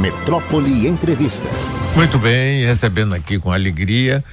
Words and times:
Metrópole 0.00 0.88
Entrevista. 0.88 1.46
Muito 1.94 2.18
bem, 2.18 2.64
recebendo 2.64 3.14
aqui 3.14 3.38
com 3.38 3.52
alegria 3.52 4.24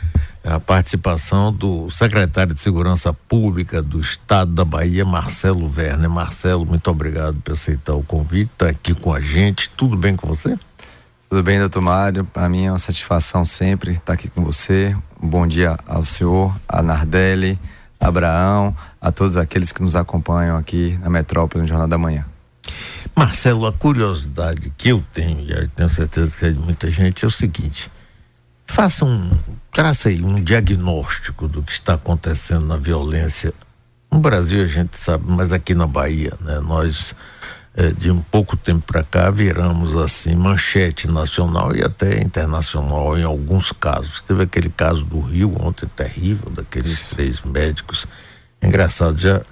a 0.41 0.61
participação 0.61 1.51
do 1.51 1.89
secretário 1.89 2.53
de 2.53 2.61
Segurança 2.61 3.11
Pública 3.11 3.81
do 3.81 3.99
Estado 3.99 4.53
da 4.53 4.63
Bahia, 4.63 5.03
Marcelo 5.03 5.69
Werner. 5.69 6.09
Marcelo, 6.09 6.65
muito 6.65 6.89
obrigado 6.89 7.41
por 7.41 7.51
aceitar 7.51 7.95
o 7.95 8.01
convite, 8.01 8.49
estar 8.53 8.67
tá 8.67 8.71
aqui 8.71 8.95
com 8.95 9.13
a 9.13 9.19
gente. 9.19 9.69
Tudo 9.71 9.97
bem 9.97 10.15
com 10.15 10.25
você? 10.25 10.57
Tudo 11.29 11.43
bem, 11.43 11.59
doutor 11.59 11.83
Mário. 11.83 12.23
Para 12.23 12.47
mim 12.47 12.67
é 12.67 12.71
uma 12.71 12.79
satisfação 12.79 13.43
sempre 13.43 13.91
estar 13.91 14.13
aqui 14.13 14.29
com 14.29 14.45
você. 14.45 14.95
Um 15.21 15.27
bom 15.27 15.45
dia 15.45 15.77
ao 15.85 16.05
senhor, 16.05 16.55
a 16.65 16.81
Nardelli, 16.81 17.59
a 17.99 18.07
Abraão, 18.07 18.73
a 19.01 19.11
todos 19.11 19.35
aqueles 19.35 19.73
que 19.73 19.81
nos 19.81 19.97
acompanham 19.97 20.55
aqui 20.55 20.97
na 21.03 21.09
Metrópole 21.09 21.63
no 21.63 21.67
Jornal 21.67 21.89
da 21.89 21.97
Manhã. 21.97 22.25
Marcelo, 23.15 23.65
a 23.65 23.73
curiosidade 23.73 24.71
que 24.77 24.89
eu 24.89 25.03
tenho, 25.13 25.41
e 25.41 25.51
eu 25.51 25.67
tenho 25.69 25.89
certeza 25.89 26.35
que 26.37 26.45
é 26.45 26.51
de 26.51 26.59
muita 26.59 26.89
gente, 26.89 27.23
é 27.23 27.27
o 27.27 27.31
seguinte: 27.31 27.89
faça 28.65 29.05
um, 29.05 29.31
traça 29.71 30.09
aí 30.09 30.21
um 30.21 30.35
diagnóstico 30.43 31.47
do 31.47 31.63
que 31.63 31.71
está 31.71 31.93
acontecendo 31.95 32.65
na 32.65 32.77
violência. 32.77 33.53
No 34.11 34.19
Brasil 34.19 34.63
a 34.63 34.67
gente 34.67 34.97
sabe, 34.97 35.25
mas 35.27 35.51
aqui 35.51 35.73
na 35.73 35.87
Bahia, 35.87 36.33
né? 36.41 36.59
Nós 36.59 37.13
é, 37.77 37.91
de 37.91 38.09
um 38.09 38.23
pouco 38.23 38.57
tempo 38.57 38.81
para 38.81 39.03
cá 39.03 39.29
viramos 39.29 39.95
assim 39.95 40.35
manchete 40.35 41.07
nacional 41.07 41.75
e 41.75 41.83
até 41.83 42.19
internacional 42.19 43.15
em 43.15 43.23
alguns 43.23 43.71
casos. 43.71 44.19
Teve 44.21 44.43
aquele 44.43 44.69
caso 44.69 45.05
do 45.05 45.19
Rio 45.19 45.55
ontem 45.61 45.85
terrível 45.95 46.49
daqueles 46.49 47.03
três 47.03 47.39
médicos. 47.41 48.07
Engraçado 48.63 49.19
já 49.19 49.43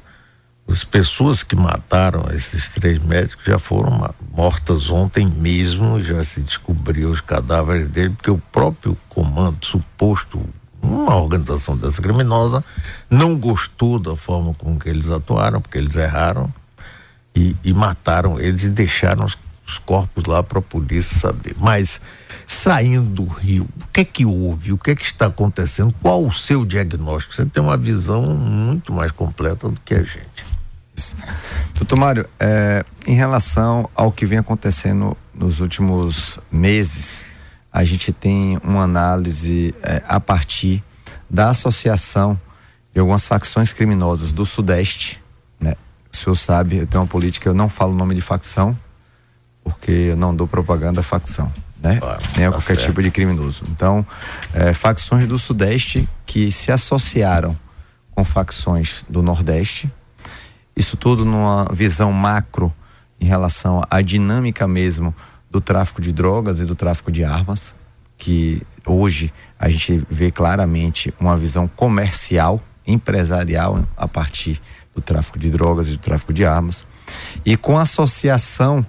as 0.67 0.83
pessoas 0.83 1.43
que 1.43 1.55
mataram 1.55 2.25
esses 2.33 2.69
três 2.69 2.99
médicos 2.99 3.45
já 3.45 3.59
foram 3.59 4.13
mortas 4.35 4.89
ontem 4.89 5.25
mesmo, 5.25 5.99
já 5.99 6.23
se 6.23 6.41
descobriu 6.41 7.11
os 7.11 7.21
cadáveres 7.21 7.87
dele, 7.87 8.09
porque 8.09 8.31
o 8.31 8.37
próprio 8.51 8.97
comando, 9.07 9.63
suposto, 9.63 10.41
uma 10.81 11.15
organização 11.15 11.77
dessa 11.77 12.01
criminosa, 12.01 12.63
não 13.09 13.37
gostou 13.37 13.99
da 13.99 14.15
forma 14.15 14.53
com 14.53 14.77
que 14.77 14.89
eles 14.89 15.09
atuaram, 15.09 15.61
porque 15.61 15.77
eles 15.77 15.95
erraram 15.95 16.51
e, 17.35 17.55
e 17.63 17.73
mataram 17.73 18.39
eles 18.39 18.63
e 18.63 18.69
deixaram 18.69 19.25
os, 19.25 19.37
os 19.65 19.77
corpos 19.77 20.25
lá 20.25 20.43
para 20.43 20.59
a 20.59 20.61
polícia 20.61 21.17
saber. 21.17 21.55
Mas 21.57 21.99
saindo 22.45 23.09
do 23.09 23.25
Rio, 23.25 23.67
o 23.81 23.87
que 23.91 24.01
é 24.01 24.05
que 24.05 24.25
houve? 24.25 24.73
O 24.73 24.77
que 24.77 24.91
é 24.91 24.95
que 24.95 25.03
está 25.03 25.25
acontecendo? 25.25 25.93
Qual 26.01 26.23
o 26.23 26.31
seu 26.31 26.65
diagnóstico? 26.65 27.33
Você 27.33 27.45
tem 27.45 27.63
uma 27.63 27.77
visão 27.77 28.21
muito 28.23 28.93
mais 28.93 29.11
completa 29.11 29.69
do 29.69 29.79
que 29.81 29.95
a 29.95 30.03
gente. 30.03 30.45
Isso. 30.95 31.15
Doutor 31.73 31.97
Mário, 31.97 32.29
é, 32.39 32.85
em 33.05 33.15
relação 33.15 33.89
ao 33.93 34.11
que 34.11 34.25
vem 34.25 34.37
acontecendo 34.37 35.17
nos 35.33 35.59
últimos 35.59 36.39
meses, 36.49 37.25
a 37.71 37.83
gente 37.83 38.13
tem 38.13 38.57
uma 38.63 38.83
análise 38.83 39.75
é, 39.83 40.01
a 40.07 40.19
partir 40.19 40.81
da 41.29 41.49
associação 41.49 42.39
de 42.93 42.99
algumas 42.99 43.27
facções 43.27 43.73
criminosas 43.73 44.31
do 44.31 44.45
Sudeste. 44.45 45.21
Né? 45.59 45.73
O 46.11 46.15
senhor 46.15 46.35
sabe, 46.35 46.77
eu 46.77 46.87
tenho 46.87 47.03
uma 47.03 47.09
política, 47.09 47.49
eu 47.49 47.53
não 47.53 47.67
falo 47.67 47.91
o 47.91 47.95
nome 47.95 48.15
de 48.15 48.21
facção, 48.21 48.77
porque 49.65 49.91
eu 49.91 50.15
não 50.15 50.33
dou 50.33 50.47
propaganda 50.47 50.99
a 50.99 51.03
facção. 51.03 51.51
Né? 51.81 51.97
Claro, 51.97 52.21
Nem 52.37 52.45
a 52.45 52.51
tá 52.51 52.57
qualquer 52.57 52.75
certo. 52.75 52.85
tipo 52.85 53.01
de 53.01 53.11
criminoso. 53.11 53.63
Então, 53.69 54.05
é, 54.53 54.73
facções 54.73 55.27
do 55.27 55.37
Sudeste 55.37 56.07
que 56.25 56.51
se 56.51 56.71
associaram 56.71 57.57
com 58.11 58.23
facções 58.23 59.03
do 59.09 59.21
Nordeste, 59.23 59.91
isso 60.75 60.95
tudo 60.95 61.25
numa 61.25 61.67
visão 61.73 62.11
macro 62.11 62.71
em 63.19 63.25
relação 63.25 63.83
à 63.89 64.01
dinâmica 64.01 64.67
mesmo 64.67 65.13
do 65.49 65.59
tráfico 65.59 65.99
de 65.99 66.13
drogas 66.13 66.59
e 66.59 66.65
do 66.65 66.75
tráfico 66.75 67.11
de 67.11 67.23
armas, 67.23 67.73
que 68.17 68.61
hoje 68.85 69.33
a 69.57 69.67
gente 69.67 70.05
vê 70.09 70.29
claramente 70.31 71.13
uma 71.19 71.35
visão 71.35 71.67
comercial, 71.67 72.61
empresarial 72.85 73.83
a 73.97 74.07
partir 74.07 74.61
do 74.93 75.01
tráfico 75.01 75.39
de 75.39 75.49
drogas 75.49 75.87
e 75.87 75.91
do 75.91 75.97
tráfico 75.97 76.33
de 76.33 76.45
armas. 76.45 76.85
E 77.43 77.57
com 77.57 77.77
associação 77.77 78.85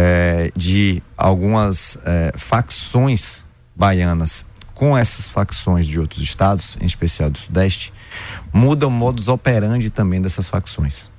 eh, 0.00 0.52
de 0.54 1.02
algumas 1.16 1.98
eh, 2.04 2.32
facções 2.36 3.44
baianas 3.74 4.46
com 4.72 4.96
essas 4.96 5.26
facções 5.26 5.88
de 5.88 5.98
outros 5.98 6.22
estados, 6.22 6.78
em 6.80 6.86
especial 6.86 7.28
do 7.28 7.36
Sudeste, 7.36 7.92
muda 8.52 8.86
o 8.86 8.90
modus 8.92 9.26
operandi 9.26 9.90
também 9.90 10.22
dessas 10.22 10.48
facções. 10.48 11.10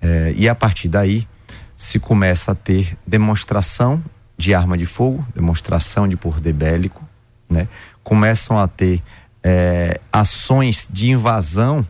É, 0.00 0.32
e 0.34 0.48
a 0.48 0.54
partir 0.54 0.88
daí 0.88 1.28
se 1.76 1.98
começa 1.98 2.52
a 2.52 2.54
ter 2.54 2.96
demonstração 3.06 4.02
de 4.38 4.54
arma 4.54 4.78
de 4.78 4.86
fogo, 4.86 5.26
demonstração 5.34 6.08
de 6.08 6.16
poder 6.16 6.54
bélico, 6.54 7.06
né? 7.46 7.68
Começam 8.02 8.58
a 8.58 8.66
ter 8.66 9.02
é, 9.42 10.00
ações 10.10 10.88
de 10.90 11.10
invasão 11.10 11.86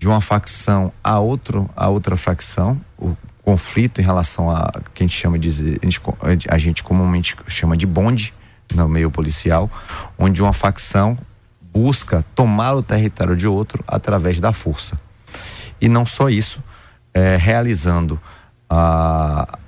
de 0.00 0.08
uma 0.08 0.20
facção 0.20 0.92
a 1.04 1.20
outro 1.20 1.70
a 1.76 1.88
outra 1.88 2.16
facção, 2.16 2.80
o 2.98 3.16
conflito 3.50 4.00
em 4.00 4.04
relação 4.04 4.48
a 4.48 4.70
que 4.94 5.02
a 5.02 5.06
gente 5.06 5.16
chama 5.16 5.36
de 5.36 5.48
a 6.20 6.30
gente, 6.30 6.48
a 6.48 6.58
gente 6.58 6.84
comumente 6.84 7.36
chama 7.48 7.76
de 7.76 7.84
bonde, 7.84 8.32
no 8.72 8.88
meio 8.88 9.10
policial, 9.10 9.68
onde 10.16 10.40
uma 10.40 10.52
facção 10.52 11.18
busca 11.72 12.24
tomar 12.32 12.74
o 12.74 12.82
território 12.82 13.34
de 13.34 13.48
outro 13.48 13.82
através 13.88 14.38
da 14.38 14.52
força. 14.52 15.00
E 15.80 15.88
não 15.88 16.06
só 16.06 16.28
isso, 16.28 16.62
é, 17.12 17.36
realizando 17.36 18.20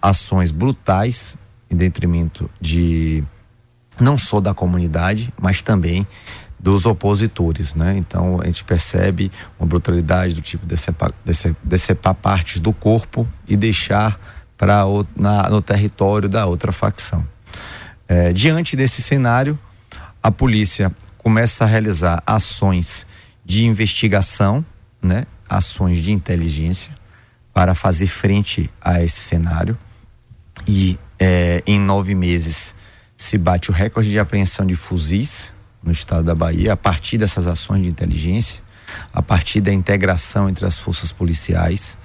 ações 0.00 0.52
brutais 0.52 1.36
em 1.68 1.74
detrimento 1.74 2.48
de 2.60 3.24
não 3.98 4.16
só 4.16 4.40
da 4.40 4.54
comunidade, 4.54 5.34
mas 5.40 5.60
também 5.60 6.06
dos 6.62 6.86
opositores, 6.86 7.74
né? 7.74 7.96
Então 7.96 8.40
a 8.40 8.46
gente 8.46 8.62
percebe 8.62 9.32
uma 9.58 9.66
brutalidade 9.66 10.32
do 10.32 10.40
tipo 10.40 10.64
decepar, 10.64 11.12
decepar 11.64 12.14
partes 12.14 12.60
do 12.60 12.72
corpo 12.72 13.28
e 13.48 13.56
deixar 13.56 14.18
para 14.56 14.84
no 15.50 15.60
território 15.60 16.28
da 16.28 16.46
outra 16.46 16.70
facção. 16.70 17.26
É, 18.06 18.32
diante 18.32 18.76
desse 18.76 19.02
cenário, 19.02 19.58
a 20.22 20.30
polícia 20.30 20.94
começa 21.18 21.64
a 21.64 21.66
realizar 21.66 22.22
ações 22.24 23.06
de 23.44 23.64
investigação, 23.64 24.64
né? 25.02 25.26
ações 25.48 25.98
de 25.98 26.12
inteligência, 26.12 26.94
para 27.52 27.74
fazer 27.74 28.06
frente 28.06 28.70
a 28.80 29.02
esse 29.02 29.20
cenário. 29.20 29.76
E 30.66 30.96
é, 31.18 31.60
em 31.66 31.80
nove 31.80 32.14
meses 32.14 32.74
se 33.16 33.36
bate 33.36 33.70
o 33.70 33.74
recorde 33.74 34.10
de 34.10 34.18
apreensão 34.18 34.64
de 34.64 34.76
fuzis 34.76 35.52
no 35.82 35.90
estado 35.90 36.24
da 36.24 36.34
Bahia, 36.34 36.72
a 36.72 36.76
partir 36.76 37.18
dessas 37.18 37.46
ações 37.46 37.82
de 37.82 37.88
inteligência, 37.88 38.60
a 39.12 39.22
partir 39.22 39.60
da 39.60 39.72
integração 39.72 40.48
entre 40.48 40.64
as 40.64 40.78
forças 40.78 41.10
policiais. 41.10 41.98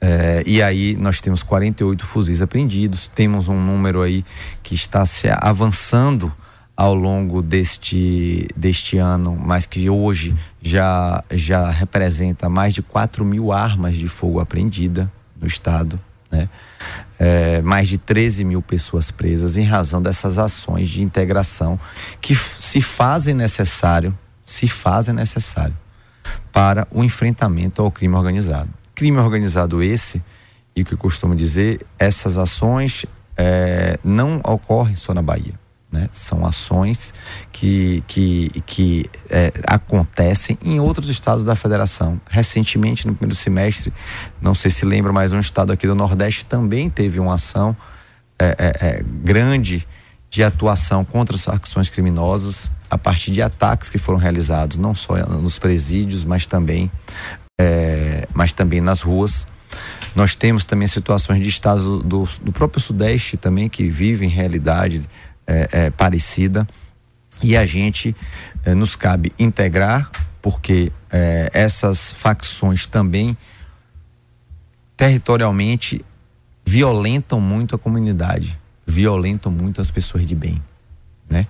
É, 0.00 0.42
e 0.46 0.62
aí 0.62 0.96
nós 0.96 1.20
temos 1.20 1.42
48 1.42 2.06
fuzis 2.06 2.40
apreendidos, 2.40 3.10
temos 3.12 3.48
um 3.48 3.60
número 3.60 4.02
aí 4.02 4.24
que 4.62 4.74
está 4.74 5.04
se 5.04 5.28
avançando 5.28 6.32
ao 6.76 6.94
longo 6.94 7.42
deste, 7.42 8.46
deste 8.56 8.98
ano, 8.98 9.36
mas 9.36 9.66
que 9.66 9.90
hoje 9.90 10.36
já, 10.62 11.24
já 11.32 11.68
representa 11.70 12.48
mais 12.48 12.72
de 12.72 12.82
4 12.82 13.24
mil 13.24 13.50
armas 13.50 13.96
de 13.96 14.06
fogo 14.06 14.38
apreendida 14.38 15.12
no 15.40 15.46
estado, 15.46 15.98
né? 16.30 16.48
É, 17.18 17.60
mais 17.62 17.88
de 17.88 17.98
13 17.98 18.44
mil 18.44 18.62
pessoas 18.62 19.10
presas 19.10 19.56
em 19.56 19.64
razão 19.64 20.00
dessas 20.00 20.38
ações 20.38 20.88
de 20.88 21.02
integração 21.02 21.78
que 22.20 22.34
se 22.34 22.80
fazem 22.80 23.34
necessário, 23.34 24.16
se 24.44 24.68
fazem 24.68 25.14
necessário 25.14 25.76
para 26.52 26.86
o 26.90 27.02
enfrentamento 27.02 27.82
ao 27.82 27.90
crime 27.90 28.14
organizado 28.14 28.70
crime 28.98 29.18
organizado 29.18 29.80
esse, 29.80 30.20
e 30.74 30.82
o 30.82 30.84
que 30.84 30.94
eu 30.94 30.98
costumo 30.98 31.36
dizer, 31.36 31.86
essas 32.00 32.36
ações 32.36 33.06
é, 33.36 33.96
não 34.02 34.38
ocorrem 34.38 34.96
só 34.96 35.14
na 35.14 35.22
Bahia. 35.22 35.54
Né? 35.90 36.08
São 36.12 36.44
ações 36.44 37.14
que, 37.50 38.04
que, 38.06 38.62
que 38.66 39.10
é, 39.30 39.52
acontecem 39.66 40.58
em 40.62 40.78
outros 40.78 41.08
estados 41.08 41.42
da 41.42 41.56
federação. 41.56 42.20
Recentemente, 42.28 43.06
no 43.06 43.14
primeiro 43.14 43.34
semestre, 43.34 43.92
não 44.40 44.54
sei 44.54 44.70
se 44.70 44.84
lembra, 44.84 45.12
mas 45.12 45.32
um 45.32 45.40
estado 45.40 45.72
aqui 45.72 45.86
do 45.86 45.94
Nordeste 45.94 46.44
também 46.44 46.90
teve 46.90 47.18
uma 47.18 47.34
ação 47.34 47.74
é, 48.38 48.54
é, 48.58 48.86
é 48.86 49.04
grande 49.24 49.86
de 50.30 50.44
atuação 50.44 51.04
contra 51.04 51.34
as 51.34 51.44
facções 51.44 51.88
criminosas 51.88 52.70
a 52.90 52.98
partir 52.98 53.32
de 53.32 53.40
ataques 53.40 53.88
que 53.88 53.98
foram 53.98 54.18
realizados, 54.18 54.76
não 54.76 54.94
só 54.94 55.16
nos 55.16 55.58
presídios, 55.58 56.24
mas 56.24 56.44
também 56.44 56.90
é, 57.60 58.28
mas 58.32 58.52
também 58.52 58.80
nas 58.80 59.00
ruas. 59.00 59.46
Nós 60.14 60.34
temos 60.34 60.64
também 60.64 60.86
situações 60.86 61.40
de 61.40 61.48
estados 61.48 61.82
do, 61.82 62.28
do 62.42 62.52
próprio 62.52 62.80
Sudeste 62.80 63.36
também 63.36 63.68
que 63.68 63.88
vivem 63.90 64.28
realidade 64.28 65.08
é, 65.48 65.68
é, 65.72 65.90
parecida 65.90 66.68
e 67.42 67.56
a 67.56 67.64
gente 67.64 68.14
é, 68.64 68.74
nos 68.74 68.94
cabe 68.94 69.32
integrar 69.38 70.10
porque 70.42 70.92
é, 71.10 71.48
essas 71.54 72.12
facções 72.12 72.86
também 72.86 73.36
territorialmente 74.96 76.04
violentam 76.66 77.40
muito 77.40 77.74
a 77.74 77.78
comunidade, 77.78 78.58
violentam 78.86 79.50
muito 79.50 79.80
as 79.80 79.90
pessoas 79.90 80.26
de 80.26 80.34
bem, 80.34 80.62
né? 81.28 81.46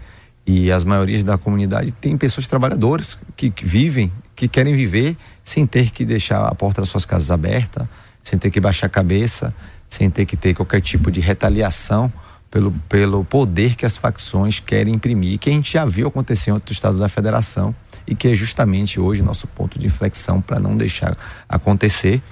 E 0.47 0.73
as 0.73 0.85
maiorias 0.85 1.23
da 1.23 1.37
comunidade 1.37 1.91
tem 1.91 2.17
pessoas 2.17 2.47
trabalhadoras 2.47 3.19
que, 3.37 3.50
que 3.50 3.67
vivem, 3.67 4.11
que 4.35 4.49
querem 4.49 4.75
viver 4.75 5.17
sem 5.43 5.67
ter 5.67 5.91
que 5.91 6.05
deixar 6.05 6.47
a 6.47 6.55
porta 6.55 6.81
das 6.81 6.89
suas 6.89 7.05
casas 7.05 7.31
aberta, 7.31 7.89
sem 8.23 8.39
ter 8.39 8.50
que 8.50 8.61
baixar 8.61 8.87
a 8.87 8.91
cabeça, 8.91 9.55
sem 9.89 10.09
ter 10.09 10.25
que 10.25 10.37
ter 10.37 10.55
qualquer 10.55 10.81
tipo 10.81 11.11
de 11.11 11.21
retaliação 11.21 12.11
pelo, 12.50 12.73
pelo 12.89 13.25
poder 13.25 13.75
que 13.75 13.85
as 13.85 13.97
facções 13.97 14.61
querem 14.61 14.95
imprimir, 14.95 15.39
que 15.39 15.50
a 15.50 15.53
gente 15.53 15.73
já 15.73 15.85
viu 15.85 16.09
acontecer 16.09 16.50
em 16.50 16.55
outros 16.55 16.77
estados 16.77 16.99
da 16.99 17.09
federação 17.09 17.75
e 18.06 18.15
que 18.15 18.29
é 18.29 18.35
justamente 18.35 18.99
hoje 18.99 19.23
nosso 19.23 19.47
ponto 19.47 19.79
de 19.79 19.87
inflexão 19.87 20.41
para 20.41 20.59
não 20.59 20.77
deixar 20.77 21.17
acontecer. 21.47 22.23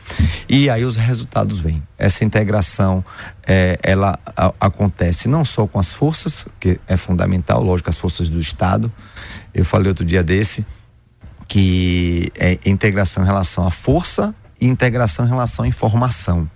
E 0.48 0.70
aí 0.70 0.84
os 0.84 0.96
resultados 0.96 1.58
vêm. 1.58 1.82
Essa 1.98 2.24
integração, 2.24 3.04
é, 3.46 3.78
ela 3.82 4.18
a, 4.34 4.54
acontece 4.58 5.28
não 5.28 5.44
só 5.44 5.66
com 5.66 5.78
as 5.78 5.92
forças, 5.92 6.46
que 6.58 6.80
é 6.86 6.96
fundamental, 6.96 7.62
lógico, 7.62 7.90
as 7.90 7.96
forças 7.96 8.30
do 8.30 8.40
Estado. 8.40 8.90
Eu 9.52 9.64
falei 9.64 9.88
outro 9.88 10.04
dia 10.04 10.22
desse 10.22 10.66
que 11.46 12.32
é 12.34 12.58
integração 12.64 13.22
em 13.22 13.26
relação 13.26 13.66
à 13.66 13.70
força 13.70 14.34
e 14.60 14.66
integração 14.66 15.26
em 15.26 15.28
relação 15.28 15.64
à 15.64 15.68
informação 15.68 16.50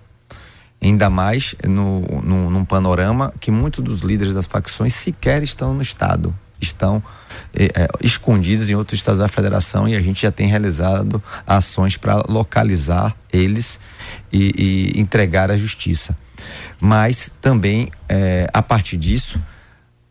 ainda 0.81 1.09
mais 1.09 1.55
no, 1.67 2.01
no, 2.23 2.49
num 2.49 2.65
panorama 2.65 3.33
que 3.39 3.51
muitos 3.51 3.83
dos 3.83 3.99
líderes 3.99 4.33
das 4.33 4.45
facções 4.45 4.93
sequer 4.95 5.43
estão 5.43 5.73
no 5.73 5.81
Estado, 5.81 6.33
estão 6.59 7.03
é, 7.53 7.87
escondidos 8.01 8.69
em 8.69 8.75
outros 8.75 8.99
estados 8.99 9.19
da 9.19 9.27
federação 9.27 9.87
e 9.87 9.95
a 9.95 10.01
gente 10.01 10.21
já 10.21 10.31
tem 10.31 10.47
realizado 10.47 11.21
ações 11.45 11.97
para 11.97 12.23
localizar 12.27 13.15
eles 13.31 13.79
e, 14.31 14.91
e, 14.95 14.99
entregar 14.99 15.51
à 15.51 15.57
justiça. 15.57 16.17
Mas 16.79 17.31
também, 17.41 17.89
é, 18.09 18.49
a 18.51 18.61
partir 18.61 18.97
disso, 18.97 19.41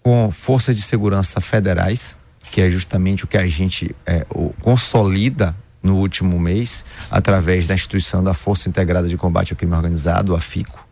com 0.03 0.31
forças 0.31 0.75
de 0.75 0.83
segurança 0.83 1.41
federais, 1.41 2.17
que 2.51 2.61
é 2.61 2.71
justamente 2.71 3.25
o 3.25 3.29
que 3.29 3.37
a 3.37 3.47
gente 3.49 3.95
é, 4.07 4.27
o, 4.31 4.53
consolida 4.61 5.55
no 5.83 5.97
último 5.97 6.39
mês, 6.39 6.85
através 7.11 7.67
da 7.67 7.75
instituição 7.75 8.23
da 8.23 8.35
Força 8.35 8.69
Integrada 8.69 9.09
de 9.09 9.17
Combate 9.17 9.53
ao 9.53 9.57
Crime 9.57 9.75
Organizado, 9.75 10.35
a 10.35 10.41
FICO, 10.41 10.87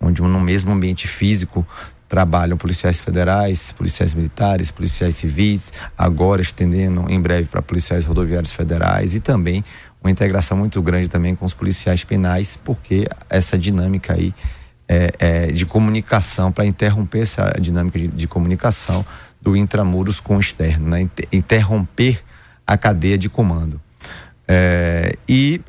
onde 0.00 0.22
no 0.22 0.40
mesmo 0.40 0.72
ambiente 0.72 1.06
físico 1.06 1.66
trabalham 2.08 2.58
policiais 2.58 3.00
federais, 3.00 3.72
policiais 3.72 4.12
militares, 4.12 4.70
policiais 4.70 5.16
civis, 5.16 5.72
agora 5.96 6.42
estendendo 6.42 7.06
em 7.08 7.18
breve 7.18 7.48
para 7.48 7.62
policiais 7.62 8.04
rodoviários 8.04 8.52
federais 8.52 9.14
e 9.14 9.20
também 9.20 9.64
uma 10.02 10.10
integração 10.10 10.58
muito 10.58 10.82
grande 10.82 11.08
também 11.08 11.34
com 11.34 11.46
os 11.46 11.54
policiais 11.54 12.04
penais, 12.04 12.54
porque 12.62 13.06
essa 13.30 13.56
dinâmica 13.56 14.12
aí 14.12 14.34
é, 14.88 15.14
é 15.18 15.46
de 15.46 15.64
comunicação, 15.64 16.52
para 16.52 16.66
interromper 16.66 17.20
essa 17.20 17.50
dinâmica 17.58 17.98
de, 17.98 18.08
de, 18.08 18.26
comunicação 18.26 19.06
do 19.40 19.56
intramuros 19.56 20.20
com 20.20 20.36
o 20.36 20.40
externo, 20.40 20.88
né? 20.88 21.08
interromper 21.32 22.22
a 22.66 22.76
cadeia 22.76 23.16
de 23.16 23.30
comando. 23.30 23.80
É, 24.54 25.16
e 25.26 25.62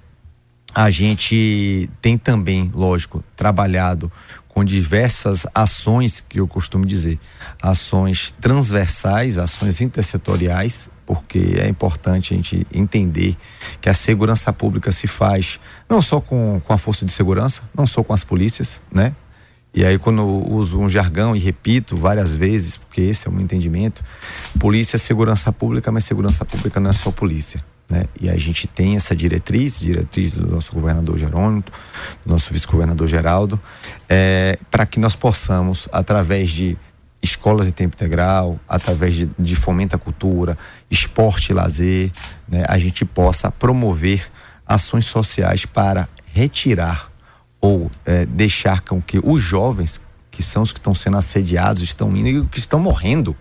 a 0.75 0.89
gente 0.89 1.89
tem 2.01 2.17
também, 2.17 2.69
lógico, 2.75 3.23
trabalhado 3.33 4.11
com 4.49 4.61
diversas 4.61 5.47
ações 5.55 6.19
que 6.19 6.41
eu 6.41 6.47
costumo 6.47 6.85
dizer, 6.85 7.17
ações 7.61 8.31
transversais, 8.31 9.37
ações 9.37 9.79
intersetoriais, 9.79 10.89
porque 11.05 11.55
é 11.57 11.69
importante 11.69 12.33
a 12.33 12.37
gente 12.37 12.67
entender 12.73 13.37
que 13.79 13.87
a 13.87 13.93
segurança 13.93 14.51
pública 14.51 14.91
se 14.91 15.07
faz 15.07 15.61
não 15.89 16.01
só 16.01 16.19
com, 16.19 16.61
com 16.65 16.73
a 16.73 16.77
força 16.77 17.05
de 17.05 17.11
segurança, 17.13 17.61
não 17.73 17.85
só 17.85 18.03
com 18.03 18.13
as 18.13 18.25
polícias, 18.25 18.81
né? 18.91 19.15
E 19.73 19.85
aí, 19.85 19.97
quando 19.97 20.19
eu 20.19 20.53
uso 20.53 20.77
um 20.77 20.89
jargão 20.89 21.35
e 21.35 21.39
repito 21.39 21.95
várias 21.95 22.33
vezes, 22.33 22.75
porque 22.75 22.99
esse 22.99 23.27
é 23.27 23.31
o 23.31 23.33
meu 23.33 23.43
entendimento, 23.43 24.03
polícia 24.59 24.97
é 24.97 24.99
segurança 24.99 25.53
pública, 25.53 25.89
mas 25.89 26.03
segurança 26.03 26.43
pública 26.43 26.81
não 26.81 26.89
é 26.89 26.93
só 26.93 27.11
polícia. 27.11 27.63
Né? 27.89 28.05
E 28.19 28.29
a 28.29 28.37
gente 28.37 28.67
tem 28.67 28.95
essa 28.95 29.15
diretriz, 29.15 29.79
diretriz 29.79 30.33
do 30.33 30.47
nosso 30.47 30.73
governador 30.73 31.17
Jerônimo, 31.17 31.63
do 32.25 32.31
nosso 32.31 32.51
vice-governador 32.51 33.07
Geraldo, 33.07 33.59
é, 34.09 34.57
para 34.71 34.85
que 34.85 34.99
nós 34.99 35.15
possamos, 35.15 35.87
através 35.91 36.49
de 36.49 36.77
escolas 37.21 37.65
de 37.65 37.71
tempo 37.71 37.95
integral, 37.95 38.59
através 38.67 39.15
de, 39.15 39.29
de 39.39 39.55
fomento 39.55 39.95
à 39.95 39.99
cultura, 39.99 40.57
esporte 40.91 41.51
e 41.51 41.53
lazer, 41.53 42.11
né? 42.47 42.65
a 42.67 42.77
gente 42.77 43.05
possa 43.05 43.49
promover 43.49 44.29
ações 44.67 45.05
sociais 45.05 45.65
para 45.65 46.09
retirar 46.33 47.09
ou 47.61 47.89
é, 48.05 48.25
deixar 48.25 48.81
com 48.81 49.01
que 49.01 49.19
os 49.23 49.41
jovens, 49.41 50.01
que 50.29 50.43
são 50.43 50.63
os 50.63 50.73
que 50.73 50.79
estão 50.79 50.93
sendo 50.93 51.15
assediados, 51.15 51.81
estão 51.81 52.15
indo 52.15 52.27
e 52.27 52.45
que 52.47 52.59
estão 52.59 52.79
morrendo, 52.79 53.35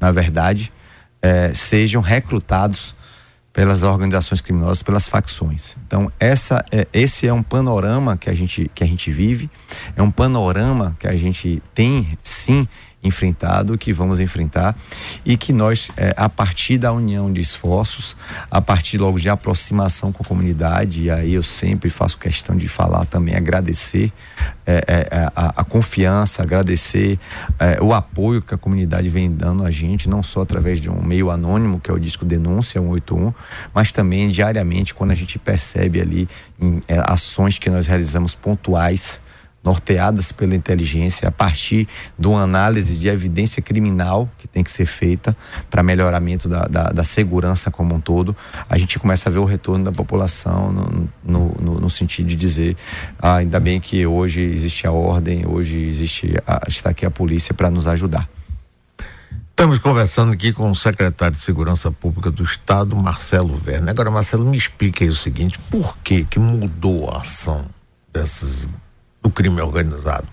na 0.00 0.10
verdade, 0.10 0.72
é, 1.20 1.52
sejam 1.52 2.00
recrutados 2.00 2.94
pelas 3.58 3.82
organizações 3.82 4.40
criminosas, 4.40 4.84
pelas 4.84 5.08
facções. 5.08 5.74
Então, 5.84 6.12
essa 6.20 6.64
é, 6.70 6.86
esse 6.92 7.26
é 7.26 7.32
um 7.32 7.42
panorama 7.42 8.16
que 8.16 8.30
a 8.30 8.32
gente 8.32 8.70
que 8.72 8.84
a 8.84 8.86
gente 8.86 9.10
vive, 9.10 9.50
é 9.96 10.00
um 10.00 10.12
panorama 10.12 10.96
que 10.96 11.08
a 11.08 11.16
gente 11.16 11.60
tem 11.74 12.16
sim 12.22 12.68
enfrentado, 13.02 13.78
que 13.78 13.92
vamos 13.92 14.18
enfrentar 14.18 14.76
e 15.24 15.36
que 15.36 15.52
nós, 15.52 15.90
é, 15.96 16.12
a 16.16 16.28
partir 16.28 16.78
da 16.78 16.92
união 16.92 17.32
de 17.32 17.40
esforços, 17.40 18.16
a 18.50 18.60
partir 18.60 18.98
logo 18.98 19.18
de 19.18 19.28
aproximação 19.28 20.12
com 20.12 20.22
a 20.22 20.26
comunidade, 20.26 21.04
e 21.04 21.10
aí 21.10 21.34
eu 21.34 21.42
sempre 21.42 21.90
faço 21.90 22.18
questão 22.18 22.56
de 22.56 22.68
falar 22.68 23.04
também, 23.04 23.36
agradecer 23.36 24.12
é, 24.66 24.84
é, 24.86 25.08
é 25.10 25.32
a, 25.34 25.60
a, 25.60 25.64
confiança, 25.64 26.42
agradecer 26.42 27.18
é, 27.58 27.80
o 27.80 27.92
apoio 27.92 28.42
que 28.42 28.54
a 28.54 28.58
comunidade 28.58 29.08
vem 29.08 29.30
dando 29.30 29.64
a 29.64 29.70
gente, 29.70 30.08
não 30.08 30.22
só 30.22 30.42
através 30.42 30.80
de 30.80 30.90
um 30.90 31.00
meio 31.00 31.30
anônimo, 31.30 31.80
que 31.80 31.90
é 31.90 31.94
o 31.94 31.98
disco 31.98 32.24
Denúncia 32.24 32.80
181, 32.80 33.32
mas 33.72 33.92
também 33.92 34.28
diariamente 34.28 34.92
quando 34.92 35.12
a 35.12 35.14
gente 35.14 35.38
percebe 35.38 36.00
ali 36.00 36.28
em, 36.60 36.82
é, 36.88 37.00
ações 37.06 37.58
que 37.58 37.70
nós 37.70 37.86
realizamos 37.86 38.34
pontuais 38.34 39.20
norteadas 39.62 40.32
pela 40.32 40.54
inteligência 40.54 41.28
a 41.28 41.32
partir 41.32 41.88
de 42.18 42.26
uma 42.26 42.42
análise 42.42 42.96
de 42.96 43.08
evidência 43.08 43.60
criminal 43.60 44.28
que 44.38 44.46
tem 44.46 44.62
que 44.62 44.70
ser 44.70 44.86
feita 44.86 45.36
para 45.68 45.82
melhoramento 45.82 46.48
da, 46.48 46.66
da, 46.66 46.84
da, 46.90 47.04
segurança 47.04 47.70
como 47.70 47.94
um 47.94 48.00
todo, 48.00 48.36
a 48.68 48.78
gente 48.78 48.98
começa 48.98 49.28
a 49.28 49.32
ver 49.32 49.38
o 49.38 49.44
retorno 49.44 49.84
da 49.84 49.92
população 49.92 50.72
no, 50.72 51.08
no, 51.24 51.56
no, 51.60 51.80
no 51.80 51.90
sentido 51.90 52.28
de 52.28 52.36
dizer 52.36 52.76
ah, 53.18 53.36
ainda 53.36 53.58
bem 53.58 53.80
que 53.80 54.06
hoje 54.06 54.40
existe 54.40 54.86
a 54.86 54.92
ordem, 54.92 55.46
hoje 55.46 55.76
existe 55.76 56.34
a, 56.46 56.62
está 56.68 56.90
aqui 56.90 57.04
a 57.04 57.10
polícia 57.10 57.52
para 57.52 57.70
nos 57.70 57.86
ajudar. 57.86 58.28
Estamos 59.50 59.78
conversando 59.80 60.32
aqui 60.32 60.52
com 60.52 60.70
o 60.70 60.74
secretário 60.74 61.36
de 61.36 61.42
Segurança 61.42 61.90
Pública 61.90 62.30
do 62.30 62.44
Estado, 62.44 62.94
Marcelo 62.94 63.60
Werner. 63.66 63.90
Agora, 63.90 64.08
Marcelo, 64.08 64.44
me 64.44 64.56
explique 64.56 65.02
aí 65.02 65.10
o 65.10 65.16
seguinte: 65.16 65.58
por 65.68 65.98
que 65.98 66.24
que 66.24 66.38
mudou 66.38 67.10
a 67.10 67.22
ação 67.22 67.66
dessas 68.12 68.68
do 69.22 69.30
crime 69.30 69.60
organizado. 69.60 70.28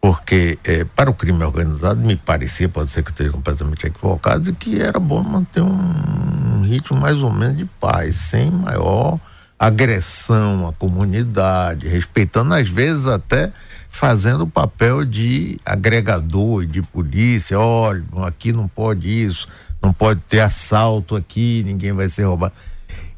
Porque 0.00 0.58
é, 0.62 0.84
para 0.84 1.10
o 1.10 1.14
crime 1.14 1.42
organizado 1.42 2.00
me 2.00 2.16
parecia, 2.16 2.68
pode 2.68 2.92
ser 2.92 3.02
que 3.02 3.08
eu 3.08 3.12
esteja 3.12 3.30
completamente 3.30 3.86
equivocado, 3.86 4.54
que 4.54 4.80
era 4.80 5.00
bom 5.00 5.22
manter 5.22 5.62
um, 5.62 6.62
ritmo 6.62 6.98
mais 7.00 7.22
ou 7.22 7.32
menos 7.32 7.56
de 7.56 7.64
paz, 7.64 8.16
sem 8.16 8.50
maior 8.50 9.18
agressão 9.58 10.68
à 10.68 10.72
comunidade, 10.72 11.88
respeitando 11.88 12.54
às 12.54 12.68
vezes 12.68 13.06
até 13.06 13.52
fazendo 13.88 14.42
o 14.42 14.46
papel 14.46 15.04
de 15.04 15.58
agregador 15.64 16.66
de 16.66 16.82
polícia, 16.82 17.58
olha, 17.58 18.04
aqui 18.26 18.52
não 18.52 18.68
pode 18.68 19.08
isso, 19.08 19.48
não 19.82 19.92
pode 19.92 20.20
ter 20.28 20.40
assalto 20.40 21.16
aqui, 21.16 21.62
ninguém 21.64 21.92
vai 21.92 22.08
ser 22.08 22.24
roubado. 22.24 22.52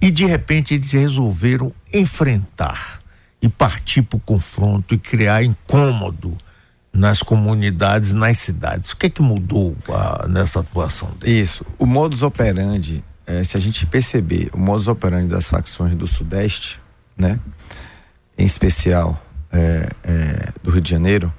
E 0.01 0.11
de 0.11 0.25
repente 0.25 0.75
eles 0.75 0.93
resolveram 0.93 1.73
enfrentar 1.93 3.01
e 3.41 3.49
partir 3.49 4.03
para 4.03 4.17
o 4.17 4.21
confronto 4.21 4.95
e 4.95 4.99
criar 4.99 5.43
incômodo 5.43 6.37
nas 6.93 7.23
comunidades, 7.23 8.13
nas 8.13 8.39
cidades. 8.39 8.93
O 8.93 8.97
que 8.97 9.07
é 9.07 9.11
que 9.11 9.23
mudou 9.23 9.77
ah, 9.89 10.27
nessa 10.29 10.61
atuação 10.61 11.11
dele? 11.13 11.41
Isso. 11.41 11.65
O 11.79 11.87
modus 11.87 12.23
operandi, 12.23 13.05
é, 13.27 13.45
se 13.45 13.57
a 13.57 13.61
gente 13.61 13.87
perceber 13.87 14.51
o 14.53 14.59
modus 14.59 14.89
operandi 14.89 15.29
das 15.29 15.49
facções 15.49 15.95
do 15.95 16.07
Sudeste, 16.07 16.81
né, 17.17 17.39
em 18.37 18.45
especial 18.45 19.23
é, 19.53 19.89
é, 20.03 20.53
do 20.63 20.71
Rio 20.71 20.81
de 20.81 20.91
Janeiro, 20.91 21.33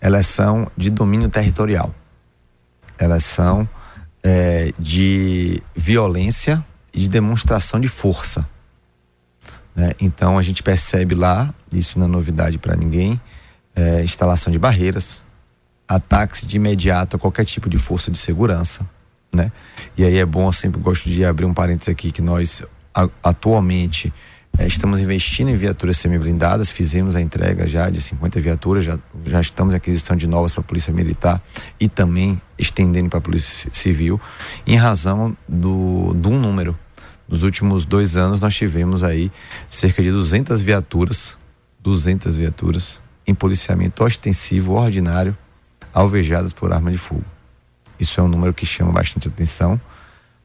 elas 0.00 0.26
são 0.26 0.70
de 0.76 0.90
domínio 0.90 1.28
territorial. 1.28 1.94
Elas 2.98 3.24
são 3.24 3.68
é, 4.22 4.72
de 4.78 5.62
violência 5.74 6.64
e 6.92 7.00
de 7.00 7.08
demonstração 7.08 7.80
de 7.80 7.88
força. 7.88 8.48
Né? 9.74 9.94
Então 10.00 10.38
a 10.38 10.42
gente 10.42 10.62
percebe 10.62 11.14
lá, 11.14 11.52
isso 11.72 11.98
não 11.98 12.06
é 12.06 12.08
novidade 12.08 12.58
para 12.58 12.76
ninguém, 12.76 13.20
é, 13.74 14.02
instalação 14.02 14.52
de 14.52 14.58
barreiras, 14.58 15.22
ataques 15.88 16.46
de 16.46 16.56
imediato 16.56 17.16
a 17.16 17.18
qualquer 17.18 17.44
tipo 17.44 17.68
de 17.68 17.78
força 17.78 18.10
de 18.10 18.18
segurança. 18.18 18.88
Né? 19.32 19.50
E 19.96 20.04
aí 20.04 20.16
é 20.16 20.24
bom, 20.24 20.46
eu 20.46 20.52
sempre 20.52 20.80
gosto 20.80 21.08
de 21.10 21.24
abrir 21.24 21.44
um 21.44 21.52
parênteses 21.52 21.92
aqui, 21.92 22.12
que 22.12 22.22
nós 22.22 22.62
a, 22.94 23.08
atualmente 23.22 24.12
É, 24.56 24.68
estamos 24.68 25.00
investindo 25.00 25.50
em 25.50 25.56
viaturas 25.56 25.96
semi-blindadas, 25.96 26.70
fizemos 26.70 27.16
a 27.16 27.20
entrega 27.20 27.66
já 27.66 27.90
de 27.90 28.00
50 28.00 28.40
viaturas, 28.40 28.84
já, 28.84 28.96
já 29.26 29.40
estamos 29.40 29.74
em 29.74 29.76
aquisição 29.76 30.14
de 30.14 30.28
novas 30.28 30.52
para 30.52 30.60
a 30.60 30.64
Polícia 30.64 30.92
Militar 30.92 31.42
e 31.80 31.88
também 31.88 32.40
estendendo 32.56 33.08
para 33.08 33.18
a 33.18 33.20
Polícia 33.20 33.68
Civil, 33.72 34.20
em 34.64 34.76
razão 34.76 35.36
do, 35.48 36.14
do 36.14 36.30
número. 36.30 36.78
Nos 37.28 37.42
últimos 37.42 37.84
dois 37.84 38.16
anos 38.16 38.40
nós 38.40 38.54
tivemos 38.54 39.02
aí 39.02 39.30
cerca 39.68 40.02
de 40.02 40.10
200 40.10 40.60
viaturas, 40.60 41.38
200 41.80 42.36
viaturas 42.36 43.00
em 43.26 43.34
policiamento 43.34 44.04
ostensivo 44.04 44.74
ordinário, 44.74 45.36
alvejadas 45.92 46.52
por 46.52 46.72
arma 46.72 46.90
de 46.90 46.98
fogo. 46.98 47.24
Isso 47.98 48.20
é 48.20 48.22
um 48.22 48.28
número 48.28 48.52
que 48.52 48.66
chama 48.66 48.92
bastante 48.92 49.28
atenção, 49.28 49.80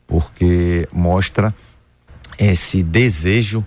porque 0.08 0.88
mostra 0.92 1.54
esse 2.38 2.82
desejo 2.82 3.66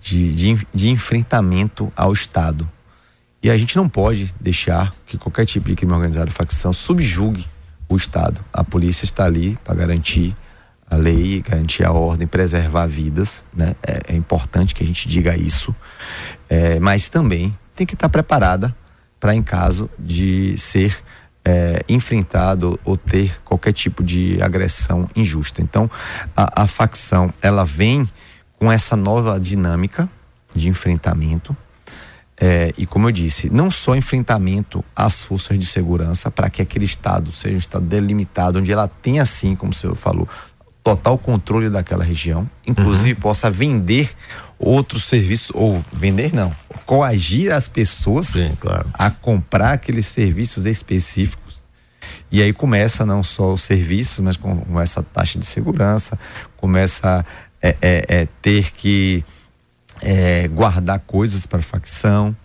de, 0.00 0.34
de, 0.34 0.66
de 0.74 0.88
enfrentamento 0.90 1.90
ao 1.96 2.12
Estado. 2.12 2.68
E 3.42 3.50
a 3.50 3.56
gente 3.56 3.76
não 3.76 3.88
pode 3.88 4.34
deixar 4.40 4.94
que 5.06 5.16
qualquer 5.16 5.46
tipo 5.46 5.68
de 5.68 5.76
crime 5.76 5.92
organizado, 5.92 6.30
facção, 6.30 6.72
subjugue 6.72 7.46
o 7.88 7.96
Estado. 7.96 8.44
A 8.52 8.64
polícia 8.64 9.04
está 9.04 9.24
ali 9.24 9.58
para 9.64 9.74
garantir 9.74 10.36
a 10.88 10.96
lei, 10.96 11.42
garantir 11.42 11.84
a 11.84 11.92
ordem, 11.92 12.26
preservar 12.26 12.86
vidas, 12.86 13.44
né? 13.54 13.74
É, 13.82 14.12
é 14.12 14.16
importante 14.16 14.74
que 14.74 14.82
a 14.82 14.86
gente 14.86 15.08
diga 15.08 15.36
isso, 15.36 15.74
é, 16.48 16.78
mas 16.78 17.08
também 17.08 17.56
tem 17.74 17.86
que 17.86 17.94
estar 17.94 18.08
preparada 18.08 18.74
para 19.18 19.34
em 19.34 19.42
caso 19.42 19.88
de 19.98 20.56
ser 20.58 21.02
é, 21.44 21.84
enfrentado 21.88 22.78
ou 22.84 22.96
ter 22.96 23.40
qualquer 23.42 23.72
tipo 23.72 24.02
de 24.02 24.40
agressão 24.42 25.08
injusta. 25.14 25.60
Então, 25.60 25.90
a, 26.36 26.62
a 26.62 26.66
facção 26.66 27.32
ela 27.42 27.64
vem 27.64 28.08
com 28.58 28.70
essa 28.70 28.96
nova 28.96 29.38
dinâmica 29.38 30.08
de 30.54 30.68
enfrentamento. 30.68 31.56
É, 32.40 32.72
e 32.76 32.84
como 32.84 33.08
eu 33.08 33.12
disse, 33.12 33.48
não 33.48 33.70
só 33.70 33.94
enfrentamento 33.94 34.84
às 34.94 35.22
forças 35.22 35.58
de 35.58 35.66
segurança 35.66 36.30
para 36.30 36.50
que 36.50 36.60
aquele 36.60 36.84
estado 36.84 37.30
seja 37.30 37.54
um 37.54 37.58
estado 37.58 37.86
delimitado, 37.86 38.58
onde 38.58 38.72
ela 38.72 38.88
tenha, 38.88 39.22
assim, 39.22 39.54
como 39.54 39.70
o 39.70 39.74
senhor 39.74 39.94
falou, 39.94 40.28
total 40.84 41.16
controle 41.16 41.70
daquela 41.70 42.04
região, 42.04 42.48
inclusive 42.66 43.14
uhum. 43.14 43.20
possa 43.20 43.50
vender 43.50 44.14
outros 44.58 45.04
serviços, 45.04 45.50
ou 45.54 45.82
vender 45.90 46.32
não, 46.34 46.54
coagir 46.84 47.52
as 47.52 47.66
pessoas 47.66 48.26
Sim, 48.26 48.54
claro. 48.60 48.86
a 48.92 49.10
comprar 49.10 49.72
aqueles 49.72 50.06
serviços 50.06 50.66
específicos. 50.66 51.64
E 52.30 52.42
aí 52.42 52.52
começa 52.52 53.06
não 53.06 53.22
só 53.22 53.54
os 53.54 53.62
serviços, 53.62 54.20
mas 54.20 54.36
com, 54.36 54.58
com 54.58 54.78
essa 54.78 55.02
taxa 55.02 55.38
de 55.38 55.46
segurança, 55.46 56.18
começa 56.56 57.24
é, 57.62 57.76
é, 57.80 58.04
é 58.08 58.28
ter 58.42 58.70
que 58.72 59.24
é, 60.02 60.46
guardar 60.48 60.98
coisas 61.00 61.46
para 61.46 61.62
facção. 61.62 62.36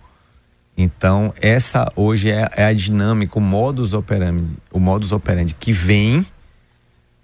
Então, 0.77 1.33
essa 1.41 1.91
hoje 1.93 2.31
é, 2.31 2.49
é, 2.55 2.65
a 2.65 2.73
dinâmica, 2.73 3.37
o 3.37 3.41
modus 3.41 3.93
operandi, 3.93 4.45
o 4.71 4.79
modus 4.79 5.11
operandi 5.11 5.53
que 5.53 5.73
vem, 5.73 6.25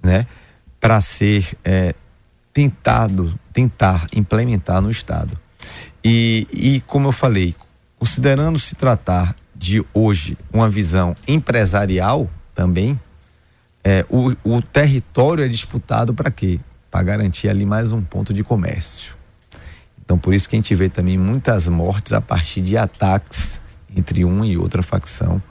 né, 0.04 0.28
para 0.86 1.02
ser 1.02 1.58
é, 1.66 1.96
tentado, 2.54 3.34
tentar 3.52 4.06
implementar 4.14 4.80
no 4.84 4.92
Estado. 4.92 5.36
E, 6.04 6.46
e 6.54 6.80
como 6.82 7.08
eu 7.08 7.12
falei, 7.12 7.56
considerando 7.98 8.60
se 8.60 8.76
tratar 8.76 9.36
de 9.56 9.84
hoje 9.96 10.38
uma 10.54 10.70
visão 10.70 11.16
empresarial 11.28 12.30
também, 12.54 13.00
é, 13.84 14.06
o, 14.08 14.36
o 14.44 14.62
território 14.62 15.44
é 15.44 15.48
disputado 15.48 16.14
para 16.14 16.30
quê? 16.30 16.60
para 16.92 17.02
garantir 17.02 17.50
ali 17.50 17.66
mais 17.66 17.92
um 17.92 18.04
ponto 18.04 18.32
de 18.32 18.44
comércio. 18.44 19.16
Então, 20.04 20.20
por 20.20 20.36
isso 20.36 20.48
que 20.48 20.56
a 20.56 20.60
gente 20.60 20.76
vê 20.76 20.88
também 20.88 21.18
muitas 21.18 21.68
mortes 21.68 22.14
a 22.14 22.22
partir 22.22 22.62
de 22.62 22.78
ataques 22.78 23.60
entre 23.98 24.24
uma 24.24 24.46
e 24.46 24.56
outra 24.56 24.84
facção, 24.84 25.42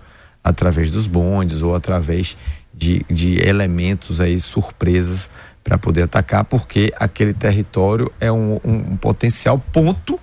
através 0.44 0.92
dos 0.92 1.08
bondes 1.08 1.60
ou 1.60 1.74
através 1.74 2.36
de, 2.76 3.04
de 3.11 3.38
elementos 3.40 4.21
aí, 4.21 4.40
surpresas, 4.40 5.31
para 5.62 5.78
poder 5.78 6.02
atacar, 6.02 6.45
porque 6.45 6.93
aquele 6.97 7.33
território 7.33 8.12
é 8.21 8.31
um, 8.31 8.61
um, 8.64 8.75
um 8.93 8.97
potencial 8.97 9.59
ponto 9.59 10.21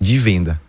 de 0.00 0.16
venda 0.16 0.60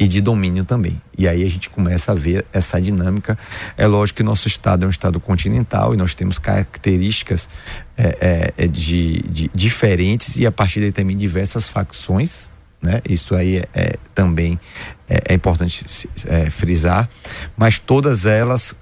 e 0.00 0.08
de 0.08 0.20
domínio 0.22 0.64
também. 0.64 1.00
E 1.18 1.28
aí 1.28 1.44
a 1.44 1.50
gente 1.50 1.68
começa 1.68 2.12
a 2.12 2.14
ver 2.14 2.46
essa 2.54 2.80
dinâmica. 2.80 3.36
É 3.76 3.86
lógico 3.86 4.18
que 4.18 4.22
nosso 4.22 4.48
estado 4.48 4.84
é 4.84 4.86
um 4.86 4.90
estado 4.90 5.20
continental 5.20 5.92
e 5.92 5.96
nós 5.96 6.14
temos 6.14 6.38
características 6.38 7.50
é, 7.98 8.16
é, 8.20 8.64
é, 8.64 8.66
de, 8.66 9.20
de, 9.28 9.50
diferentes 9.54 10.38
e 10.38 10.46
a 10.46 10.52
partir 10.52 10.80
daí 10.80 10.90
também 10.90 11.16
diversas 11.16 11.68
facções. 11.68 12.50
Né? 12.80 13.02
Isso 13.06 13.34
aí 13.34 13.58
é, 13.58 13.68
é 13.74 13.92
também 14.14 14.58
é, 15.06 15.22
é 15.28 15.34
importante 15.34 15.84
é, 16.26 16.48
frisar, 16.48 17.10
mas 17.54 17.78
todas 17.78 18.24
elas, 18.24 18.74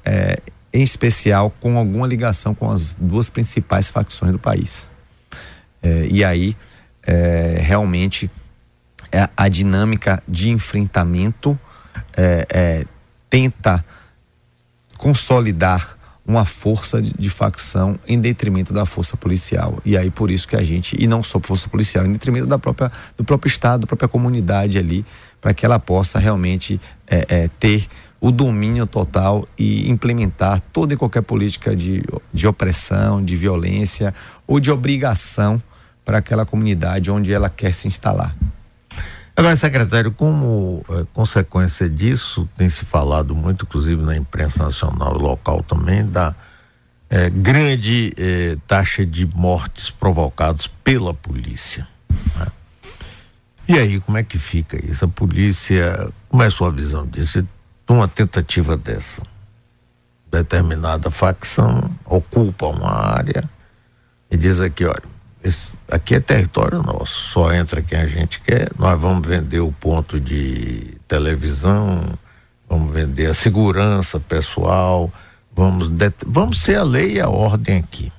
em 0.73 0.83
especial, 0.83 1.51
com 1.61 1.79
alguma 1.79 2.07
ligação 2.07 2.55
com 2.55 2.71
as 2.71 2.95
duas 2.95 3.31
principais 3.31 3.89
facções 3.89 4.33
do 4.33 4.39
país. 4.39 4.91
e 6.11 6.25
aí, 6.25 6.57
realmente, 7.61 8.31
é, 9.11 9.29
a 9.37 9.49
dinâmica 9.49 10.23
de 10.29 10.51
enfrentamento 10.51 11.59
é, 12.17 12.47
é, 12.51 12.87
tenta 13.31 13.85
consolidar 14.97 15.97
uma 16.27 16.45
força 16.45 17.01
de, 17.01 17.15
de, 17.19 17.31
facção 17.31 17.99
em 18.07 18.21
detrimento 18.21 18.73
da 18.75 18.85
força 18.85 19.17
policial. 19.17 19.79
E 19.83 19.97
aí 19.97 20.11
por 20.11 20.31
isso 20.31 20.47
que 20.47 20.57
a 20.57 20.63
gente, 20.63 20.95
e 21.03 21.07
não 21.07 21.23
só 21.23 21.41
força 21.41 21.69
policial, 21.69 22.05
em 22.05 22.13
detrimento 22.13 22.47
da 22.47 22.59
própria, 22.59 22.93
do 23.17 23.25
próprio 23.25 23.49
Estado, 23.49 23.81
da 23.81 23.87
própria 23.87 24.09
comunidade 24.09 24.77
ali, 24.77 25.07
para 25.41 25.55
que 25.55 25.65
ela 25.65 25.79
possa 25.79 26.19
realmente 26.19 26.79
é, 27.07 27.25
é, 27.29 27.51
ter 27.59 27.87
o 28.21 28.31
domínio 28.33 28.87
total 28.87 29.47
e 29.57 29.89
implementar 29.89 30.61
toda 30.73 30.95
e 30.95 30.97
qualquer 30.97 31.23
política 31.23 31.75
de, 31.75 32.03
de 32.33 32.47
opressão, 32.47 33.25
de 33.25 33.37
violência 33.37 34.13
ou 34.47 34.59
de 34.59 34.71
obrigação 34.71 35.63
para 36.05 36.19
aquela 36.19 36.45
comunidade 36.45 37.11
onde 37.11 37.33
ela 37.33 37.49
quer 37.49 37.73
se 37.73 37.87
instalar. 37.87 38.35
Agora, 39.37 39.55
secretário, 39.55 40.11
como 40.11 40.85
é, 40.91 41.07
consequência 41.15 41.89
disso, 41.89 42.49
tem 42.57 42.69
se 42.69 42.85
falado 42.85 43.37
muito, 43.37 43.65
inclusive 43.65 44.03
na 44.03 44.17
imprensa 44.17 44.65
nacional 44.65 45.15
e 45.17 45.23
local 45.23 45.63
também, 45.63 46.05
da 46.05 46.35
é, 47.09 47.31
grande 47.31 48.13
é, 48.17 48.57
taxa 48.67 49.07
de 49.07 49.25
mortes 49.27 49.91
provocadas 49.91 50.67
pela 50.67 51.15
polícia. 51.15 51.87
Né? 52.37 52.47
E 53.69 53.79
aí, 53.79 54.01
como 54.01 54.19
é 54.19 54.25
que 54.25 54.39
fica 54.39 54.85
isso? 54.85 55.05
A 55.05 55.09
polícia, 55.09 56.11
como 56.29 56.43
é 56.43 56.47
a 56.47 56.51
sua 56.51 56.73
visão 56.73 57.07
disso? 57.07 57.47
Uma 57.89 58.07
tentativa 58.07 58.77
dessa, 58.77 59.23
determinada 60.31 61.11
facção 61.11 61.91
ocupa 62.05 62.67
uma 62.67 62.91
área 62.91 63.49
e 64.31 64.37
diz 64.37 64.61
aqui, 64.61 64.85
olha, 64.85 65.03
esse, 65.43 65.73
aqui 65.91 66.17
é 66.17 66.21
território 66.21 66.83
nosso, 66.83 67.19
só 67.33 67.53
entra 67.53 67.81
quem 67.81 67.99
a 67.99 68.07
gente 68.07 68.43
quer. 68.43 68.71
Nós 68.79 69.01
vamos 69.01 69.27
vender 69.27 69.61
o 69.61 69.73
ponto 69.73 70.21
de 70.21 70.99
televisão, 71.09 72.19
vamos 72.69 72.93
vender 72.93 73.27
a 73.27 73.35
segurança 73.35 74.21
pessoal, 74.21 75.11
vamos, 75.55 75.91
vamos 76.27 76.63
ser 76.63 76.77
a 76.77 76.85
lei 76.85 77.15
e 77.15 77.21
a 77.21 77.29
ordem 77.29 77.79
aqui. 77.79 78.13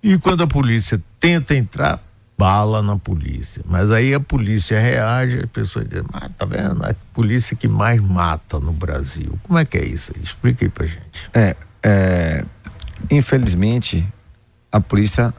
E 0.00 0.18
quando 0.18 0.44
a 0.44 0.46
polícia 0.46 1.02
tenta 1.18 1.56
entrar, 1.56 2.00
bala 2.36 2.82
na 2.82 2.98
polícia. 2.98 3.62
Mas 3.64 3.90
aí 3.90 4.12
a 4.12 4.20
polícia 4.20 4.80
reage, 4.80 5.40
a 5.40 5.46
pessoa 5.46 5.84
diz, 5.84 6.02
mas 6.12 6.30
tá 6.36 6.44
vendo? 6.44 6.84
A 6.84 6.94
polícia 7.12 7.56
que 7.56 7.68
mais 7.68 8.00
mata 8.00 8.58
no 8.58 8.72
Brasil. 8.72 9.38
Como 9.44 9.58
é 9.58 9.64
que 9.64 9.78
é 9.78 9.84
isso? 9.84 10.12
Explica 10.22 10.64
aí 10.64 10.68
pra 10.68 10.86
gente. 10.86 11.30
É, 11.32 11.56
é 11.82 12.44
infelizmente, 13.10 14.06
a 14.70 14.80
polícia 14.80 15.32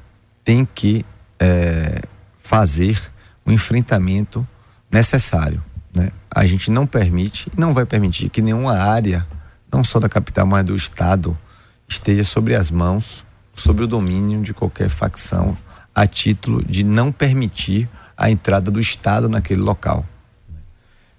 tem 0.44 0.66
que 0.66 1.06
é, 1.40 2.02
fazer 2.38 3.00
o 3.46 3.52
enfrentamento 3.52 4.48
necessário. 4.92 5.64
Né? 5.94 6.12
A 6.34 6.46
gente 6.46 6.72
não 6.72 6.86
permite, 6.86 7.52
não 7.58 7.74
vai 7.74 7.86
permitir 7.86 8.30
que 8.30 8.42
nenhuma 8.42 8.78
área, 8.78 9.26
não 9.72 9.84
só 9.84 10.00
da 10.00 10.08
capital, 10.08 10.46
mas 10.46 10.64
do 10.64 10.76
Estado, 10.76 11.38
esteja 11.88 12.24
sobre 12.24 12.56
as 12.56 12.72
mãos, 12.72 13.26
sobre 13.54 13.84
o 13.84 13.88
domínio 13.88 14.42
de 14.42 14.54
qualquer 14.54 14.90
facção, 14.90 15.58
a 15.96 16.06
título 16.06 16.64
de 16.64 16.84
não 16.84 17.12
permitir 17.12 17.90
a 18.18 18.30
entrada 18.30 18.70
do 18.70 18.80
Estado 18.80 19.30
naquele 19.30 19.62
local. 19.62 20.06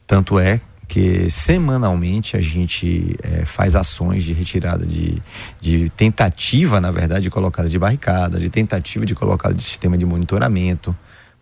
Tanto 0.06 0.38
é 0.38 0.60
que 0.86 1.28
semanalmente 1.30 2.36
a 2.36 2.40
gente 2.40 3.16
é, 3.22 3.44
faz 3.44 3.74
ações 3.74 4.22
de 4.22 4.32
retirada 4.32 4.86
de, 4.86 5.20
de 5.60 5.90
tentativa, 5.90 6.80
na 6.80 6.92
verdade, 6.92 7.22
de 7.22 7.30
colocada 7.30 7.68
de 7.68 7.78
barricada, 7.78 8.38
de 8.38 8.48
tentativa 8.48 9.04
de 9.04 9.14
colocada 9.14 9.54
de 9.54 9.62
sistema 9.62 9.98
de 9.98 10.06
monitoramento 10.06 10.94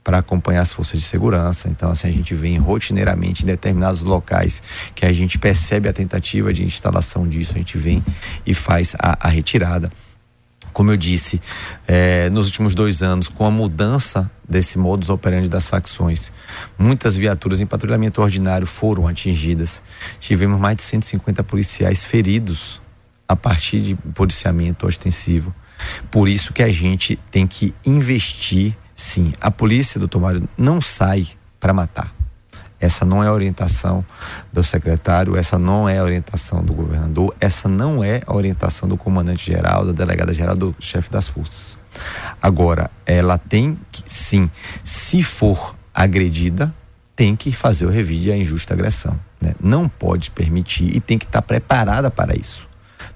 para 0.02 0.18
acompanhar 0.18 0.62
as 0.62 0.72
forças 0.72 1.00
de 1.00 1.04
segurança. 1.04 1.68
Então, 1.68 1.90
assim, 1.90 2.08
a 2.08 2.12
gente 2.12 2.34
vem 2.34 2.56
rotineiramente 2.58 3.42
em 3.42 3.46
determinados 3.46 4.02
locais 4.02 4.62
que 4.94 5.04
a 5.04 5.12
gente 5.12 5.38
percebe 5.38 5.88
a 5.88 5.92
tentativa 5.92 6.52
de 6.52 6.62
instalação 6.62 7.26
disso, 7.26 7.52
a 7.54 7.58
gente 7.58 7.78
vem 7.78 8.04
e 8.46 8.54
faz 8.54 8.94
a, 8.98 9.26
a 9.26 9.28
retirada. 9.28 9.90
Como 10.74 10.90
eu 10.90 10.96
disse, 10.96 11.40
é, 11.86 12.28
nos 12.28 12.48
últimos 12.48 12.74
dois 12.74 13.02
anos, 13.02 13.28
com 13.28 13.46
a 13.46 13.50
mudança 13.50 14.30
desse 14.46 14.76
modus 14.76 15.08
operandi 15.08 15.48
das 15.48 15.66
facções, 15.66 16.32
muitas 16.76 17.16
viaturas 17.16 17.60
em 17.60 17.66
patrulhamento 17.66 18.20
ordinário 18.20 18.66
foram 18.66 19.06
atingidas. 19.06 19.82
Tivemos 20.18 20.60
mais 20.60 20.76
de 20.76 20.82
150 20.82 21.42
policiais 21.44 22.04
feridos 22.04 22.82
a 23.26 23.36
partir 23.36 23.80
de 23.80 23.94
policiamento 23.94 24.86
ostensivo. 24.86 25.54
Por 26.10 26.28
isso 26.28 26.52
que 26.52 26.62
a 26.62 26.70
gente 26.70 27.18
tem 27.30 27.46
que 27.46 27.74
investir, 27.86 28.76
sim. 28.94 29.32
A 29.40 29.50
polícia, 29.50 29.98
doutor 29.98 30.20
Mário, 30.20 30.48
não 30.58 30.80
sai 30.80 31.26
para 31.58 31.72
matar. 31.72 32.13
Essa 32.80 33.04
não 33.04 33.22
é 33.22 33.28
a 33.28 33.32
orientação 33.32 34.04
do 34.52 34.62
secretário, 34.62 35.36
essa 35.36 35.58
não 35.58 35.88
é 35.88 35.98
a 35.98 36.02
orientação 36.02 36.62
do 36.62 36.72
governador, 36.72 37.34
essa 37.40 37.68
não 37.68 38.04
é 38.04 38.22
a 38.26 38.34
orientação 38.34 38.88
do 38.88 38.96
comandante-geral, 38.96 39.86
da 39.86 39.92
delegada-geral, 39.92 40.54
do 40.54 40.74
chefe 40.78 41.10
das 41.10 41.26
forças. 41.26 41.78
Agora, 42.42 42.90
ela 43.06 43.38
tem 43.38 43.78
que, 43.90 44.02
sim, 44.06 44.50
se 44.82 45.22
for 45.22 45.74
agredida, 45.94 46.74
tem 47.16 47.36
que 47.36 47.52
fazer 47.52 47.86
o 47.86 47.90
revide 47.90 48.32
à 48.32 48.36
injusta 48.36 48.74
agressão. 48.74 49.18
Né? 49.40 49.54
Não 49.60 49.88
pode 49.88 50.30
permitir 50.30 50.94
e 50.94 51.00
tem 51.00 51.18
que 51.18 51.24
estar 51.24 51.42
preparada 51.42 52.10
para 52.10 52.36
isso. 52.36 52.68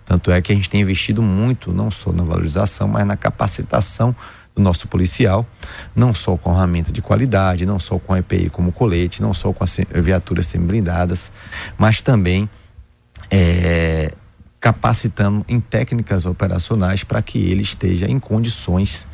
Tanto 0.05 0.31
é 0.31 0.41
que 0.41 0.53
a 0.53 0.55
gente 0.55 0.71
tem 0.71 0.81
investido 0.81 1.21
muito, 1.21 1.73
não 1.73 1.91
só 1.91 2.13
na 2.13 2.23
valorização, 2.23 2.89
mas 2.89 3.07
na 3.07 3.17
capacitação 3.17 4.15
nosso 4.63 4.89
policial, 4.89 5.47
não 5.95 6.15
só 6.15 6.37
com 6.37 6.51
armamento 6.51 6.93
de 6.93 7.03
qualidade, 7.03 7.67
não 7.67 7.79
só 7.79 7.99
com 7.99 8.17
EPI 8.17 8.51
como 8.51 8.73
colete, 8.73 9.23
não 9.23 9.33
só 9.35 9.53
com 9.53 9.65
as 9.65 9.79
viaturas 9.95 10.47
semi-blindadas, 10.47 11.31
mas 11.77 12.01
também 12.01 12.49
é, 13.31 14.13
capacitando 14.61 15.45
em 15.49 15.61
técnicas 15.61 16.27
operacionais 16.27 17.05
para 17.05 17.23
que 17.23 17.39
ele 17.39 17.63
esteja 17.63 18.07
em 18.07 18.19
condições 18.19 19.07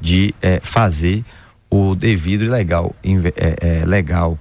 de 0.00 0.34
é, 0.40 0.60
fazer 0.60 1.24
o 1.70 1.94
devido 1.94 2.44
e 2.44 2.48
legal, 2.48 2.94
é, 3.02 3.80
é, 3.80 3.84
legal 3.86 4.38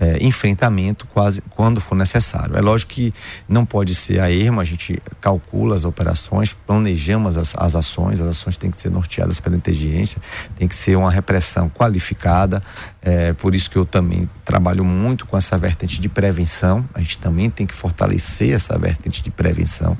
é, 0.00 0.16
enfrentamento 0.24 1.06
quase 1.12 1.42
quando 1.50 1.80
for 1.80 1.94
necessário. 1.94 2.56
É 2.56 2.60
lógico 2.60 2.92
que 2.92 3.14
não 3.46 3.66
pode 3.66 3.94
ser 3.94 4.18
a 4.18 4.32
ermo, 4.32 4.60
a 4.60 4.64
gente 4.64 5.00
calcula 5.20 5.74
as 5.74 5.84
operações, 5.84 6.54
planejamos 6.54 7.36
as, 7.36 7.54
as 7.56 7.76
ações, 7.76 8.20
as 8.20 8.28
ações 8.28 8.56
têm 8.56 8.70
que 8.70 8.80
ser 8.80 8.90
norteadas 8.90 9.38
pela 9.38 9.54
inteligência, 9.54 10.20
tem 10.56 10.66
que 10.66 10.74
ser 10.74 10.96
uma 10.96 11.10
repressão 11.10 11.68
qualificada, 11.68 12.62
é, 13.02 13.34
por 13.34 13.54
isso 13.54 13.70
que 13.70 13.76
eu 13.76 13.84
também 13.84 14.28
trabalho 14.44 14.84
muito 14.84 15.26
com 15.26 15.36
essa 15.36 15.58
vertente 15.58 16.00
de 16.00 16.08
prevenção, 16.08 16.88
a 16.94 17.00
gente 17.00 17.18
também 17.18 17.50
tem 17.50 17.66
que 17.66 17.74
fortalecer 17.74 18.54
essa 18.54 18.78
vertente 18.78 19.22
de 19.22 19.30
prevenção, 19.30 19.96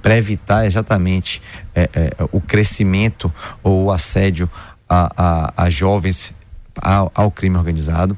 para 0.00 0.16
evitar 0.16 0.64
exatamente 0.64 1.42
é, 1.74 1.90
é, 1.94 2.10
o 2.32 2.40
crescimento 2.40 3.32
ou 3.62 3.84
o 3.84 3.90
assédio 3.90 4.50
a, 4.88 5.12
a, 5.16 5.64
a 5.64 5.70
jovens 5.70 6.34
ao, 6.80 7.12
ao 7.14 7.30
crime 7.30 7.56
organizado. 7.56 8.16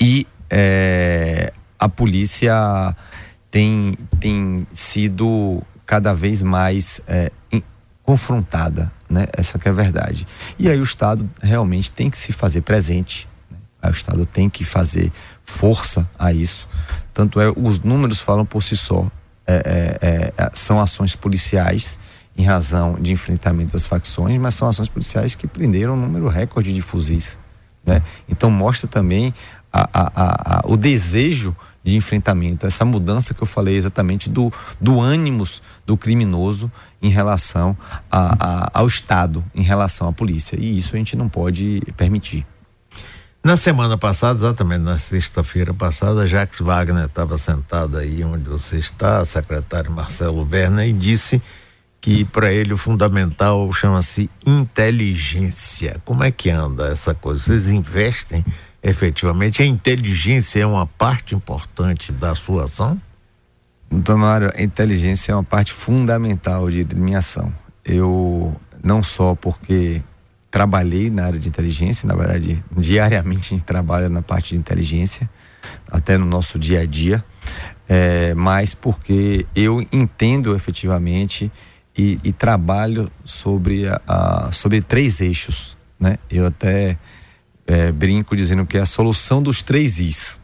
E 0.00 0.26
é, 0.50 1.52
a 1.78 1.88
polícia 1.88 2.96
tem, 3.50 3.94
tem 4.20 4.66
sido 4.72 5.62
cada 5.84 6.12
vez 6.12 6.42
mais 6.42 7.00
é, 7.06 7.30
in, 7.52 7.62
confrontada, 8.02 8.92
né? 9.08 9.26
Essa 9.32 9.58
que 9.58 9.68
é 9.68 9.70
a 9.70 9.74
verdade. 9.74 10.26
E 10.58 10.68
aí 10.68 10.78
o 10.78 10.84
Estado 10.84 11.28
realmente 11.42 11.90
tem 11.90 12.10
que 12.10 12.18
se 12.18 12.32
fazer 12.32 12.60
presente, 12.60 13.28
né? 13.50 13.58
o 13.88 13.90
Estado 13.90 14.24
tem 14.26 14.48
que 14.48 14.64
fazer 14.64 15.12
força 15.44 16.08
a 16.18 16.32
isso. 16.32 16.68
Tanto 17.14 17.40
é, 17.40 17.52
os 17.56 17.80
números 17.80 18.20
falam 18.20 18.44
por 18.44 18.62
si 18.62 18.76
só. 18.76 19.10
É, 19.46 20.00
é, 20.02 20.32
é, 20.36 20.50
são 20.54 20.80
ações 20.80 21.14
policiais 21.14 21.98
em 22.36 22.44
razão 22.44 22.94
de 23.00 23.12
enfrentamento 23.12 23.72
das 23.72 23.86
facções, 23.86 24.36
mas 24.38 24.54
são 24.54 24.68
ações 24.68 24.88
policiais 24.88 25.34
que 25.34 25.46
prenderam 25.46 25.94
um 25.94 25.96
número 25.96 26.28
recorde 26.28 26.72
de 26.72 26.80
fuzis. 26.80 27.38
Né? 27.84 28.02
Então 28.28 28.50
mostra 28.50 28.88
também 28.88 29.32
a, 29.76 29.88
a, 29.92 30.58
a, 30.58 30.62
o 30.66 30.76
desejo 30.76 31.54
de 31.84 31.94
enfrentamento, 31.94 32.66
essa 32.66 32.84
mudança 32.84 33.32
que 33.32 33.42
eu 33.42 33.46
falei 33.46 33.76
exatamente 33.76 34.28
do, 34.28 34.52
do 34.80 35.00
ânimos 35.00 35.62
do 35.86 35.96
criminoso 35.96 36.70
em 37.00 37.08
relação 37.08 37.76
ao 38.10 38.86
Estado, 38.86 39.44
em 39.54 39.62
relação 39.62 40.08
à 40.08 40.12
polícia. 40.12 40.58
E 40.58 40.76
isso 40.76 40.96
a 40.96 40.98
gente 40.98 41.16
não 41.16 41.28
pode 41.28 41.80
permitir. 41.96 42.44
Na 43.44 43.56
semana 43.56 43.96
passada, 43.96 44.36
exatamente 44.40 44.82
na 44.82 44.98
sexta-feira 44.98 45.72
passada, 45.72 46.26
Jacques 46.26 46.58
Wagner 46.58 47.04
estava 47.04 47.38
sentado 47.38 47.96
aí 47.96 48.24
onde 48.24 48.48
você 48.48 48.78
está, 48.78 49.24
secretário 49.24 49.88
Marcelo 49.92 50.44
Werner, 50.50 50.88
e 50.88 50.92
disse 50.92 51.40
que 52.00 52.24
para 52.24 52.52
ele 52.52 52.72
o 52.72 52.76
fundamental 52.76 53.72
chama-se 53.72 54.28
inteligência. 54.44 56.00
Como 56.04 56.24
é 56.24 56.32
que 56.32 56.50
anda 56.50 56.88
essa 56.88 57.14
coisa? 57.14 57.44
Vocês 57.44 57.70
investem 57.70 58.44
efetivamente? 58.86 59.62
A 59.62 59.66
inteligência 59.66 60.60
é 60.60 60.66
uma 60.66 60.86
parte 60.86 61.34
importante 61.34 62.12
da 62.12 62.34
sua 62.34 62.64
ação? 62.64 63.00
Doutor 63.90 64.16
Mário, 64.16 64.52
a 64.56 64.62
inteligência 64.62 65.32
é 65.32 65.34
uma 65.34 65.44
parte 65.44 65.72
fundamental 65.72 66.70
de, 66.70 66.84
de 66.84 66.94
minha 66.94 67.18
ação. 67.18 67.52
Eu, 67.84 68.54
não 68.82 69.02
só 69.02 69.34
porque 69.34 70.02
trabalhei 70.50 71.10
na 71.10 71.26
área 71.26 71.38
de 71.38 71.48
inteligência, 71.48 72.06
na 72.06 72.14
verdade, 72.14 72.64
diariamente 72.76 73.54
a 73.54 73.56
gente 73.56 73.64
trabalha 73.64 74.08
na 74.08 74.22
parte 74.22 74.54
de 74.54 74.56
inteligência, 74.56 75.28
até 75.90 76.16
no 76.16 76.24
nosso 76.24 76.58
dia 76.58 76.80
a 76.80 76.86
dia, 76.86 77.24
é, 77.88 78.34
mas 78.34 78.74
porque 78.74 79.46
eu 79.54 79.86
entendo 79.92 80.54
efetivamente 80.54 81.50
e, 81.96 82.18
e 82.22 82.32
trabalho 82.32 83.10
sobre, 83.24 83.88
a, 83.88 84.00
a, 84.06 84.52
sobre 84.52 84.80
três 84.80 85.20
eixos. 85.20 85.76
Né? 85.98 86.18
Eu 86.30 86.46
até 86.46 86.96
é, 87.66 87.90
brinco 87.90 88.36
dizendo 88.36 88.64
que 88.64 88.78
é 88.78 88.80
a 88.80 88.86
solução 88.86 89.42
dos 89.42 89.62
três 89.62 89.98
Is. 89.98 90.40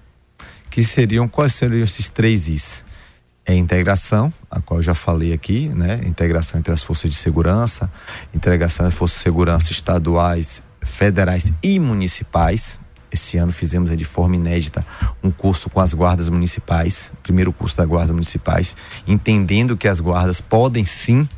Que 0.69 0.83
seriam, 0.83 1.29
quais 1.29 1.55
seriam 1.55 1.85
esses 1.85 2.09
três 2.09 2.49
Is? 2.49 2.85
É 3.45 3.55
integração, 3.55 4.33
a 4.51 4.61
qual 4.61 4.79
eu 4.79 4.83
já 4.83 4.95
falei 4.95 5.33
aqui, 5.33 5.69
né? 5.69 6.01
Integração 6.07 6.61
entre 6.61 6.73
as 6.73 6.83
forças 6.83 7.11
de 7.11 7.17
segurança, 7.17 7.91
integração 8.33 8.87
das 8.87 8.95
forças 8.95 9.19
de 9.19 9.23
segurança 9.25 9.73
estaduais, 9.73 10.63
federais 10.81 11.53
e 11.63 11.79
municipais. 11.79 12.79
Esse 13.11 13.37
ano 13.37 13.53
fizemos 13.53 13.95
de 13.95 14.05
forma 14.05 14.37
inédita 14.37 14.87
um 15.23 15.31
curso 15.31 15.69
com 15.69 15.81
as 15.81 15.93
guardas 15.93 16.29
municipais, 16.29 17.13
primeiro 17.23 17.53
curso 17.53 17.77
das 17.77 17.87
guardas 17.87 18.11
municipais, 18.11 18.75
entendendo 19.07 19.77
que 19.77 19.89
as 19.89 20.01
guardas 20.01 20.41
podem 20.41 20.85
sim 20.85 21.29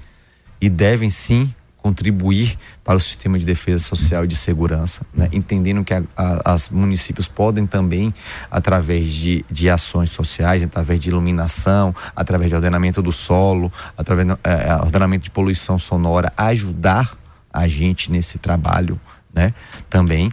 e 0.61 0.68
devem 0.68 1.11
sim 1.11 1.53
contribuir 1.85 2.59
para 2.83 2.97
o 2.97 3.01
sistema 3.01 3.38
de 3.38 3.44
defesa 3.44 3.85
social 3.85 4.25
e 4.25 4.27
de 4.27 4.35
segurança, 4.35 5.05
né? 5.12 5.29
entendendo 5.31 5.85
que 5.85 5.92
a, 5.92 6.03
a, 6.16 6.55
as 6.55 6.70
municípios 6.70 7.29
podem 7.29 7.66
também, 7.66 8.12
através 8.51 9.12
de, 9.12 9.44
de 9.51 9.68
ações 9.68 10.09
sociais, 10.09 10.64
através 10.64 10.99
de 10.99 11.11
iluminação, 11.11 11.94
através 12.16 12.49
de 12.49 12.57
ordenamento 12.57 13.03
do 13.03 13.12
solo, 13.12 13.70
através 13.99 14.27
de 14.27 14.33
é, 14.42 14.68
é 14.68 14.77
ordenamento 14.77 15.25
de 15.25 15.31
poluição 15.31 15.77
sonora, 15.77 16.33
ajudar 16.38 17.18
a 17.53 17.68
gente 17.68 18.11
nesse 18.11 18.38
trabalho 18.38 18.99
né? 19.35 19.53
Também 19.90 20.33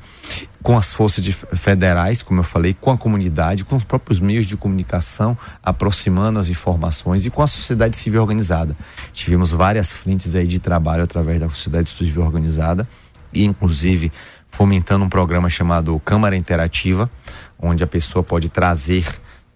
com 0.62 0.78
as 0.78 0.94
forças 0.94 1.24
de, 1.24 1.34
federais, 1.34 2.22
como 2.22 2.42
eu 2.42 2.44
falei, 2.44 2.74
com 2.74 2.92
a 2.92 2.98
comunidade, 2.98 3.66
com 3.66 3.76
os 3.76 3.84
próprios 3.84 4.20
meios 4.20 4.46
de 4.46 4.56
comunicação, 4.56 5.38
aproximando 5.64 6.38
as 6.38 6.50
informações 6.50 7.26
e 7.26 7.32
com 7.32 7.42
a 7.42 7.48
sociedade 7.48 7.98
civil 7.98 8.22
organizada. 8.22 8.78
Tivemos 9.12 9.52
várias 9.52 9.92
frentes 9.92 10.36
aí 10.36 10.46
de 10.46 10.60
trabalho 10.60 11.04
através 11.04 11.40
da 11.40 11.50
sociedade 11.50 11.90
civil 11.90 12.24
organizada 12.24 12.88
e 13.34 13.44
inclusive 13.44 14.12
fomentando 14.48 15.06
um 15.06 15.10
programa 15.10 15.50
chamado 15.50 16.00
Câmara 16.02 16.36
Interativa, 16.36 17.10
onde 17.58 17.84
a 17.84 17.88
pessoa 17.88 18.22
pode 18.22 18.50
trazer 18.50 19.06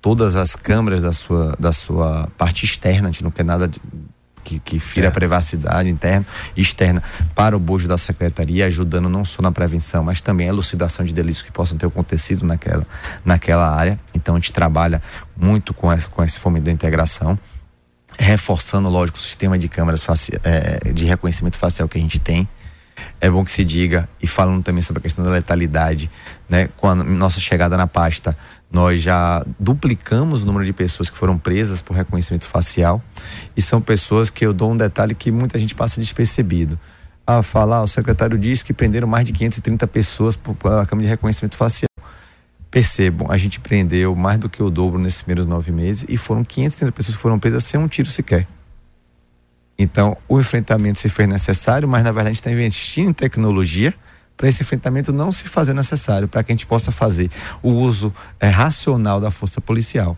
todas 0.01 0.35
as 0.35 0.55
câmeras 0.55 1.03
da 1.03 1.13
sua, 1.13 1.55
da 1.59 1.73
sua 1.73 2.29
parte 2.37 2.63
externa, 2.63 3.09
a 3.09 3.11
gente 3.11 3.23
não 3.23 3.31
quer 3.31 3.43
nada 3.43 3.67
de, 3.67 3.81
que, 4.45 4.59
que 4.59 4.79
fira 4.79 5.07
é. 5.07 5.09
a 5.09 5.11
privacidade 5.11 5.89
interna 5.89 6.25
e 6.55 6.61
externa 6.61 7.01
para 7.33 7.57
o 7.57 7.59
bojo 7.59 7.87
da 7.87 7.97
secretaria, 7.97 8.67
ajudando 8.67 9.09
não 9.09 9.25
só 9.25 9.41
na 9.41 9.51
prevenção, 9.51 10.03
mas 10.03 10.21
também 10.21 10.47
a 10.47 10.49
elucidação 10.49 11.03
de 11.03 11.13
delitos 11.13 11.41
que 11.41 11.51
possam 11.51 11.77
ter 11.77 11.87
acontecido 11.87 12.45
naquela, 12.45 12.85
naquela 13.25 13.75
área. 13.75 13.99
Então 14.13 14.35
a 14.35 14.37
gente 14.37 14.53
trabalha 14.53 15.01
muito 15.35 15.73
com 15.73 15.91
esse, 15.91 16.07
com 16.07 16.23
esse 16.23 16.39
fomento 16.39 16.65
da 16.65 16.71
integração 16.71 17.37
reforçando, 18.17 18.89
lógico, 18.89 19.17
o 19.17 19.21
sistema 19.21 19.59
de 19.59 19.67
câmeras 19.67 20.01
facial, 20.01 20.39
é, 20.43 20.93
de 20.93 21.03
reconhecimento 21.03 21.57
facial 21.57 21.87
que 21.89 21.97
a 21.97 22.01
gente 22.01 22.17
tem. 22.17 22.47
É 23.19 23.29
bom 23.29 23.43
que 23.43 23.51
se 23.51 23.65
diga, 23.65 24.07
e 24.21 24.27
falando 24.27 24.63
também 24.63 24.81
sobre 24.81 24.99
a 24.99 25.03
questão 25.03 25.23
da 25.25 25.31
letalidade, 25.31 26.09
né? 26.47 26.69
Com 26.77 26.89
a 26.89 26.95
nossa 26.95 27.41
chegada 27.41 27.75
na 27.75 27.87
pasta, 27.87 28.37
nós 28.75 29.01
já 29.01 29.41
duplicamos 29.57 30.43
o 30.43 30.45
número 30.45 30.65
de 30.65 30.73
pessoas 30.73 31.09
que 31.09 31.17
foram 31.17 31.37
presas 31.37 31.81
por 31.81 31.95
reconhecimento 31.95 32.45
facial 32.45 33.01
e 33.55 33.61
são 33.61 33.79
pessoas 33.79 34.29
que 34.29 34.45
eu 34.45 34.51
dou 34.51 34.69
um 34.69 34.75
detalhe 34.75 35.15
que 35.15 35.31
muita 35.31 35.57
gente 35.57 35.73
passa 35.73 36.01
despercebido. 36.01 36.77
A 37.25 37.41
falar, 37.41 37.81
o 37.83 37.87
secretário 37.87 38.37
disse 38.37 38.65
que 38.65 38.73
prenderam 38.73 39.07
mais 39.07 39.23
de 39.23 39.31
530 39.31 39.87
pessoas 39.87 40.35
por 40.35 40.57
a 40.73 40.85
Câmara 40.85 41.03
de 41.03 41.07
Reconhecimento 41.07 41.55
Facial. 41.55 41.87
Percebam, 42.69 43.31
a 43.31 43.37
gente 43.37 43.61
prendeu 43.61 44.13
mais 44.13 44.37
do 44.37 44.49
que 44.49 44.61
o 44.61 44.69
dobro 44.69 44.99
nesses 44.99 45.21
primeiros 45.21 45.45
nove 45.45 45.71
meses 45.71 46.05
e 46.09 46.17
foram 46.17 46.43
530 46.43 46.91
pessoas 46.91 47.15
que 47.15 47.21
foram 47.21 47.39
presas 47.39 47.63
sem 47.63 47.79
um 47.79 47.87
tiro 47.87 48.09
sequer. 48.09 48.45
Então, 49.79 50.17
o 50.27 50.37
enfrentamento 50.37 50.99
se 50.99 51.07
fez 51.07 51.29
necessário, 51.29 51.87
mas 51.87 52.03
na 52.03 52.11
verdade 52.11 52.27
a 52.27 52.33
gente 52.33 52.41
está 52.41 52.51
investindo 52.51 53.11
em 53.11 53.13
tecnologia 53.13 53.93
para 54.37 54.47
esse 54.47 54.63
enfrentamento 54.63 55.13
não 55.13 55.31
se 55.31 55.45
fazer 55.45 55.73
necessário, 55.73 56.27
para 56.27 56.43
que 56.43 56.51
a 56.51 56.53
gente 56.53 56.65
possa 56.65 56.91
fazer 56.91 57.29
o 57.61 57.71
uso 57.71 58.13
é, 58.39 58.47
racional 58.47 59.19
da 59.19 59.31
força 59.31 59.61
policial. 59.61 60.17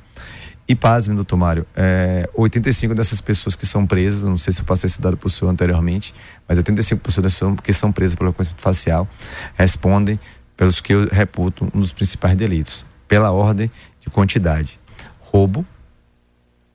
E 0.70 0.76
pasme, 0.76 1.16
doutor 1.16 1.38
Mário, 1.38 1.66
é, 1.74 2.30
85 2.36 2.94
dessas 2.94 3.22
pessoas 3.22 3.56
que 3.56 3.66
são 3.66 3.88
presas, 3.88 4.24
não 4.24 4.38
sei 4.38 4.52
se 4.52 4.60
eu 4.60 4.66
passei 4.66 4.88
esse 4.88 5.00
dado 5.00 5.16
para 5.16 5.28
o 5.28 5.30
senhor 5.30 5.50
anteriormente, 5.50 6.14
mas 6.46 6.60
85% 6.60 7.22
dessas 7.22 7.60
que 7.64 7.72
são 7.72 7.90
presas 7.90 8.16
pelo 8.16 8.32
reconhecimento 8.32 8.62
facial 8.62 9.08
respondem 9.56 10.20
pelos 10.58 10.82
que 10.82 10.94
eu 10.94 11.08
reputo 11.08 11.72
um 11.74 11.80
dos 11.80 11.94
principais 11.94 12.36
delitos, 12.36 12.86
pela 13.08 13.32
ordem 13.32 13.72
de 14.02 14.10
quantidade. 14.10 14.78
Roubo, 15.22 15.66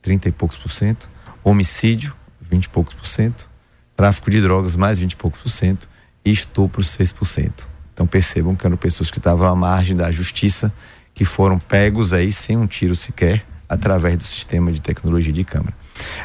30 0.00 0.30
e 0.30 0.32
poucos 0.32 0.56
por 0.56 0.70
cento, 0.70 1.10
homicídio, 1.44 2.14
20 2.40 2.64
e 2.64 2.68
poucos 2.70 2.94
por 2.94 3.06
cento, 3.06 3.46
tráfico 3.94 4.30
de 4.30 4.40
drogas, 4.40 4.74
mais 4.74 4.98
20 4.98 5.12
e 5.12 5.16
poucos 5.16 5.42
por 5.42 5.50
cento, 5.50 5.86
e 6.24 6.30
estupro, 6.30 6.82
6%. 6.82 7.50
Então 7.92 8.06
percebam 8.06 8.54
que 8.54 8.66
eram 8.66 8.76
pessoas 8.76 9.10
que 9.10 9.18
estavam 9.18 9.46
à 9.46 9.54
margem 9.54 9.96
da 9.96 10.10
justiça, 10.10 10.72
que 11.14 11.24
foram 11.24 11.58
pegos 11.58 12.12
aí 12.12 12.32
sem 12.32 12.56
um 12.56 12.66
tiro 12.66 12.94
sequer, 12.94 13.44
através 13.68 14.18
do 14.18 14.24
sistema 14.24 14.70
de 14.70 14.80
tecnologia 14.80 15.32
de 15.32 15.44
câmara. 15.44 15.74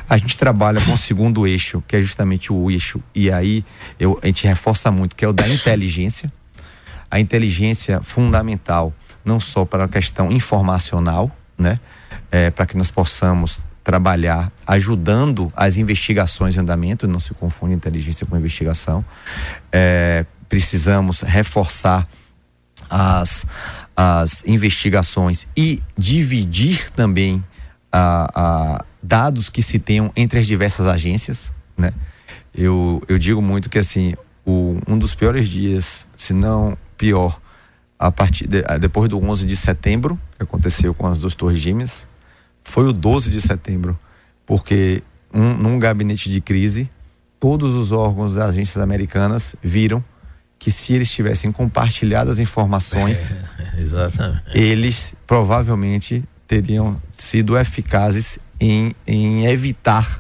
A 0.09 0.17
gente 0.17 0.35
trabalha 0.35 0.81
com 0.81 0.91
o 0.91 0.97
segundo 0.97 1.47
eixo, 1.47 1.81
que 1.87 1.95
é 1.95 2.01
justamente 2.01 2.51
o 2.51 2.69
eixo, 2.69 3.01
e 3.15 3.31
aí 3.31 3.63
eu, 3.99 4.19
a 4.21 4.27
gente 4.27 4.45
reforça 4.45 4.91
muito, 4.91 5.15
que 5.15 5.23
é 5.23 5.27
o 5.27 5.33
da 5.33 5.47
inteligência. 5.47 6.31
A 7.09 7.21
inteligência 7.21 8.01
fundamental, 8.01 8.93
não 9.23 9.39
só 9.39 9.63
para 9.63 9.85
a 9.85 9.87
questão 9.87 10.29
informacional, 10.29 11.31
né? 11.57 11.79
É, 12.29 12.49
para 12.51 12.65
que 12.65 12.75
nós 12.75 12.91
possamos 12.91 13.61
trabalhar 13.87 14.51
ajudando 14.67 15.49
as 15.55 15.77
investigações 15.77 16.57
em 16.57 16.59
andamento, 16.59 17.07
não 17.07 17.21
se 17.21 17.33
confunde 17.33 17.73
inteligência 17.73 18.27
com 18.27 18.35
investigação. 18.35 19.03
É, 19.71 20.25
precisamos 20.49 21.21
reforçar 21.21 22.05
as, 22.89 23.45
as 23.95 24.43
investigações 24.45 25.47
e 25.55 25.81
dividir 25.97 26.91
também 26.91 27.41
a, 27.89 28.29
a, 28.35 28.85
dados 29.01 29.49
que 29.49 29.63
se 29.63 29.79
tenham 29.79 30.11
entre 30.17 30.39
as 30.39 30.47
diversas 30.47 30.85
agências, 30.85 31.53
né? 31.77 31.93
Eu, 32.53 33.01
eu 33.07 33.17
digo 33.17 33.41
muito 33.41 33.69
que 33.69 33.79
assim, 33.79 34.15
o, 34.45 34.81
um 34.85 34.97
dos 34.97 35.15
piores 35.15 35.47
dias, 35.47 36.05
se 36.17 36.33
não 36.33 36.77
pior, 36.97 37.39
a 37.97 38.11
partir 38.11 38.47
de, 38.47 38.63
depois 38.81 39.07
do 39.07 39.17
11 39.17 39.45
de 39.45 39.55
setembro, 39.55 40.19
que 40.35 40.43
aconteceu 40.43 40.93
com 40.93 41.07
as 41.07 41.17
duas 41.17 41.35
torres 41.35 41.59
gêmeas, 41.61 42.06
foi 42.67 42.85
o 42.85 42.91
12 42.91 43.31
de 43.31 43.39
setembro, 43.39 43.97
porque 44.45 45.01
um, 45.33 45.53
num 45.53 45.79
gabinete 45.79 46.29
de 46.29 46.41
crise, 46.41 46.91
todos 47.39 47.73
os 47.73 47.93
órgãos 47.93 48.35
das 48.35 48.49
agências 48.49 48.83
americanas 48.83 49.55
viram 49.63 50.03
que 50.59 50.69
se 50.69 50.93
eles 50.93 51.09
tivessem 51.09 51.49
compartilhado 51.49 52.29
as 52.29 52.39
informações, 52.39 53.37
é, 54.53 54.59
eles 54.59 55.13
provavelmente 55.25 56.25
teriam 56.45 57.01
sido 57.09 57.57
eficazes 57.57 58.37
em, 58.59 58.93
em 59.07 59.45
evitar 59.45 60.19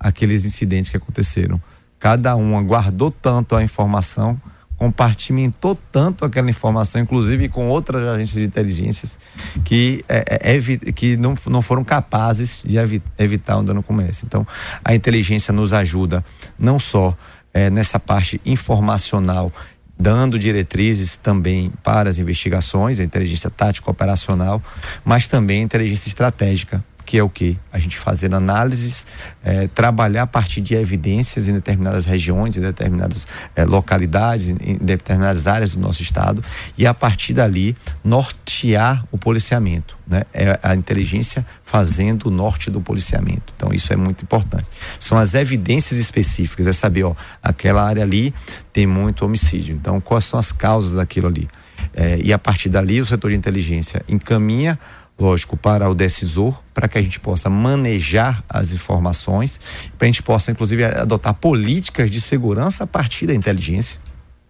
aqueles 0.00 0.46
incidentes 0.46 0.90
que 0.90 0.96
aconteceram. 0.96 1.60
Cada 1.98 2.34
uma 2.34 2.62
guardou 2.62 3.10
tanto 3.10 3.54
a 3.54 3.62
informação 3.62 4.40
compartimentou 4.76 5.78
tanto 5.92 6.24
aquela 6.24 6.50
informação, 6.50 7.00
inclusive 7.00 7.48
com 7.48 7.68
outras 7.68 8.06
agências 8.08 8.40
de 8.40 8.46
inteligências, 8.46 9.18
que, 9.64 10.04
é, 10.08 10.56
é, 10.56 10.92
que 10.92 11.16
não, 11.16 11.34
não 11.46 11.62
foram 11.62 11.84
capazes 11.84 12.62
de 12.66 12.76
evi 12.76 13.02
evitar 13.18 13.58
um 13.58 13.64
dano 13.64 13.82
como 13.82 14.02
esse. 14.02 14.26
Então, 14.26 14.46
a 14.84 14.94
inteligência 14.94 15.52
nos 15.52 15.72
ajuda 15.72 16.24
não 16.58 16.78
só 16.78 17.16
é, 17.52 17.70
nessa 17.70 18.00
parte 18.00 18.40
informacional, 18.44 19.52
dando 19.96 20.38
diretrizes 20.38 21.16
também 21.16 21.72
para 21.82 22.08
as 22.08 22.18
investigações, 22.18 22.98
a 22.98 23.04
inteligência 23.04 23.48
tática 23.48 23.90
operacional, 23.90 24.60
mas 25.04 25.28
também 25.28 25.60
a 25.60 25.62
inteligência 25.62 26.08
estratégica 26.08 26.84
que 27.04 27.18
é 27.18 27.22
o 27.22 27.28
que? 27.28 27.58
A 27.72 27.78
gente 27.78 27.98
fazer 27.98 28.34
análises, 28.34 29.06
é, 29.42 29.68
trabalhar 29.68 30.22
a 30.22 30.26
partir 30.26 30.60
de 30.60 30.74
evidências 30.74 31.48
em 31.48 31.52
determinadas 31.52 32.06
regiões, 32.06 32.56
em 32.56 32.60
determinadas 32.60 33.26
é, 33.54 33.64
localidades, 33.64 34.48
em 34.48 34.78
determinadas 34.80 35.46
áreas 35.46 35.74
do 35.74 35.80
nosso 35.80 36.02
estado, 36.02 36.42
e 36.76 36.86
a 36.86 36.94
partir 36.94 37.34
dali 37.34 37.76
nortear 38.02 39.06
o 39.10 39.18
policiamento. 39.18 39.96
Né? 40.06 40.22
É 40.32 40.58
a 40.62 40.74
inteligência 40.74 41.46
fazendo 41.62 42.26
o 42.26 42.30
norte 42.30 42.70
do 42.70 42.80
policiamento. 42.80 43.52
Então, 43.56 43.72
isso 43.72 43.92
é 43.92 43.96
muito 43.96 44.22
importante. 44.22 44.68
São 44.98 45.18
as 45.18 45.34
evidências 45.34 45.98
específicas, 45.98 46.66
é 46.66 46.72
saber, 46.72 47.04
ó, 47.04 47.14
aquela 47.42 47.82
área 47.82 48.02
ali 48.02 48.34
tem 48.72 48.86
muito 48.86 49.24
homicídio. 49.24 49.74
Então, 49.74 50.00
quais 50.00 50.24
são 50.24 50.38
as 50.38 50.52
causas 50.52 50.94
daquilo 50.94 51.28
ali? 51.28 51.48
É, 51.92 52.18
e 52.22 52.32
a 52.32 52.38
partir 52.38 52.68
dali, 52.68 53.00
o 53.00 53.06
setor 53.06 53.30
de 53.30 53.36
inteligência 53.36 54.02
encaminha 54.08 54.78
lógico, 55.18 55.56
para 55.56 55.88
o 55.88 55.94
decisor, 55.94 56.60
para 56.72 56.88
que 56.88 56.98
a 56.98 57.02
gente 57.02 57.20
possa 57.20 57.48
manejar 57.48 58.42
as 58.48 58.72
informações, 58.72 59.60
para 59.96 60.06
a 60.06 60.08
gente 60.08 60.22
possa, 60.22 60.50
inclusive, 60.50 60.84
adotar 60.84 61.34
políticas 61.34 62.10
de 62.10 62.20
segurança 62.20 62.84
a 62.84 62.86
partir 62.86 63.26
da 63.26 63.34
inteligência, 63.34 64.00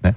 né? 0.03 0.14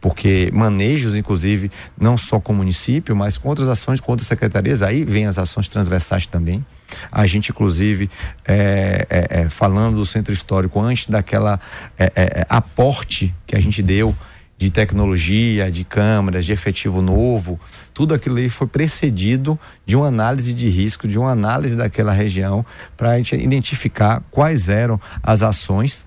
Porque 0.00 0.50
manejos, 0.52 1.16
inclusive, 1.16 1.70
não 1.98 2.16
só 2.16 2.38
com 2.38 2.52
o 2.52 2.56
município, 2.56 3.16
mas 3.16 3.36
com 3.36 3.48
outras 3.48 3.66
ações, 3.66 3.98
com 3.98 4.12
outras 4.12 4.28
secretarias, 4.28 4.82
aí 4.82 5.04
vem 5.04 5.26
as 5.26 5.38
ações 5.38 5.68
transversais 5.68 6.26
também. 6.26 6.64
A 7.10 7.26
gente, 7.26 7.50
inclusive, 7.50 8.08
é, 8.46 9.06
é, 9.10 9.40
é, 9.40 9.48
falando 9.48 9.96
do 9.96 10.06
centro 10.06 10.32
histórico, 10.32 10.80
antes 10.80 11.06
daquela 11.08 11.58
é, 11.98 12.04
é, 12.04 12.10
é, 12.14 12.46
aporte 12.48 13.34
que 13.46 13.56
a 13.56 13.60
gente 13.60 13.82
deu 13.82 14.14
de 14.58 14.70
tecnologia, 14.70 15.70
de 15.70 15.84
câmeras, 15.84 16.44
de 16.44 16.52
efetivo 16.52 17.02
novo, 17.02 17.60
tudo 17.92 18.14
aquilo 18.14 18.38
aí 18.38 18.48
foi 18.48 18.66
precedido 18.66 19.58
de 19.84 19.94
uma 19.96 20.06
análise 20.06 20.54
de 20.54 20.68
risco, 20.68 21.06
de 21.06 21.18
uma 21.18 21.30
análise 21.30 21.76
daquela 21.76 22.12
região, 22.12 22.64
para 22.96 23.10
a 23.10 23.16
gente 23.18 23.34
identificar 23.36 24.22
quais 24.30 24.68
eram 24.68 25.00
as 25.22 25.42
ações 25.42 26.06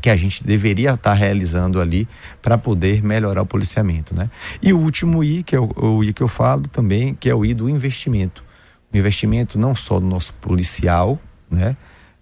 que 0.00 0.10
a 0.10 0.16
gente 0.16 0.44
deveria 0.44 0.92
estar 0.92 1.14
realizando 1.14 1.80
ali 1.80 2.08
para 2.42 2.58
poder 2.58 3.02
melhorar 3.02 3.42
o 3.42 3.46
policiamento, 3.46 4.14
né? 4.14 4.30
E 4.62 4.72
o 4.72 4.78
último 4.78 5.24
I, 5.24 5.42
que 5.42 5.56
é 5.56 5.60
o, 5.60 5.70
o 5.76 6.04
I 6.04 6.12
que 6.12 6.22
eu 6.22 6.28
falo 6.28 6.62
também, 6.68 7.14
que 7.14 7.30
é 7.30 7.34
o 7.34 7.44
I 7.44 7.54
do 7.54 7.68
investimento. 7.68 8.44
O 8.92 8.96
investimento 8.96 9.58
não 9.58 9.74
só 9.74 9.98
do 9.98 10.06
nosso 10.06 10.32
policial, 10.34 11.18
né? 11.50 11.76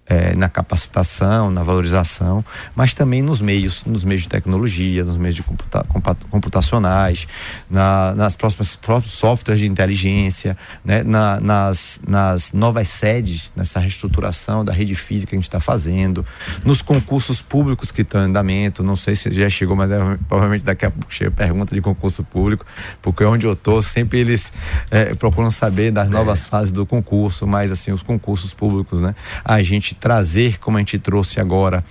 É, 0.07 0.35
na 0.35 0.49
capacitação, 0.49 1.51
na 1.51 1.63
valorização, 1.63 2.45
mas 2.75 2.93
também 2.93 3.23
nos 3.23 3.41
meios, 3.41 3.85
nos 3.85 4.05
meios 4.05 4.23
de 4.23 4.29
tecnologia, 4.29 5.03
nos 5.03 5.17
meios 5.17 5.35
de 5.35 5.43
computa, 5.43 5.85
computacionais, 6.31 7.27
na, 7.71 8.15
nas 8.15 8.37
próximas 8.37 8.75
próprios 8.75 9.15
softwares 9.15 9.61
de 9.61 9.67
inteligência, 9.67 10.57
né, 10.85 11.03
na, 11.03 11.41
nas, 11.41 12.01
nas 12.07 12.53
novas 12.53 12.89
sedes, 12.89 13.53
nessa 13.57 13.81
reestruturação 13.81 14.65
da 14.65 14.73
rede 14.73 14.95
física 14.95 15.31
que 15.31 15.37
a 15.37 15.39
gente 15.39 15.49
está 15.49 15.61
fazendo, 15.61 16.25
nos 16.65 16.83
concursos 16.83 17.41
públicos 17.41 17.91
que 17.91 18.03
estão 18.03 18.21
em 18.23 18.25
andamento. 18.25 18.83
Não 18.83 18.97
sei 18.97 19.17
se 19.17 19.31
já 19.33 19.49
chegou, 19.49 19.75
mas 19.75 19.89
deve, 19.89 20.19
provavelmente 20.29 20.65
daqui 20.65 20.85
a 20.85 20.91
pouco 20.91 21.13
chega 21.13 21.31
pergunta 21.31 21.75
de 21.75 21.81
concurso 21.81 22.23
público, 22.23 22.67
porque 23.01 23.25
onde 23.25 23.47
eu 23.47 23.55
estou 23.55 23.81
sempre 23.81 24.19
eles 24.19 24.53
é, 24.91 25.15
procuram 25.15 25.51
saber 25.51 25.91
das 25.91 26.11
novas 26.11 26.45
é. 26.45 26.49
fases 26.49 26.73
do 26.73 26.85
concurso, 26.85 27.47
mas 27.47 27.73
assim 27.73 27.91
os 27.91 28.03
concursos 28.03 28.53
públicos, 28.53 29.01
né? 29.01 29.15
A 29.45 29.63
gente 29.63 29.94
trazer, 29.95 30.59
como 30.59 30.77
a 30.77 30.81
gente 30.81 30.99
trouxe 30.99 31.41
agora, 31.41 31.85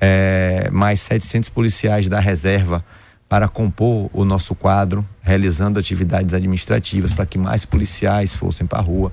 é, 0.00 0.68
mais 0.72 1.00
700 1.00 1.48
policiais 1.48 2.08
da 2.08 2.20
reserva 2.20 2.84
para 3.28 3.46
compor 3.46 4.08
o 4.12 4.24
nosso 4.24 4.54
quadro, 4.54 5.06
realizando 5.20 5.78
atividades 5.78 6.32
administrativas 6.32 7.12
para 7.12 7.26
que 7.26 7.36
mais 7.36 7.64
policiais 7.64 8.32
fossem 8.32 8.66
para 8.66 8.78
a 8.78 8.82
rua, 8.82 9.12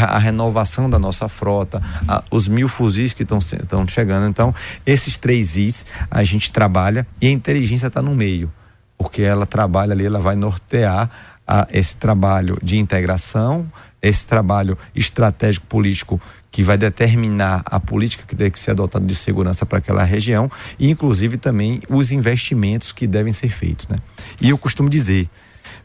a 0.00 0.18
renovação 0.18 0.90
da 0.90 0.98
nossa 0.98 1.28
frota, 1.28 1.80
a, 2.08 2.24
os 2.30 2.48
mil 2.48 2.68
fuzis 2.68 3.12
que 3.12 3.22
estão 3.22 3.86
chegando. 3.86 4.28
Então, 4.28 4.52
esses 4.84 5.16
três 5.16 5.56
Is 5.56 5.86
a 6.10 6.24
gente 6.24 6.50
trabalha 6.50 7.06
e 7.20 7.28
a 7.28 7.30
inteligência 7.30 7.86
está 7.86 8.02
no 8.02 8.14
meio, 8.16 8.52
porque 8.98 9.22
ela 9.22 9.46
trabalha 9.46 9.92
ali, 9.92 10.04
ela 10.04 10.18
vai 10.18 10.34
nortear 10.34 11.08
a, 11.46 11.68
esse 11.70 11.96
trabalho 11.96 12.58
de 12.60 12.78
integração, 12.78 13.70
esse 14.00 14.26
trabalho 14.26 14.76
estratégico 14.92 15.66
político 15.66 16.20
que 16.52 16.62
vai 16.62 16.76
determinar 16.76 17.62
a 17.64 17.80
política 17.80 18.24
que 18.28 18.34
deve 18.34 18.60
ser 18.60 18.72
adotada 18.72 19.06
de 19.06 19.14
segurança 19.14 19.64
para 19.64 19.78
aquela 19.78 20.04
região 20.04 20.50
e 20.78 20.90
inclusive 20.90 21.38
também 21.38 21.80
os 21.88 22.12
investimentos 22.12 22.92
que 22.92 23.06
devem 23.06 23.32
ser 23.32 23.48
feitos, 23.48 23.88
né? 23.88 23.96
E 24.38 24.50
eu 24.50 24.58
costumo 24.58 24.90
dizer, 24.90 25.30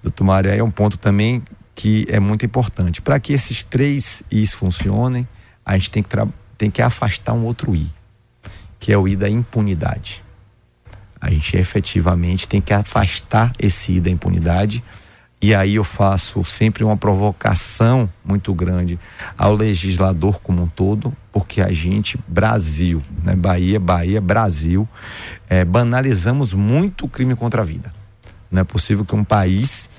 doutor 0.03 0.25
Mário, 0.25 0.51
é 0.51 0.62
um 0.62 0.69
ponto 0.69 0.97
também 0.97 1.41
que 1.73 2.06
é 2.10 2.19
muito 2.19 2.45
importante. 2.45 3.01
Para 3.01 3.17
que 3.17 3.32
esses 3.32 3.63
três 3.63 4.21
Is 4.30 4.53
funcionem, 4.53 5.25
a 5.65 5.77
gente 5.77 5.89
tem 5.89 6.03
que, 6.03 6.10
tem 6.58 6.69
que 6.69 6.82
afastar 6.82 7.32
um 7.32 7.45
outro 7.45 7.73
I, 7.73 7.89
que 8.77 8.91
é 8.91 8.97
o 8.97 9.08
I 9.08 9.15
da 9.15 9.30
impunidade. 9.30 10.21
A 11.21 11.30
gente 11.30 11.56
efetivamente 11.56 12.45
tem 12.45 12.60
que 12.60 12.73
afastar 12.73 13.53
esse 13.58 13.93
I 13.93 13.99
da 14.01 14.10
impunidade 14.10 14.84
E 15.39 15.54
aí 15.54 15.76
eu 15.76 15.84
faço 15.84 16.43
sempre 16.43 16.84
uma 16.84 16.97
provocação 16.97 18.10
muito 18.26 18.54
grande 18.56 19.00
ao 19.38 19.54
legislador 19.54 20.39
como 20.41 20.63
um 20.63 20.67
todo, 20.67 21.15
porque 21.32 21.62
a 21.62 21.71
gente, 21.71 22.19
Brasil, 22.28 23.04
né, 23.23 23.36
Bahia, 23.36 23.80
Bahia, 23.80 24.19
Brasil, 24.19 24.89
é, 25.47 25.63
banalizamos 25.63 26.54
muito 26.54 27.06
o 27.06 27.10
crime 27.10 27.36
contra 27.36 27.62
a 27.62 27.65
vida. 27.65 27.93
Não 28.50 28.62
é 28.62 28.63
possível 28.63 29.06
que 29.06 29.13
um 29.13 29.23
país 29.23 29.89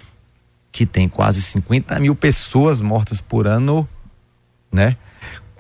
que 0.73 0.85
tem 0.85 1.09
quase 1.09 1.41
50 1.41 1.99
mil 2.01 2.17
pessoas 2.17 2.81
mortas 2.81 3.21
por 3.21 3.47
ano, 3.47 3.89
né, 4.73 4.97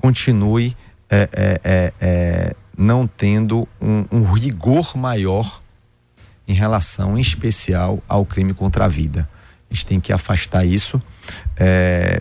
continue 0.00 0.76
é, 1.08 1.28
é, 1.32 1.92
é, 2.00 2.56
não 2.76 3.06
tendo 3.06 3.66
um, 3.80 4.04
um 4.10 4.32
rigor 4.32 4.96
maior 4.96 5.62
em 6.48 6.52
relação, 6.52 7.16
em 7.16 7.20
especial, 7.20 8.02
ao 8.08 8.26
crime 8.26 8.52
contra 8.52 8.86
a 8.86 8.88
vida. 8.88 9.28
A 9.70 9.74
gente 9.74 9.86
tem 9.86 10.00
que 10.00 10.12
afastar 10.12 10.64
isso. 10.64 11.00
É, 11.56 12.20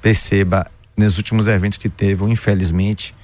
perceba 0.00 0.70
nos 0.96 1.16
últimos 1.16 1.46
eventos 1.46 1.78
que 1.78 1.88
teve, 1.88 2.24
infelizmente, 2.24 3.14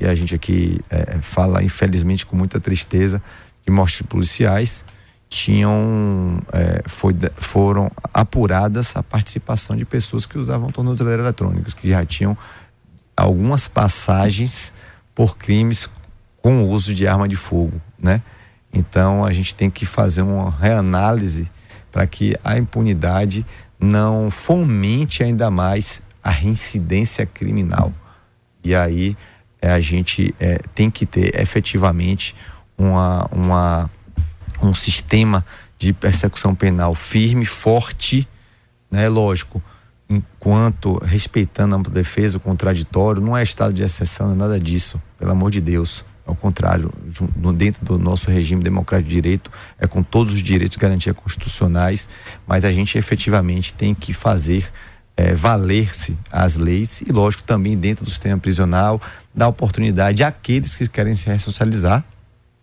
e 0.00 0.06
a 0.06 0.14
gente 0.14 0.34
aqui 0.34 0.80
é, 0.88 1.18
fala 1.20 1.62
infelizmente 1.62 2.24
com 2.24 2.36
muita 2.36 2.60
tristeza, 2.60 3.22
de 3.64 3.70
mortes 3.70 4.02
policiais, 4.02 4.84
tinham 5.28 6.40
é, 6.52 6.82
foi, 6.86 7.14
foram 7.36 7.90
apuradas 8.14 8.96
a 8.96 9.02
participação 9.02 9.76
de 9.76 9.84
pessoas 9.84 10.24
que 10.24 10.38
usavam 10.38 10.72
tornozeleiras 10.72 11.22
eletrônicas, 11.22 11.74
que 11.74 11.88
já 11.88 12.04
tinham 12.04 12.36
algumas 13.16 13.68
passagens 13.68 14.72
por 15.14 15.36
crimes 15.36 15.88
com 16.40 16.62
o 16.62 16.68
uso 16.70 16.94
de 16.94 17.06
arma 17.06 17.28
de 17.28 17.36
fogo, 17.36 17.80
né? 17.98 18.22
Então 18.72 19.24
a 19.24 19.32
gente 19.32 19.54
tem 19.54 19.68
que 19.68 19.84
fazer 19.84 20.22
uma 20.22 20.50
reanálise 20.50 21.50
para 21.90 22.06
que 22.06 22.36
a 22.44 22.56
impunidade 22.56 23.44
não 23.80 24.30
fomente 24.30 25.22
ainda 25.22 25.50
mais 25.50 26.02
a 26.22 26.30
reincidência 26.30 27.24
criminal. 27.24 27.92
E 28.62 28.74
aí 28.74 29.16
é, 29.60 29.70
a 29.70 29.80
gente 29.80 30.34
é, 30.38 30.60
tem 30.74 30.90
que 30.90 31.06
ter 31.06 31.38
efetivamente 31.40 32.34
uma, 32.76 33.28
uma, 33.32 33.90
um 34.62 34.74
sistema 34.74 35.44
de 35.78 35.92
persecução 35.92 36.54
penal 36.54 36.94
firme, 36.94 37.44
forte, 37.44 38.28
né? 38.90 39.08
Lógico, 39.08 39.62
enquanto 40.08 40.98
respeitando 41.04 41.76
a 41.76 41.78
defesa, 41.78 42.36
o 42.36 42.40
contraditório, 42.40 43.22
não 43.22 43.36
é 43.36 43.42
estado 43.42 43.72
de 43.72 43.82
exceção, 43.82 44.32
é 44.32 44.34
nada 44.34 44.58
disso, 44.58 45.00
pelo 45.18 45.30
amor 45.30 45.50
de 45.50 45.60
Deus. 45.60 46.04
Ao 46.28 46.34
contrário, 46.34 46.92
dentro 47.56 47.82
do 47.86 47.98
nosso 47.98 48.30
regime 48.30 48.62
democrático 48.62 49.08
de 49.08 49.14
direito, 49.14 49.50
é 49.78 49.86
com 49.86 50.02
todos 50.02 50.34
os 50.34 50.42
direitos 50.42 50.76
e 50.76 50.78
garantias 50.78 51.16
constitucionais, 51.16 52.06
mas 52.46 52.66
a 52.66 52.70
gente 52.70 52.98
efetivamente 52.98 53.72
tem 53.72 53.94
que 53.94 54.12
fazer 54.12 54.70
é, 55.16 55.34
valer-se 55.34 56.18
as 56.30 56.54
leis 56.54 57.00
e, 57.00 57.10
lógico, 57.10 57.44
também 57.44 57.78
dentro 57.78 58.04
do 58.04 58.10
sistema 58.10 58.36
prisional, 58.36 59.00
dar 59.34 59.48
oportunidade 59.48 60.22
àqueles 60.22 60.76
que 60.76 60.86
querem 60.86 61.14
se 61.14 61.26
ressocializar, 61.26 62.04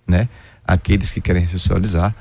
né? 0.05 0.29
Aqueles 0.63 1.09
que 1.09 1.19
querem 1.19 1.47
se 1.47 1.53
ressocializar, 1.53 2.15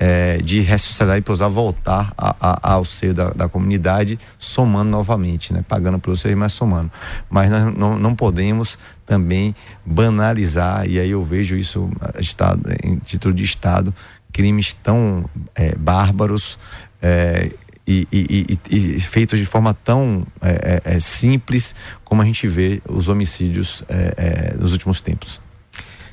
é, 0.00 0.38
de 0.38 0.62
ressocializar 0.62 1.18
e 1.18 1.20
pousar 1.20 1.50
voltar 1.50 2.14
a, 2.16 2.34
a, 2.40 2.72
ao 2.72 2.86
seio 2.86 3.12
da, 3.12 3.28
da, 3.30 3.48
comunidade, 3.50 4.18
somando 4.38 4.90
novamente, 4.90 5.52
né? 5.52 5.62
Pagando 5.68 5.98
pelo 5.98 6.16
ser, 6.16 6.34
mas 6.34 6.54
somando. 6.54 6.90
Mas 7.28 7.50
nós 7.50 7.76
não, 7.76 7.98
não 7.98 8.14
podemos 8.14 8.78
também 9.04 9.54
banalizar, 9.84 10.88
e 10.88 10.98
aí 10.98 11.10
eu 11.10 11.22
vejo 11.22 11.54
isso 11.54 11.90
estado, 12.18 12.62
em 12.82 12.96
título 12.96 13.34
de 13.34 13.44
Estado, 13.44 13.94
crimes 14.32 14.72
tão 14.72 15.28
é, 15.54 15.74
bárbaros 15.74 16.58
é, 17.02 17.50
e, 17.86 18.08
e, 18.10 18.58
e, 18.70 18.94
e, 18.94 19.00
feitos 19.00 19.38
de 19.38 19.44
forma 19.44 19.74
tão 19.74 20.26
é, 20.40 20.80
é, 20.86 20.96
é 20.96 21.00
simples 21.00 21.74
como 22.04 22.22
a 22.22 22.24
gente 22.24 22.48
vê 22.48 22.80
os 22.88 23.08
homicídios 23.08 23.84
é, 23.88 24.54
nos 24.58 24.72
últimos 24.72 25.02
tempos. 25.02 25.40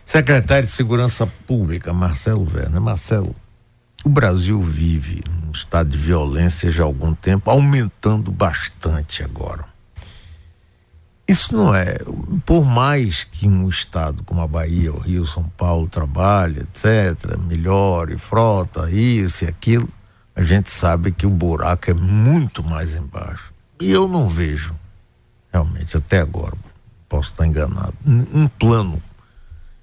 Secretário 0.05 0.65
de 0.65 0.71
Segurança 0.71 1.27
Pública, 1.45 1.93
Marcelo 1.93 2.47
Werner. 2.53 2.81
Marcelo, 2.81 3.35
o 4.03 4.09
Brasil 4.09 4.61
vive 4.61 5.23
um 5.47 5.51
estado 5.51 5.89
de 5.89 5.97
violência 5.97 6.71
já 6.71 6.83
há 6.83 6.85
algum 6.85 7.13
tempo, 7.13 7.49
aumentando 7.49 8.31
bastante 8.31 9.23
agora. 9.23 9.65
Isso 11.27 11.53
não 11.57 11.75
é, 11.75 11.97
por 12.45 12.63
mais 12.63 13.25
que 13.25 13.47
um 13.47 13.67
estado 13.67 14.23
como 14.23 14.39
a 14.39 14.47
Bahia, 14.47 14.93
o 14.93 14.99
Rio, 14.99 15.27
São 15.27 15.43
Paulo 15.43 15.89
trabalhe, 15.89 16.61
etc., 16.61 17.37
melhore, 17.37 18.17
frota, 18.17 18.89
isso 18.89 19.43
e 19.43 19.47
aquilo, 19.47 19.89
a 20.33 20.41
gente 20.41 20.71
sabe 20.71 21.11
que 21.11 21.25
o 21.25 21.29
buraco 21.29 21.91
é 21.91 21.93
muito 21.93 22.63
mais 22.63 22.95
embaixo. 22.95 23.51
E 23.81 23.91
eu 23.91 24.07
não 24.07 24.25
vejo, 24.25 24.73
realmente, 25.51 25.97
até 25.97 26.21
agora, 26.21 26.55
posso 27.09 27.31
estar 27.31 27.45
enganado, 27.45 27.93
um 28.05 28.47
plano 28.47 29.03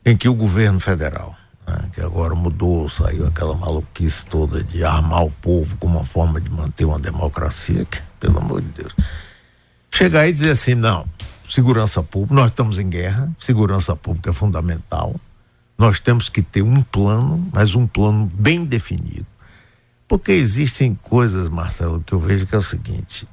em 0.03 0.17
que 0.17 0.29
o 0.31 0.35
governo 0.35 0.81
federal, 0.81 1.37
né, 1.67 1.91
que 1.93 2.01
agora 2.01 2.35
mudou, 2.35 2.89
saiu 2.89 3.27
aquela 3.27 3.55
maluquice 3.55 4.25
toda 4.27 4.63
de 4.63 4.85
armar 4.85 5.25
o 5.25 5.31
povo 5.31 5.77
como 5.77 5.97
uma 5.99 6.05
forma 6.05 6.41
de 6.41 6.51
manter 6.51 6.85
uma 6.85 6.99
democracia, 6.99 7.85
que, 7.85 8.01
pelo 8.21 8.39
amor 8.39 8.61
de 8.61 8.69
Deus, 8.69 8.93
chegar 9.91 10.21
aí 10.21 10.31
e 10.31 10.33
dizer 10.33 10.51
assim, 10.51 10.75
não, 10.75 11.07
segurança 11.49 12.03
pública, 12.03 12.35
nós 12.35 12.47
estamos 12.47 12.79
em 12.79 12.89
guerra, 12.89 13.31
segurança 13.39 13.95
pública 13.95 14.31
é 14.31 14.33
fundamental. 14.33 15.15
Nós 15.77 15.99
temos 15.99 16.29
que 16.29 16.41
ter 16.41 16.63
um 16.63 16.83
plano, 16.83 17.49
mas 17.53 17.75
um 17.75 17.87
plano 17.87 18.31
bem 18.33 18.65
definido. 18.65 19.27
Porque 20.07 20.33
existem 20.33 20.95
coisas, 20.95 21.49
Marcelo, 21.49 22.01
que 22.01 22.13
eu 22.13 22.21
vejo 22.21 22.47
que 22.47 22.55
é 22.55 22.59
o 22.59 22.63
seguinte: 22.63 23.27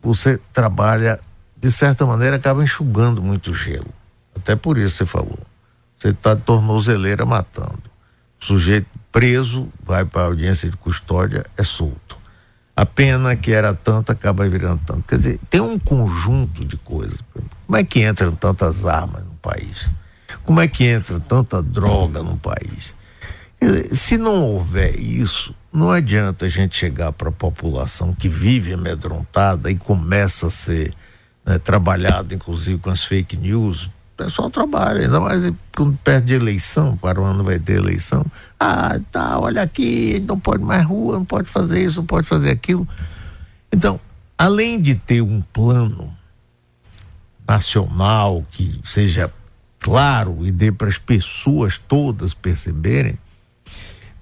você 0.00 0.38
trabalha, 0.52 1.20
de 1.56 1.70
certa 1.70 2.06
maneira, 2.06 2.36
acaba 2.36 2.62
enxugando 2.62 3.22
muito 3.22 3.52
gelo. 3.52 3.92
Até 4.34 4.56
por 4.56 4.78
isso 4.78 4.96
você 4.96 5.04
falou. 5.04 5.38
Você 6.00 6.08
está 6.08 6.34
de 6.34 6.42
tornozeleira 6.42 7.24
matando. 7.24 7.82
O 8.40 8.44
sujeito 8.44 8.88
preso 9.12 9.68
vai 9.84 10.04
para 10.04 10.22
a 10.22 10.24
audiência 10.26 10.68
de 10.68 10.76
custódia, 10.76 11.44
é 11.56 11.62
solto 11.62 12.20
a 12.80 12.86
pena 12.86 13.36
que 13.36 13.52
era 13.52 13.74
tanta 13.74 14.12
acaba 14.12 14.48
virando 14.48 14.80
tanto. 14.86 15.06
Quer 15.06 15.18
dizer, 15.18 15.40
tem 15.50 15.60
um 15.60 15.78
conjunto 15.78 16.64
de 16.64 16.78
coisas. 16.78 17.18
Como 17.66 17.76
é 17.76 17.84
que 17.84 18.06
entram 18.06 18.32
tantas 18.32 18.86
armas 18.86 19.22
no 19.22 19.34
país? 19.34 19.86
Como 20.44 20.62
é 20.62 20.66
que 20.66 20.84
entra 20.84 21.20
tanta 21.20 21.62
droga 21.62 22.22
no 22.22 22.38
país? 22.38 22.94
Dizer, 23.60 23.94
se 23.94 24.16
não 24.16 24.42
houver 24.42 24.98
isso, 24.98 25.54
não 25.70 25.90
adianta 25.90 26.46
a 26.46 26.48
gente 26.48 26.74
chegar 26.74 27.12
para 27.12 27.28
a 27.28 27.32
população 27.32 28.14
que 28.14 28.30
vive 28.30 28.72
amedrontada 28.72 29.70
e 29.70 29.76
começa 29.76 30.46
a 30.46 30.50
ser 30.50 30.94
né, 31.44 31.58
trabalhada, 31.58 32.34
inclusive 32.34 32.78
com 32.78 32.88
as 32.88 33.04
fake 33.04 33.36
news, 33.36 33.90
pessoal 34.24 34.50
trabalha, 34.50 35.00
ainda 35.00 35.18
mais 35.18 35.50
quando 35.74 35.96
perde 36.04 36.34
eleição, 36.34 36.94
para 36.94 37.18
o 37.18 37.24
ano 37.24 37.42
vai 37.42 37.58
ter 37.58 37.76
eleição. 37.76 38.24
Ah, 38.58 39.00
tá, 39.10 39.38
olha 39.38 39.62
aqui, 39.62 40.22
não 40.26 40.38
pode 40.38 40.62
mais 40.62 40.84
rua, 40.84 41.14
não 41.14 41.24
pode 41.24 41.48
fazer 41.48 41.82
isso, 41.82 42.00
não 42.00 42.06
pode 42.06 42.26
fazer 42.26 42.50
aquilo. 42.50 42.86
Então, 43.72 43.98
além 44.36 44.78
de 44.78 44.94
ter 44.94 45.22
um 45.22 45.40
plano 45.40 46.14
nacional 47.48 48.44
que 48.50 48.78
seja 48.84 49.32
claro 49.78 50.44
e 50.44 50.50
dê 50.50 50.70
para 50.70 50.88
as 50.88 50.98
pessoas 50.98 51.78
todas 51.78 52.34
perceberem, 52.34 53.18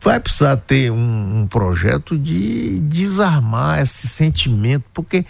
vai 0.01 0.21
precisar 0.21 0.57
ter 0.59 0.93
um, 0.93 1.41
um 1.41 1.47
projeto 1.49 2.17
de 2.17 2.79
desarmar 2.81 3.81
esse 3.81 4.07
sentimento, 4.07 4.85
porque 4.95 5.27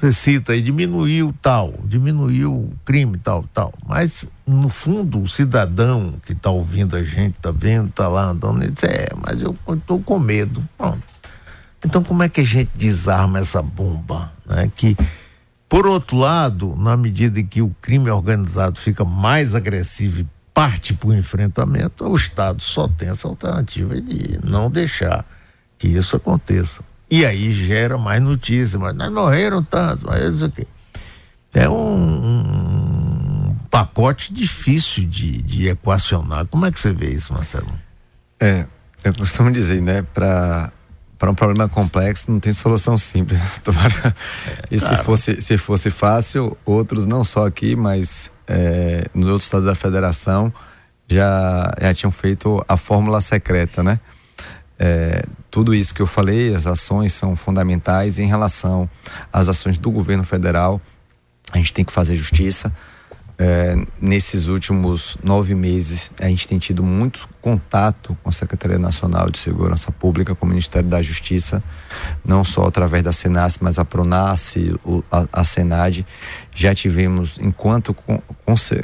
você 0.00 0.12
cita 0.14 0.52
aí, 0.52 0.62
diminuiu 0.62 1.34
tal, 1.42 1.74
diminuiu 1.84 2.54
o 2.54 2.72
crime 2.86 3.18
tal, 3.18 3.44
tal. 3.52 3.72
Mas, 3.86 4.26
no 4.46 4.70
fundo, 4.70 5.20
o 5.20 5.28
cidadão 5.28 6.14
que 6.24 6.32
está 6.32 6.48
ouvindo 6.48 6.96
a 6.96 7.02
gente, 7.02 7.36
está 7.36 7.50
vendo, 7.50 7.90
está 7.90 8.08
lá 8.08 8.24
andando, 8.24 8.62
ele 8.62 8.70
diz, 8.70 8.84
é, 8.84 9.08
mas 9.14 9.42
eu 9.42 9.54
estou 9.68 10.00
com 10.00 10.18
medo. 10.18 10.66
Pronto. 10.78 11.02
Então, 11.84 12.02
como 12.02 12.22
é 12.22 12.30
que 12.30 12.40
a 12.40 12.44
gente 12.44 12.70
desarma 12.74 13.38
essa 13.38 13.60
bomba? 13.60 14.32
Né? 14.46 14.72
Que, 14.74 14.96
por 15.68 15.86
outro 15.86 16.16
lado, 16.16 16.74
na 16.78 16.96
medida 16.96 17.38
em 17.38 17.46
que 17.46 17.60
o 17.60 17.74
crime 17.82 18.10
organizado 18.10 18.78
fica 18.78 19.04
mais 19.04 19.54
agressivo 19.54 20.20
e 20.20 20.26
parte 20.54 20.94
para 20.94 21.10
o 21.10 21.14
enfrentamento, 21.14 22.06
o 22.06 22.16
Estado 22.16 22.62
só 22.62 22.88
tem 22.88 23.10
essa 23.10 23.28
alternativa 23.28 24.00
de 24.00 24.40
não 24.42 24.70
deixar 24.70 25.26
que 25.78 25.88
isso 25.88 26.16
aconteça. 26.16 26.82
E 27.10 27.26
aí 27.26 27.52
gera 27.52 27.98
mais 27.98 28.22
notícias, 28.22 28.74
mas 28.74 28.94
nós 28.94 29.12
morreram 29.12 29.62
tantos, 29.62 30.04
mas 30.04 30.34
isso 30.36 30.44
aqui. 30.44 30.66
É 31.52 31.68
um, 31.68 31.74
um, 31.74 33.56
pacote 33.68 34.32
difícil 34.32 35.04
de, 35.06 35.42
de 35.42 35.68
equacionar. 35.68 36.46
Como 36.46 36.64
é 36.66 36.70
que 36.70 36.78
você 36.78 36.92
vê 36.92 37.10
isso, 37.10 37.32
Marcelo? 37.32 37.72
É, 38.38 38.64
eu 39.02 39.12
costumo 39.14 39.50
dizer, 39.50 39.82
né, 39.82 40.02
para 40.14 40.72
para 41.18 41.30
um 41.30 41.34
problema 41.34 41.68
complexo 41.68 42.30
não 42.32 42.40
tem 42.40 42.52
solução 42.52 42.96
simples. 42.96 43.38
É, 43.66 44.74
e 44.74 44.78
claro. 44.78 44.96
se 44.96 45.04
fosse 45.04 45.40
se 45.42 45.58
fosse 45.58 45.90
fácil, 45.90 46.56
outros 46.64 47.06
não 47.06 47.22
só 47.22 47.46
aqui, 47.46 47.76
mas 47.76 48.30
é, 48.46 49.04
nos 49.12 49.26
outros 49.26 49.44
estados 49.44 49.66
da 49.66 49.74
federação 49.74 50.52
já 51.06 51.72
já 51.80 51.94
tinham 51.94 52.10
feito 52.10 52.64
a 52.66 52.76
fórmula 52.76 53.20
secreta, 53.20 53.82
né? 53.82 54.00
É, 54.82 55.22
tudo 55.50 55.74
isso 55.74 55.94
que 55.94 56.00
eu 56.00 56.06
falei, 56.06 56.54
as 56.54 56.66
ações 56.66 57.12
são 57.12 57.36
fundamentais 57.36 58.18
em 58.18 58.26
relação 58.26 58.88
às 59.30 59.46
ações 59.46 59.76
do 59.76 59.90
governo 59.90 60.24
federal. 60.24 60.80
A 61.52 61.58
gente 61.58 61.74
tem 61.74 61.84
que 61.84 61.92
fazer 61.92 62.16
justiça. 62.16 62.74
É, 63.38 63.74
nesses 64.00 64.46
últimos 64.46 65.18
nove 65.22 65.54
meses, 65.54 66.14
a 66.20 66.26
gente 66.28 66.48
tem 66.48 66.58
tido 66.58 66.82
muito 66.82 67.28
contato 67.42 68.16
com 68.22 68.28
a 68.28 68.32
Secretaria 68.32 68.78
Nacional 68.78 69.30
de 69.30 69.38
Segurança 69.38 69.90
Pública, 69.92 70.34
com 70.34 70.46
o 70.46 70.48
Ministério 70.48 70.88
da 70.88 71.00
Justiça, 71.02 71.62
não 72.24 72.42
só 72.42 72.66
através 72.66 73.02
da 73.02 73.12
Senas, 73.12 73.58
mas 73.58 73.78
a 73.78 73.84
Pronas, 73.84 74.54
a, 75.10 75.40
a 75.40 75.44
Senad. 75.44 76.06
Já 76.54 76.74
tivemos, 76.74 77.38
enquanto, 77.38 77.94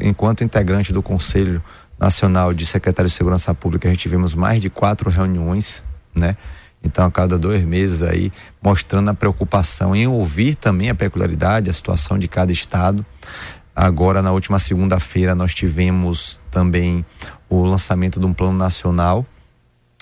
enquanto 0.01 0.45
integrante 0.45 0.93
do 0.93 1.03
Conselho 1.03 1.63
Nacional 1.99 2.53
de 2.53 2.67
Secretários 2.67 3.13
de 3.13 3.19
Segurança 3.19 3.55
Pública, 3.55 3.89
já 3.89 3.97
tivemos 3.97 4.35
mais 4.35 4.61
de 4.61 4.69
quatro 4.69 5.09
reuniões, 5.11 5.83
né? 6.16 6.37
Então, 6.83 7.05
a 7.05 7.11
cada 7.11 7.38
dois 7.38 7.64
meses 7.64 8.02
aí, 8.02 8.33
mostrando 8.62 9.11
a 9.11 9.14
preocupação 9.14 9.94
em 9.94 10.07
ouvir 10.07 10.55
também 10.55 10.88
a 10.88 10.94
peculiaridade, 10.94 11.68
a 11.68 11.72
situação 11.72 12.18
de 12.18 12.29
cada 12.29 12.52
estado. 12.52 13.05
Agora, 13.74 14.22
na 14.22 14.31
última 14.33 14.59
segunda-feira, 14.59 15.35
nós 15.35 15.52
tivemos 15.52 16.40
também 16.50 17.05
o 17.48 17.62
lançamento 17.64 18.20
de 18.20 18.26
um 18.26 18.33
plano 18.33 18.57
nacional 18.57 19.26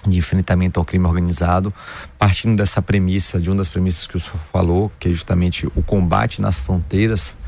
de 0.07 0.19
enfrentamento 0.19 0.79
ao 0.79 0.85
crime 0.85 1.07
organizado, 1.07 1.73
partindo 2.19 2.57
dessa 2.57 2.83
premissa, 2.83 3.41
de 3.41 3.49
uma 3.49 3.57
das 3.57 3.69
premissas 3.69 4.07
que 4.07 4.17
o 4.17 4.21
senhor 4.21 4.39
falou, 4.53 4.93
que 4.99 5.09
é 5.09 5.11
justamente 5.11 5.67
o 5.75 5.83
combate 5.83 6.43
nas 6.43 6.59
fronteiras 6.59 7.39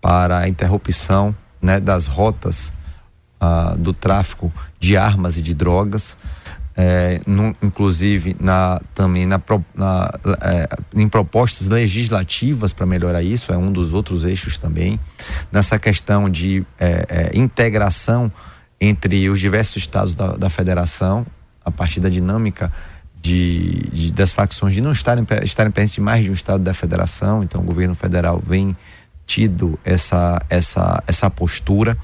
para 0.00 0.38
a 0.38 0.48
interrupção 0.48 1.36
né, 1.60 1.78
das 1.78 2.06
rotas 2.06 2.72
ah, 3.38 3.74
do 3.78 3.92
tráfico 3.92 4.52
de 4.80 4.96
armas 4.96 5.36
e 5.36 5.42
de 5.42 5.52
drogas 5.52 6.16
é, 6.76 7.20
no, 7.26 7.56
inclusive 7.62 8.36
na, 8.38 8.80
também 8.94 9.24
na, 9.24 9.40
na 9.74 10.10
é, 10.42 10.68
em 10.94 11.08
propostas 11.08 11.68
legislativas 11.68 12.72
para 12.72 12.84
melhorar 12.84 13.22
isso, 13.22 13.52
é 13.52 13.56
um 13.56 13.72
dos 13.72 13.92
outros 13.92 14.24
eixos 14.24 14.58
também, 14.58 15.00
nessa 15.50 15.78
questão 15.78 16.28
de 16.28 16.64
é, 16.78 17.30
é 17.32 17.38
integração 17.38 18.30
entre 18.78 19.28
os 19.30 19.40
diversos 19.40 19.76
estados 19.76 20.14
da, 20.14 20.36
da 20.36 20.50
federação, 20.50 21.26
a 21.64 21.70
partir 21.70 21.98
da 22.00 22.10
dinâmica 22.10 22.70
de, 23.22 23.88
de, 23.90 24.12
das 24.12 24.32
facções 24.32 24.74
de 24.74 24.82
não 24.82 24.92
estarem, 24.92 25.26
estarem 25.42 25.72
presentes 25.72 25.98
em 25.98 26.02
mais 26.02 26.22
de 26.22 26.30
um 26.30 26.34
estado 26.34 26.62
da 26.62 26.74
federação, 26.74 27.42
então 27.42 27.62
o 27.62 27.64
governo 27.64 27.94
federal 27.94 28.38
vem 28.38 28.76
tido 29.26 29.78
essa, 29.84 30.40
essa, 30.48 31.02
essa 31.06 31.28
postura. 31.28 31.98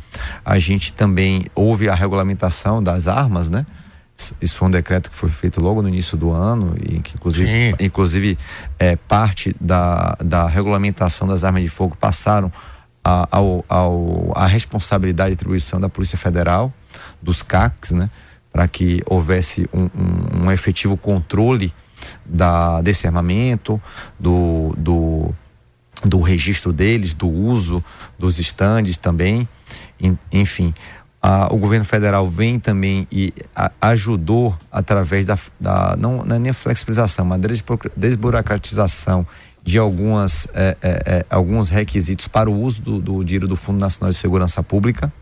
A 0.44 0.58
gente 0.58 0.92
também 0.92 1.46
houve 1.54 1.88
a 1.88 1.94
regulamentação 1.94 2.82
das 2.82 3.06
armas, 3.06 3.48
né? 3.48 3.64
Isso 4.40 4.54
foi 4.54 4.68
um 4.68 4.70
decreto 4.70 5.10
que 5.10 5.16
foi 5.16 5.30
feito 5.30 5.60
logo 5.60 5.82
no 5.82 5.88
início 5.88 6.16
do 6.16 6.30
ano 6.30 6.74
e 6.80 7.00
que 7.00 7.14
inclusive, 7.14 7.74
inclusive 7.80 8.38
é, 8.78 8.96
parte 8.96 9.54
da, 9.60 10.16
da 10.22 10.46
regulamentação 10.46 11.26
das 11.26 11.44
armas 11.44 11.62
de 11.62 11.68
fogo 11.68 11.96
passaram 11.98 12.52
a, 13.04 13.26
ao, 13.30 13.64
ao, 13.68 14.32
a 14.36 14.46
responsabilidade 14.46 15.30
de 15.30 15.34
atribuição 15.34 15.80
da 15.80 15.88
Polícia 15.88 16.16
Federal, 16.16 16.72
dos 17.20 17.42
CACs, 17.42 17.90
né? 17.90 18.10
Para 18.52 18.68
que 18.68 19.02
houvesse 19.06 19.68
um, 19.72 19.84
um, 19.84 20.44
um, 20.44 20.52
efetivo 20.52 20.96
controle 20.96 21.72
da, 22.24 22.82
desse 22.82 23.06
armamento, 23.06 23.80
do, 24.20 24.74
do, 24.76 25.34
do 26.04 26.20
registro 26.20 26.72
deles, 26.72 27.14
do 27.14 27.28
uso 27.28 27.82
dos 28.18 28.38
estandes 28.38 28.96
também, 28.96 29.48
enfim 30.30 30.74
o 31.50 31.56
governo 31.56 31.84
federal 31.84 32.28
vem 32.28 32.58
também 32.58 33.06
e 33.10 33.32
a, 33.54 33.70
ajudou 33.80 34.58
através 34.70 35.24
da, 35.24 35.38
da 35.60 35.96
não, 35.96 36.24
não, 36.24 36.36
é 36.36 36.38
nem 36.38 36.50
a 36.50 36.54
flexibilização, 36.54 37.24
mas 37.24 37.40
desburocratização 37.96 39.24
de 39.62 39.78
algumas, 39.78 40.48
é, 40.52 40.76
é, 40.82 41.02
é, 41.06 41.26
alguns 41.30 41.70
requisitos 41.70 42.26
para 42.26 42.50
o 42.50 42.60
uso 42.60 42.82
do, 42.82 43.00
do 43.00 43.24
dinheiro 43.24 43.46
do 43.46 43.54
Fundo 43.54 43.78
Nacional 43.78 44.10
de 44.10 44.16
Segurança 44.16 44.62
Pública. 44.62 45.12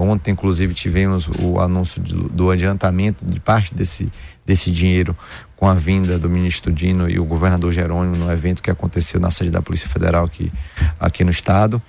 Ontem, 0.00 0.30
inclusive, 0.30 0.72
tivemos 0.72 1.28
o 1.38 1.60
anúncio 1.60 2.00
do, 2.00 2.26
do, 2.30 2.50
adiantamento 2.50 3.22
de 3.22 3.38
parte 3.38 3.74
desse, 3.74 4.10
desse 4.42 4.70
dinheiro 4.70 5.14
com 5.56 5.68
a 5.68 5.74
vinda 5.74 6.18
do 6.18 6.28
ministro 6.28 6.72
Dino 6.72 7.06
e 7.06 7.18
o 7.18 7.24
governador 7.26 7.70
Jerônimo 7.70 8.16
no 8.16 8.32
evento 8.32 8.62
que 8.62 8.70
aconteceu 8.70 9.20
na 9.20 9.30
sede 9.30 9.50
da 9.50 9.60
Polícia 9.60 9.86
Federal 9.86 10.24
aqui, 10.24 10.50
aqui 10.98 11.22
no 11.22 11.30
estado. 11.30 11.82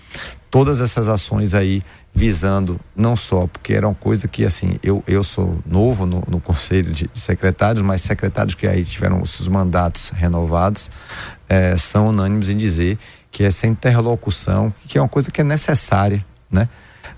Todas 0.55 0.79
essas 0.79 1.09
ações 1.09 1.53
aí 1.53 1.83
visando 2.13 2.79
não 2.95 3.13
só, 3.13 3.45
porque 3.45 3.73
era 3.73 3.85
uma 3.85 3.93
coisa 3.93 4.25
que 4.25 4.45
assim, 4.45 4.79
eu, 4.81 5.03
eu 5.05 5.21
sou 5.21 5.59
novo 5.65 6.05
no, 6.05 6.23
no 6.29 6.39
conselho 6.39 6.93
de, 6.93 7.09
de, 7.11 7.19
secretários, 7.19 7.81
mas 7.81 8.01
secretários 8.03 8.55
que 8.55 8.65
aí 8.65 8.85
tiveram 8.85 9.21
os 9.21 9.31
seus 9.31 9.49
mandatos 9.49 10.13
renovados 10.15 10.89
é, 11.49 11.75
são 11.75 12.07
unânimes 12.07 12.47
em 12.47 12.55
dizer 12.55 12.97
que 13.29 13.43
essa 13.43 13.67
interlocução, 13.67 14.73
que 14.87 14.97
é 14.97 15.01
uma 15.01 15.09
coisa 15.09 15.29
que 15.29 15.41
é 15.41 15.43
necessária, 15.43 16.25
né? 16.49 16.69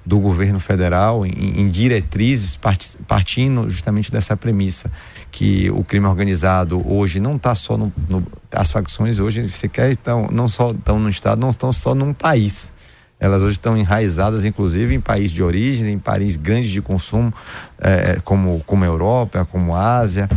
do 0.04 0.20
governo 0.20 0.60
federal 0.60 1.24
em, 1.24 1.62
em 1.62 1.70
diretrizes 1.70 2.60
partindo 3.08 3.70
justamente 3.70 4.12
dessa 4.12 4.36
premissa 4.36 4.92
que 5.30 5.70
o 5.70 5.84
crime 5.84 6.08
organizado 6.08 6.82
hoje 6.92 7.20
não 7.20 7.36
está 7.36 7.54
só 7.54 7.78
no, 7.78 7.94
no, 8.10 8.26
as 8.52 8.72
facções 8.72 9.20
hoje 9.20 9.48
sequer 9.50 9.92
estão 9.92 10.28
não 10.32 10.50
só 10.50 10.72
estão 10.72 11.00
no 11.00 11.08
estado 11.08 11.40
não 11.40 11.50
estão 11.50 11.72
só 11.72 11.94
num 11.94 12.14
país 12.14 12.72
elas 13.20 13.42
hoje 13.42 13.54
estão 13.54 13.76
enraizadas, 13.76 14.46
inclusive, 14.46 14.94
em 14.94 15.02
países 15.02 15.32
de 15.32 15.42
origem, 15.42 15.94
em 15.94 16.00
países 16.00 16.36
grandes 16.36 16.70
de 16.70 16.82
consumo, 16.82 17.34
é, 17.80 18.20
como, 18.24 18.62
como 18.66 18.84
a 18.84 18.88
Europa, 18.88 19.48
como 19.52 19.74
a 19.74 19.98
Ásia. 19.98 20.30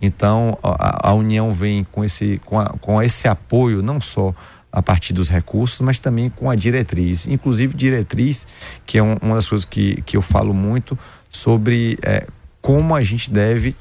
Então, 0.00 0.56
a, 0.62 1.08
a 1.08 1.14
União 1.14 1.52
vem 1.52 1.84
com 1.90 2.04
esse, 2.04 2.40
com, 2.44 2.60
a, 2.60 2.66
com 2.80 3.02
esse 3.02 3.26
apoio, 3.26 3.82
não 3.82 4.00
só 4.00 4.32
a 4.70 4.82
partir 4.82 5.12
dos 5.12 5.28
recursos, 5.28 5.80
mas 5.80 5.98
também 5.98 6.30
com 6.30 6.48
a 6.48 6.54
diretriz. 6.54 7.26
Inclusive, 7.26 7.74
diretriz, 7.74 8.46
que 8.86 8.98
é 8.98 9.02
um, 9.02 9.16
uma 9.20 9.34
das 9.34 9.48
coisas 9.48 9.64
que, 9.64 10.00
que 10.02 10.16
eu 10.16 10.22
falo 10.22 10.54
muito 10.54 10.96
sobre 11.28 11.98
é, 12.02 12.26
como 12.60 12.94
a 12.94 13.02
gente 13.02 13.30
deve, 13.30 13.74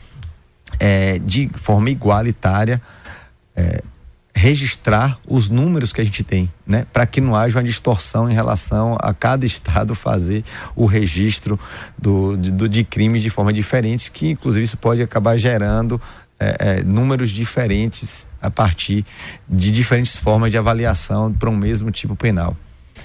é, 0.80 1.20
de 1.20 1.50
forma 1.54 1.90
igualitária, 1.90 2.82
é, 3.56 3.82
registrar 4.38 5.20
os 5.28 5.50
números 5.50 5.92
que 5.92 6.00
a 6.00 6.04
gente 6.04 6.24
tem, 6.24 6.52
né? 6.66 6.86
Para 6.94 7.06
que 7.06 7.20
não 7.20 7.36
haja 7.36 7.58
uma 7.58 7.64
distorção 7.64 8.30
em 8.30 8.34
relação 8.34 8.96
a 9.02 9.14
cada 9.14 9.46
estado 9.46 9.96
fazer 9.96 10.44
o 10.76 10.86
registro 10.86 11.60
do, 11.98 12.38
de, 12.38 12.52
do, 12.52 12.70
de 12.70 12.84
crimes 12.84 13.24
de 13.24 13.30
forma 13.30 13.52
diferente, 13.52 14.12
que 14.12 14.30
inclusive 14.30 14.64
isso 14.64 14.78
pode 14.78 15.02
acabar 15.02 15.38
gerando 15.38 16.00
é, 16.40 16.56
é, 16.60 16.84
números 16.84 17.32
diferentes 17.32 18.28
a 18.40 18.50
partir 18.50 19.04
de 19.50 19.72
diferentes 19.72 20.18
formas 20.18 20.52
de 20.52 20.58
avaliação 20.58 21.34
para 21.34 21.50
um 21.50 21.56
mesmo 21.56 21.90
tipo 21.90 22.16
penal. 22.16 22.56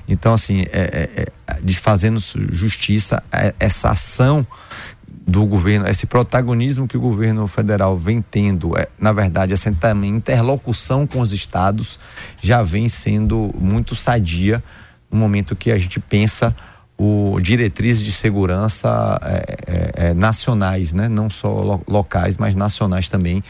Então, 0.07 0.35
assim, 0.35 0.63
é, 0.73 1.11
é, 1.17 1.27
é 1.47 1.61
de 1.63 1.77
fazendo 1.77 2.21
justiça, 2.51 3.23
é, 3.33 3.55
essa 3.59 3.91
ação 3.91 4.47
do 5.27 5.47
governo, 5.47 5.89
esse 5.89 6.07
protagonismo 6.07 6.89
que 6.89 6.97
o 6.97 7.01
governo 7.01 7.47
federal 7.47 7.97
vem 7.97 8.21
tendo, 8.21 8.77
é, 8.77 8.89
na 8.99 9.13
verdade, 9.13 9.53
essa 9.53 9.73
interlocução 10.05 11.07
com 11.07 11.21
os 11.21 11.33
estados 11.33 11.99
já 12.41 12.63
vem 12.63 12.89
sendo 12.89 13.55
muito 13.59 13.95
sadia 13.95 14.63
no 15.11 15.19
momento 15.19 15.55
que 15.55 15.71
a 15.71 15.79
gente 15.79 16.01
pensa 16.01 16.55
o 16.99 17.39
diretrizes 17.41 18.03
de 18.05 18.13
segurança 18.13 19.19
é, 19.23 19.57
é, 19.67 20.07
é 20.09 20.15
nacionais, 20.15 20.93
né? 20.93 21.09
não 21.09 21.31
só 21.31 21.49
lo, 21.49 21.83
locais, 21.87 22.37
mas 22.37 22.55
nacionais 22.55 23.09
também, 23.09 23.43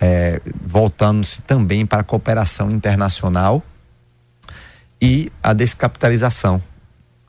é, 0.00 0.40
voltando-se 0.64 1.42
também 1.42 1.86
para 1.86 2.00
a 2.00 2.04
cooperação 2.04 2.70
internacional 2.70 3.62
e 5.00 5.30
a 5.42 5.52
descapitalização 5.52 6.62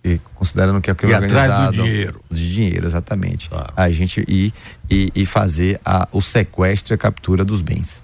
e 0.05 0.21
considerando 0.35 0.79
que 0.79 0.89
é 0.89 0.93
o 0.93 0.95
crime 0.95 1.13
e 1.13 1.15
organizado. 1.15 1.51
Atrás 1.51 1.75
do 1.75 1.83
dinheiro. 1.83 2.21
De 2.29 2.53
dinheiro, 2.53 2.85
exatamente. 2.85 3.49
Claro. 3.49 3.73
A 3.75 3.89
gente 3.89 4.23
ir 4.27 4.53
e, 4.89 5.11
e 5.15 5.25
fazer 5.25 5.81
a, 5.83 6.07
o 6.11 6.21
sequestro 6.21 6.93
e 6.93 6.95
a 6.95 6.97
captura 6.97 7.43
dos 7.43 7.61
bens. 7.61 8.03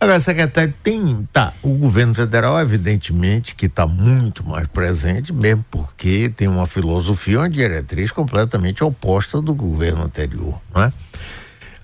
Agora, 0.00 0.18
secretário, 0.18 0.74
tem. 0.82 1.28
Tá, 1.32 1.52
o 1.62 1.74
governo 1.74 2.14
federal, 2.14 2.58
evidentemente, 2.58 3.54
que 3.54 3.66
está 3.66 3.86
muito 3.86 4.42
mais 4.42 4.66
presente, 4.66 5.32
mesmo 5.32 5.64
porque 5.70 6.28
tem 6.34 6.48
uma 6.48 6.66
filosofia, 6.66 7.38
uma 7.38 7.50
diretriz 7.50 8.10
completamente 8.10 8.82
oposta 8.82 9.40
do 9.40 9.54
governo 9.54 10.02
anterior, 10.02 10.60
não 10.74 10.82
é? 10.82 10.92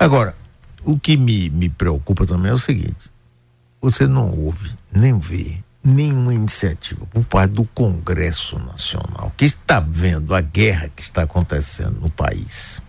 Agora, 0.01 0.35
o 0.83 0.99
que 0.99 1.17
me, 1.17 1.51
me 1.51 1.69
preocupa 1.69 2.27
também 2.27 2.51
é 2.51 2.55
o 2.55 2.59
seguinte: 2.59 3.09
você 3.81 4.07
não 4.07 4.31
ouve, 4.31 4.71
nem 4.91 5.17
vê, 5.17 5.59
nenhuma 5.89 6.35
iniciativa 6.35 7.07
por 7.07 7.25
parte 7.25 7.53
do 7.53 7.65
Congresso 7.65 8.59
Nacional, 8.59 9.33
que 9.37 9.45
está 9.45 9.81
vendo 9.81 10.35
a 10.35 10.41
guerra 10.41 10.89
que 10.95 11.03
está 11.03 11.23
acontecendo 11.23 12.01
no 12.01 12.11
país 12.11 12.81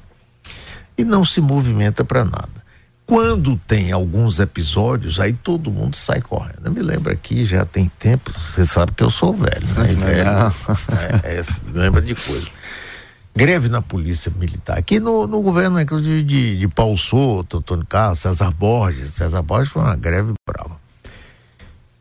e 0.98 1.04
não 1.06 1.24
se 1.24 1.40
movimenta 1.40 2.04
para 2.04 2.26
nada. 2.26 2.60
Quando 3.06 3.56
tem 3.66 3.92
alguns 3.92 4.40
episódios, 4.40 5.20
aí 5.20 5.34
todo 5.34 5.72
mundo 5.72 5.96
sai 5.96 6.22
correndo. 6.22 6.66
Eu 6.66 6.72
me 6.72 6.82
lembro 6.82 7.12
aqui, 7.12 7.44
já 7.44 7.66
tem 7.66 7.90
tempo, 7.98 8.32
você 8.38 8.66
sabe 8.68 8.92
que 8.92 9.04
eu 9.04 9.10
sou 9.10 9.34
velho, 9.34 9.66
né? 9.76 9.84
velho 9.96 10.30
é, 11.24 11.40
é, 11.40 11.42
lembra 11.74 12.04
de 12.04 12.14
coisa. 12.14 12.48
greve 13.36 13.68
na 13.68 13.82
polícia 13.82 14.32
militar. 14.38 14.78
Aqui 14.78 15.00
no, 15.00 15.26
no 15.26 15.42
governo, 15.42 15.82
inclusive, 15.82 16.22
de, 16.22 16.60
de 16.60 16.68
Paulo 16.68 16.98
Souto, 16.98 17.58
Antônio 17.58 17.86
Carlos, 17.88 18.20
César 18.20 18.52
Borges. 18.52 19.10
César 19.12 19.42
Borges 19.42 19.70
foi 19.70 19.82
uma 19.82 19.96
greve 19.96 20.34
brava. 20.48 20.78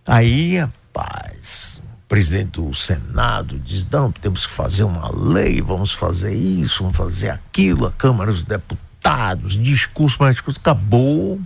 Aí, 0.07 0.59
rapaz, 0.99 1.80
o 2.05 2.09
presidente 2.09 2.61
do 2.61 2.74
Senado 2.74 3.59
diz: 3.59 3.86
não, 3.90 4.11
temos 4.11 4.46
que 4.46 4.53
fazer 4.53 4.82
uma 4.82 5.11
lei, 5.14 5.62
vamos 5.62 5.92
fazer 5.92 6.34
isso, 6.34 6.82
vamos 6.82 6.96
fazer 6.96 7.30
aquilo, 7.30 7.86
a 7.86 7.92
Câmara 7.92 8.32
dos 8.32 8.44
Deputados, 8.44 9.53
discurso, 9.55 10.16
mais 10.20 10.34
discurso, 10.34 10.59
acabou 10.61 11.40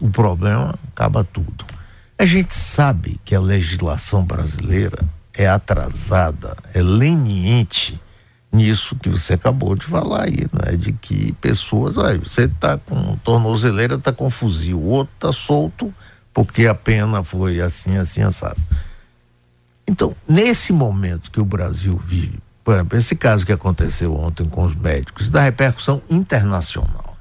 o 0.00 0.10
problema, 0.10 0.78
acaba 0.92 1.24
tudo. 1.24 1.64
A 2.18 2.24
gente 2.24 2.54
sabe 2.54 3.20
que 3.24 3.34
a 3.34 3.40
legislação 3.40 4.24
brasileira 4.24 5.04
é 5.34 5.48
atrasada, 5.48 6.56
é 6.72 6.80
leniente 6.80 8.00
nisso 8.52 8.94
que 8.96 9.08
você 9.08 9.32
acabou 9.32 9.74
de 9.74 9.84
falar 9.86 10.24
aí, 10.24 10.46
né? 10.52 10.76
De 10.76 10.92
que 10.92 11.32
pessoas, 11.34 11.98
aí, 11.98 12.18
você 12.18 12.42
está 12.42 12.78
com 12.78 13.16
tornozeleira, 13.24 13.94
está 13.94 14.12
com 14.12 14.30
fuzil, 14.30 14.78
o 14.78 14.88
outro 14.88 15.12
está 15.14 15.32
solto 15.32 15.92
porque 16.32 16.66
a 16.66 16.74
pena 16.74 17.22
foi 17.22 17.60
assim, 17.60 17.96
assim, 17.96 18.22
assado. 18.22 18.60
Então, 19.86 20.14
nesse 20.28 20.72
momento 20.72 21.30
que 21.30 21.40
o 21.40 21.44
Brasil 21.44 21.96
vive, 21.96 22.38
por 22.64 22.74
exemplo, 22.74 22.98
esse 22.98 23.16
caso 23.16 23.44
que 23.44 23.52
aconteceu 23.52 24.14
ontem 24.14 24.44
com 24.44 24.64
os 24.64 24.74
médicos, 24.74 25.28
da 25.28 25.42
repercussão 25.42 26.00
internacional. 26.08 27.16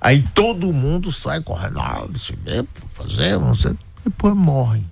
Aí 0.00 0.22
todo 0.34 0.72
mundo 0.72 1.10
sai 1.12 1.40
correndo, 1.40 1.80
ah, 1.80 2.06
isso 2.12 2.34
mesmo, 2.44 2.68
fazer, 2.92 3.38
não 3.38 3.54
sei. 3.54 3.74
Depois 4.04 4.34
morre. 4.34 4.84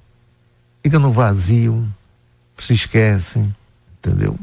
Fica 0.83 0.99
no 0.99 1.13
vazio, 1.13 1.87
se 2.59 2.73
esquecem, 2.73 3.55
entendeu? 3.99 4.39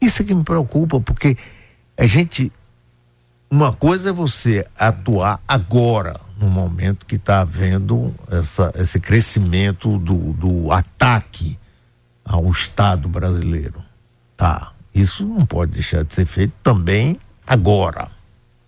Isso 0.00 0.22
é 0.22 0.24
que 0.24 0.34
me 0.34 0.44
preocupa, 0.44 1.00
porque 1.00 1.36
a 1.96 2.06
gente. 2.06 2.52
Uma 3.50 3.72
coisa 3.72 4.10
é 4.10 4.12
você 4.12 4.66
atuar 4.78 5.38
agora, 5.46 6.18
no 6.42 6.50
momento 6.50 7.06
que 7.06 7.14
está 7.14 7.40
havendo 7.40 8.12
essa, 8.28 8.72
esse 8.74 8.98
crescimento 8.98 9.96
do, 9.98 10.32
do 10.32 10.72
ataque 10.72 11.56
ao 12.24 12.50
Estado 12.50 13.08
brasileiro. 13.08 13.82
Tá. 14.36 14.72
Isso 14.92 15.24
não 15.24 15.46
pode 15.46 15.72
deixar 15.72 16.04
de 16.04 16.12
ser 16.12 16.26
feito 16.26 16.52
também 16.62 17.18
agora, 17.46 18.10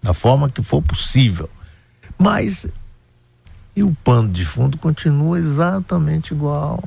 da 0.00 0.14
forma 0.14 0.48
que 0.48 0.62
for 0.62 0.80
possível. 0.80 1.50
Mas 2.16 2.66
e 3.76 3.82
o 3.82 3.92
pano 4.04 4.28
de 4.28 4.44
fundo 4.44 4.78
continua 4.78 5.38
exatamente 5.38 6.32
igual. 6.32 6.80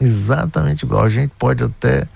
Exatamente 0.00 0.84
igual. 0.84 1.04
A 1.04 1.10
gente 1.10 1.32
pode 1.38 1.62
até 1.62 2.08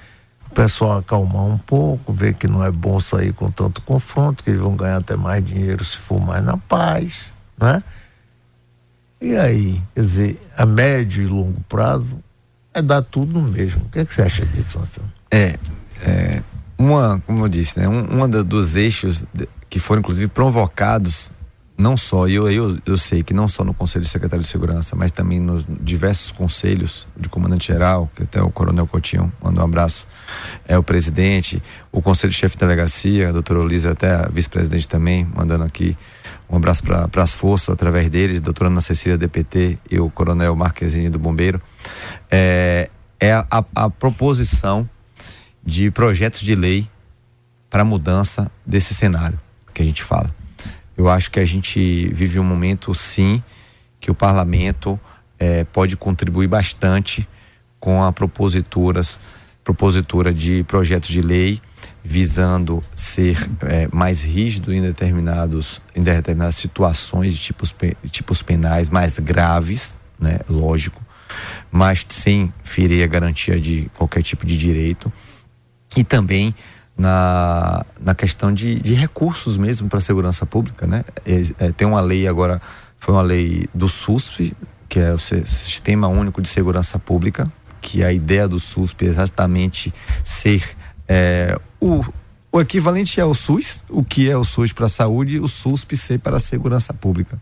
o 0.51 0.55
pessoal 0.55 0.99
acalmar 0.99 1.45
um 1.45 1.59
pouco, 1.59 2.13
ver 2.13 2.35
que 2.35 2.49
não 2.49 2.65
é 2.65 2.71
bom 2.71 2.99
sair 3.01 3.35
com 3.35 3.51
tanto 3.51 3.83
confronto, 3.83 4.43
que 4.43 4.51
eles 4.51 4.61
vão 4.61 4.75
ganhar 4.75 4.97
até 4.97 5.15
mais 5.15 5.45
dinheiro 5.45 5.85
se 5.85 5.99
for 5.99 6.19
mais 6.19 6.43
na 6.43 6.57
paz, 6.57 7.35
né? 7.59 7.83
E 9.25 9.39
aí, 9.39 9.81
quer 9.95 10.01
dizer, 10.03 10.43
a 10.55 10.67
médio 10.67 11.23
e 11.23 11.27
longo 11.27 11.59
prazo 11.63 12.23
é 12.75 12.83
dar 12.83 13.01
tudo 13.01 13.41
no 13.41 13.49
mesmo. 13.49 13.81
O 13.87 13.89
que, 13.89 14.01
é 14.01 14.05
que 14.05 14.13
você 14.13 14.21
acha 14.21 14.45
disso, 14.45 14.79
Marcelo? 14.79 15.11
É, 15.31 15.59
é, 16.03 16.43
uma, 16.77 17.19
como 17.27 17.43
eu 17.43 17.49
disse, 17.49 17.81
né, 17.81 17.89
um, 17.89 18.05
uma 18.05 18.29
dos 18.29 18.77
eixos 18.77 19.25
que 19.71 19.79
foram 19.79 20.01
inclusive 20.01 20.29
provocados 20.29 21.33
não 21.77 21.97
só, 21.97 22.29
eu, 22.29 22.51
eu, 22.51 22.79
eu 22.85 22.99
sei 22.99 23.23
que 23.23 23.33
não 23.33 23.49
só 23.49 23.65
no 23.65 23.73
Conselho 23.73 24.05
de 24.05 24.11
Secretário 24.11 24.45
de 24.45 24.49
Segurança, 24.49 24.95
mas 24.95 25.11
também 25.11 25.41
nos 25.41 25.67
diversos 25.81 26.31
conselhos 26.31 27.09
de 27.17 27.29
comandante-geral, 27.29 28.09
que 28.15 28.25
até 28.25 28.41
o 28.41 28.51
Coronel 28.51 28.87
Coutinho 28.87 29.33
manda 29.43 29.61
um 29.61 29.65
abraço, 29.65 30.07
é 30.69 30.79
o 30.79 30.83
presidente, 30.83 31.63
o 31.91 32.01
Conselho 32.01 32.31
de 32.31 32.37
Chefe 32.37 32.57
de 32.57 32.61
Delegacia, 32.61 33.31
a 33.31 33.33
doutora 33.33 33.59
Olisa, 33.59 33.91
até 33.91 34.15
a 34.15 34.29
vice-presidente 34.29 34.87
também, 34.87 35.27
mandando 35.35 35.65
aqui 35.65 35.97
um 36.49 36.57
abraço 36.57 36.83
para 36.83 37.23
as 37.23 37.33
forças 37.33 37.71
através 37.71 38.09
deles, 38.11 38.41
doutora 38.41 38.69
Ana 38.69 38.81
Cecília 38.81 39.17
DPT 39.17 39.79
e 39.91 39.99
o 39.99 40.11
Coronel 40.11 40.55
Marquezine 40.55 41.09
do 41.09 41.19
Bombeiro, 41.19 41.61
é, 42.31 42.91
é 43.19 43.33
a, 43.33 43.65
a, 43.75 43.91
proposição 43.91 44.89
de 45.65 45.91
projetos 45.91 46.41
de 46.41 46.55
lei 46.55 46.89
para 47.71 47.85
mudança 47.85 48.51
desse 48.65 48.95
cenário 48.95 49.41
que 49.73 49.83
a 49.83 49.85
gente 49.85 50.03
fala. 50.03 50.35
Eu 50.97 51.09
acho 51.09 51.31
que 51.31 51.41
a 51.41 51.45
gente 51.45 52.09
vive 52.13 52.39
um 52.39 52.45
momento, 52.45 52.95
sim, 52.95 53.43
que 54.01 54.11
o 54.11 54.15
parlamento 54.15 55.01
é, 55.39 55.65
pode 55.65 55.97
contribuir 55.97 56.47
bastante 56.47 57.27
com 57.81 58.05
a 58.05 58.13
proposituras, 58.13 59.19
propositura 59.65 60.33
de 60.33 60.63
projetos 60.65 61.09
de 61.09 61.21
lei 61.21 61.61
visando 62.03 62.83
ser 62.95 63.39
é, 63.63 63.89
mais 63.93 64.23
rígido 64.23 64.73
em 64.73 64.81
determinados 64.81 65.81
em 65.95 66.03
determinadas 66.03 66.57
situações 66.57 67.35
de 67.35 67.41
tipos, 67.41 67.75
tipos 68.11 68.43
penais 68.43 68.89
mais 68.89 69.19
graves, 69.19 69.99
né, 70.19 70.41
lógico, 70.49 71.03
mas 71.71 72.05
sem 72.09 72.53
ferir 72.63 73.03
a 73.05 73.07
garantia 73.07 73.59
de 73.61 73.91
qualquer 73.97 74.23
tipo 74.23 74.47
de 74.47 74.57
direito 74.57 75.13
e 75.97 76.05
também 76.05 76.55
na, 76.97 77.85
na 78.01 78.15
questão 78.15 78.53
de, 78.53 78.77
de 78.77 78.95
recursos 78.95 79.57
mesmo 79.57 79.89
para 79.89 79.99
a 79.99 80.03
segurança 80.03 80.47
pública, 80.47 80.87
né? 80.87 81.05
É, 81.27 81.67
é, 81.67 81.73
tem 81.73 81.87
uma 81.87 82.01
lei 82.01 82.29
agora, 82.29 82.61
foi 82.99 83.15
uma 83.15 83.23
lei 83.23 83.69
do 83.75 83.89
SUSP, 83.89 84.57
que 84.89 85.01
é 85.01 85.13
o 85.13 85.19
Sistema 85.19 86.07
Único 86.09 86.41
de 86.41 86.49
Segurança 86.49 86.99
Pública, 86.99 87.51
que 87.81 88.05
a 88.05 88.13
ideia 88.13 88.49
do 88.49 88.59
SUSP 88.61 89.05
é 89.05 89.09
exatamente 89.09 89.93
ser 90.23 90.77
é, 91.09 91.59
o, 91.81 92.05
o 92.53 92.61
equivalente 92.61 93.21
é 93.21 93.25
o 93.25 93.35
SUS, 93.35 93.85
o 93.89 94.05
que 94.05 94.31
é 94.31 94.37
o 94.37 94.45
SUS 94.45 94.73
para 94.73 94.87
a 94.87 94.89
saúde, 94.89 95.41
o 95.41 95.49
SUSP 95.49 95.97
ser 95.97 96.21
para 96.21 96.37
a 96.37 96.41
segurança 96.41 96.95
pública. 96.95 97.41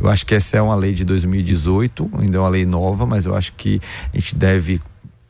Eu 0.00 0.08
acho 0.08 0.24
que 0.24 0.34
essa 0.34 0.56
é 0.56 0.62
uma 0.62 0.74
lei 0.74 0.94
de 0.94 1.04
2018, 1.04 2.10
ainda 2.18 2.38
é 2.38 2.40
uma 2.40 2.48
lei 2.48 2.64
nova, 2.64 3.04
mas 3.04 3.26
eu 3.26 3.36
acho 3.36 3.52
que 3.52 3.80
a 4.12 4.16
gente 4.16 4.34
deve 4.34 4.80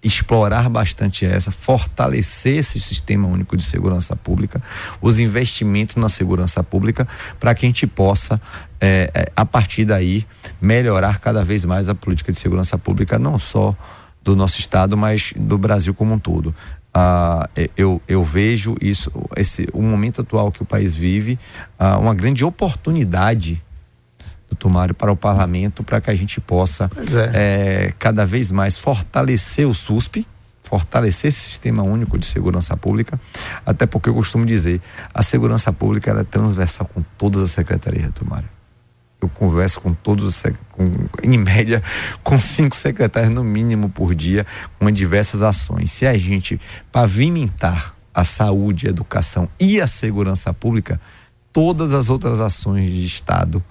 explorar 0.05 0.69
bastante 0.69 1.25
essa, 1.25 1.51
fortalecer 1.51 2.59
esse 2.59 2.79
sistema 2.79 3.27
único 3.27 3.57
de 3.57 3.65
segurança 3.65 4.15
pública, 4.15 4.63
os 5.01 5.19
investimentos 5.19 5.97
na 5.97 6.11
segurança 6.11 6.63
pública, 6.63 7.09
para 7.41 7.55
que 7.55 7.65
a 7.65 7.69
gente 7.69 7.87
possa, 7.87 8.41
é, 8.81 9.11
é, 9.15 9.33
a 9.35 9.47
partir 9.47 9.87
daí, 9.87 10.27
melhorar 10.61 11.19
cada 11.19 11.43
vez 11.43 11.65
mais 11.65 11.89
a 11.89 11.95
política 11.95 12.31
de 12.31 12.39
segurança 12.39 12.77
pública, 12.77 13.19
não 13.19 13.39
só 13.39 13.75
do 14.25 14.35
nosso 14.35 14.59
estado, 14.59 14.97
mas 14.97 15.35
do 15.37 15.59
Brasil 15.59 15.93
como 15.93 16.15
um 16.15 16.19
todo. 16.19 16.55
Ah, 16.93 17.49
eu, 17.77 18.01
eu 18.09 18.25
vejo 18.25 18.77
isso, 18.81 19.13
esse, 19.37 19.69
o 19.73 19.83
momento 19.83 20.23
atual 20.23 20.51
que 20.51 20.63
o 20.63 20.65
país 20.65 20.95
vive, 20.95 21.39
ah, 21.79 21.99
uma 21.99 22.15
grande 22.15 22.45
oportunidade 22.45 23.63
do 24.59 24.71
Mário, 24.71 24.95
para 24.95 25.11
o 25.11 25.17
parlamento, 25.17 25.83
para 25.83 26.01
que 26.01 26.11
a 26.11 26.15
gente 26.15 26.41
possa 26.41 26.89
é. 27.35 27.89
É, 27.89 27.95
cada 27.99 28.25
vez 28.25 28.53
mais 28.53 28.79
fortalecer 28.79 29.67
o 29.67 29.75
SUSP, 29.75 30.25
fortalecer 30.63 31.29
esse 31.29 31.41
sistema 31.41 31.83
único 31.83 32.17
de 32.17 32.25
segurança 32.25 32.77
pública, 32.77 33.21
até 33.67 33.85
porque 33.85 34.09
eu 34.09 34.15
costumo 34.15 34.47
dizer, 34.47 34.81
a 35.13 35.23
segurança 35.23 35.73
pública 35.73 36.13
é 36.13 36.25
transversal 36.25 36.89
com 36.95 37.03
todas 37.19 37.43
as 37.43 37.51
secretarias, 37.51 38.13
Tomário. 38.15 38.54
Eu 39.25 39.29
converso 39.31 39.81
com 39.81 39.93
todos 39.93 40.25
os, 40.25 40.43
com, 40.71 40.85
em 41.23 41.39
média, 41.39 41.83
com 42.23 42.39
cinco 42.39 42.77
secretários 42.77 43.33
no 43.33 43.43
mínimo 43.43 43.89
por 43.89 44.15
dia, 44.15 44.47
com 44.79 44.91
diversas 44.91 45.43
ações. 45.43 45.91
Se 45.91 46.07
a 46.07 46.17
gente 46.17 46.61
pavimentar 46.93 47.95
a 48.13 48.23
saúde, 48.23 48.87
a 48.87 48.91
educação 48.91 49.49
e 49.59 49.81
a 49.81 49.87
segurança 49.87 50.53
pública, 50.55 51.01
todas 51.53 51.95
as 51.95 52.11
outras 52.11 52.41
ações 52.41 52.89
de 52.89 53.05
Estado 53.05 53.63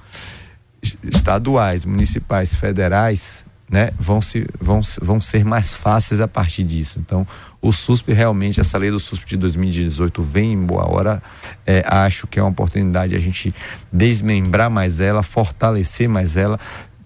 estaduais, 1.03 1.85
municipais, 1.85 2.53
federais, 2.53 3.45
né, 3.69 3.91
vão, 3.97 4.21
se, 4.21 4.45
vão, 4.59 4.81
vão 5.01 5.21
ser 5.21 5.45
mais 5.45 5.73
fáceis 5.73 6.19
a 6.19 6.27
partir 6.27 6.63
disso. 6.63 6.99
Então, 6.99 7.25
o 7.63 7.71
SUSP 7.71 8.11
realmente, 8.11 8.59
essa 8.59 8.77
lei 8.77 8.91
do 8.91 8.99
SUSP 8.99 9.25
de 9.25 9.37
2018 9.37 10.21
vem 10.21 10.51
em 10.51 10.65
boa 10.65 10.83
hora. 10.83 11.23
É, 11.65 11.81
acho 11.87 12.27
que 12.27 12.37
é 12.37 12.43
uma 12.43 12.51
oportunidade 12.51 13.15
a 13.15 13.19
gente 13.19 13.55
desmembrar 13.91 14.69
mais 14.69 14.99
ela, 14.99 15.23
fortalecer 15.23 16.09
mais 16.09 16.35
ela, 16.35 16.59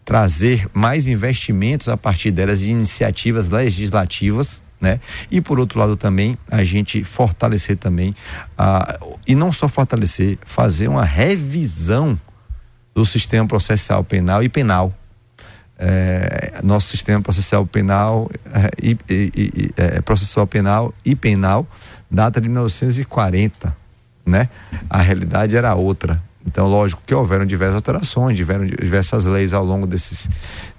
trazer 0.04 0.68
mais 0.74 1.08
investimentos 1.08 1.88
a 1.88 1.96
partir 1.96 2.32
delas 2.32 2.62
de 2.62 2.72
iniciativas 2.72 3.52
legislativas. 3.52 4.64
Né? 4.82 5.00
E 5.30 5.40
por 5.42 5.60
outro 5.60 5.80
lado 5.80 5.96
também 5.96 6.36
a 6.50 6.64
gente 6.64 7.04
fortalecer 7.04 7.78
também 7.78 8.16
a, 8.58 8.98
e 9.28 9.36
não 9.36 9.52
só 9.52 9.70
fortalecer, 9.70 10.40
fazer 10.44 10.88
uma 10.88 11.06
revisão 11.06 12.20
do 12.96 13.06
sistema 13.06 13.48
processual 13.48 14.04
penal 14.04 14.42
e 14.42 14.50
penal. 14.50 14.92
É, 15.80 16.60
nosso 16.64 16.88
sistema 16.88 17.22
processual 17.22 17.66
penal 17.68 18.32
é, 18.52 18.72
e, 18.82 18.98
e, 19.08 19.72
é, 19.78 20.02
processual 20.02 20.48
penal 20.48 20.92
e 21.06 21.16
penal 21.16 21.68
data 22.10 22.42
de 22.42 22.48
1940, 22.50 23.76
né? 24.26 24.50
A 24.90 25.02
realidade 25.02 25.56
era 25.56 25.76
outra. 25.76 26.22
Então, 26.46 26.66
lógico 26.68 27.04
que 27.06 27.14
houveram 27.14 27.46
diversas 27.46 27.76
alterações, 27.76 28.38
tiveram 28.38 28.66
diversas 28.66 29.26
leis 29.26 29.54
ao 29.54 29.64
longo 29.64 29.86
desses, 29.86 30.30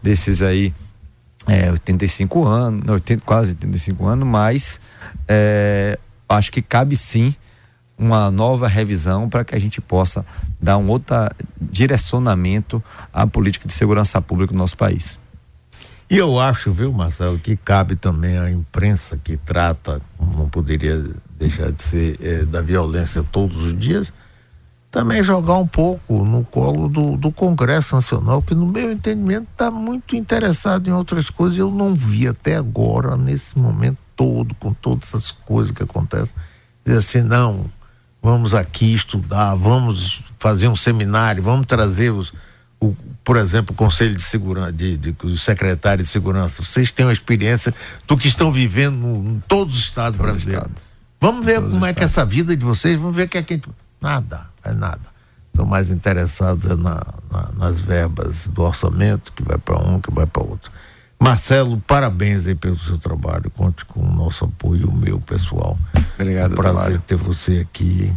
desses 0.02 0.42
aí 0.42 0.74
é, 1.46 1.70
85 1.70 2.44
anos, 2.44 2.88
80, 2.88 3.22
quase 3.24 3.50
85 3.50 4.06
anos, 4.06 4.26
mas 4.26 4.80
é, 5.28 5.98
acho 6.28 6.50
que 6.50 6.62
cabe 6.62 6.96
sim 6.96 7.36
uma 7.98 8.30
nova 8.30 8.68
revisão 8.68 9.28
para 9.28 9.44
que 9.44 9.54
a 9.54 9.58
gente 9.58 9.80
possa 9.80 10.24
dar 10.60 10.78
um 10.78 10.88
outro 10.88 11.16
direcionamento 11.60 12.82
à 13.12 13.26
política 13.26 13.66
de 13.66 13.74
segurança 13.74 14.20
pública 14.22 14.52
do 14.52 14.58
nosso 14.58 14.76
país. 14.76 15.18
E 16.10 16.16
eu 16.16 16.40
acho, 16.40 16.72
viu, 16.72 16.90
Marcelo, 16.90 17.38
que 17.38 17.54
cabe 17.56 17.94
também 17.94 18.38
à 18.38 18.50
imprensa 18.50 19.18
que 19.22 19.36
trata, 19.36 20.00
não 20.18 20.48
poderia 20.48 21.04
deixar 21.38 21.70
de 21.70 21.82
ser, 21.82 22.16
é, 22.22 22.44
da 22.46 22.62
violência 22.62 23.22
todos 23.30 23.56
os 23.58 23.78
dias, 23.78 24.10
também 24.90 25.22
jogar 25.22 25.58
um 25.58 25.66
pouco 25.66 26.24
no 26.24 26.42
colo 26.44 26.88
do, 26.88 27.14
do 27.14 27.30
Congresso 27.30 27.94
Nacional, 27.94 28.40
que 28.40 28.54
no 28.54 28.66
meu 28.66 28.90
entendimento 28.90 29.48
está 29.52 29.70
muito 29.70 30.16
interessado 30.16 30.88
em 30.88 30.92
outras 30.92 31.28
coisas. 31.28 31.58
Eu 31.58 31.70
não 31.70 31.94
vi 31.94 32.26
até 32.26 32.56
agora, 32.56 33.14
nesse 33.14 33.58
momento 33.58 33.98
todo, 34.16 34.54
com 34.54 34.72
todas 34.72 35.14
as 35.14 35.30
coisas 35.30 35.72
que 35.72 35.82
acontecem, 35.82 36.34
dizer 36.86 36.98
assim, 36.98 37.22
não, 37.22 37.66
vamos 38.22 38.54
aqui 38.54 38.94
estudar, 38.94 39.54
vamos 39.54 40.22
fazer 40.38 40.68
um 40.68 40.76
seminário, 40.76 41.42
vamos 41.42 41.66
trazer 41.66 42.10
os, 42.10 42.32
o, 42.80 42.94
por 43.24 43.36
exemplo, 43.36 43.72
o 43.72 43.76
Conselho 43.76 44.16
de 44.16 44.22
Segurança, 44.22 44.72
de, 44.72 44.96
de, 44.96 45.16
os 45.22 45.42
secretários 45.42 46.08
de 46.08 46.12
segurança. 46.12 46.62
Vocês 46.62 46.90
têm 46.90 47.06
uma 47.06 47.12
experiência 47.12 47.74
do 48.06 48.16
que 48.16 48.28
estão 48.28 48.52
vivendo 48.52 49.06
em 49.06 49.42
todos 49.46 49.74
os 49.74 49.80
estados 49.80 50.16
todos 50.16 50.32
brasileiros. 50.32 50.88
Vamos 51.20 51.44
ver 51.44 51.56
todos 51.56 51.74
como 51.74 51.86
é 51.86 51.94
que 51.94 52.00
é 52.00 52.04
essa 52.04 52.24
vida 52.24 52.56
de 52.56 52.64
vocês, 52.64 52.98
vamos 52.98 53.16
ver 53.16 53.26
o 53.26 53.28
que 53.28 53.38
é 53.38 53.42
que. 53.42 53.60
Nada, 54.00 54.46
é 54.64 54.72
nada. 54.72 55.18
Estão 55.52 55.66
mais 55.66 55.90
interessados 55.90 56.70
é 56.70 56.76
na, 56.76 57.02
na, 57.30 57.50
nas 57.56 57.80
verbas 57.80 58.46
do 58.46 58.62
orçamento, 58.62 59.32
que 59.32 59.42
vai 59.42 59.58
para 59.58 59.76
um, 59.76 60.00
que 60.00 60.12
vai 60.12 60.24
para 60.24 60.42
outro. 60.42 60.70
Marcelo, 61.20 61.82
parabéns 61.86 62.46
aí 62.46 62.54
pelo 62.54 62.78
seu 62.78 62.96
trabalho. 62.96 63.50
Conte 63.50 63.84
com 63.84 64.00
o 64.00 64.12
nosso 64.12 64.44
apoio, 64.44 64.88
o 64.88 64.96
meu 64.96 65.18
pessoal. 65.18 65.76
Obrigado, 66.14 66.52
é 66.52 66.54
um 66.54 66.56
prazer 66.56 67.00
ter 67.00 67.16
você 67.16 67.58
aqui. 67.58 68.12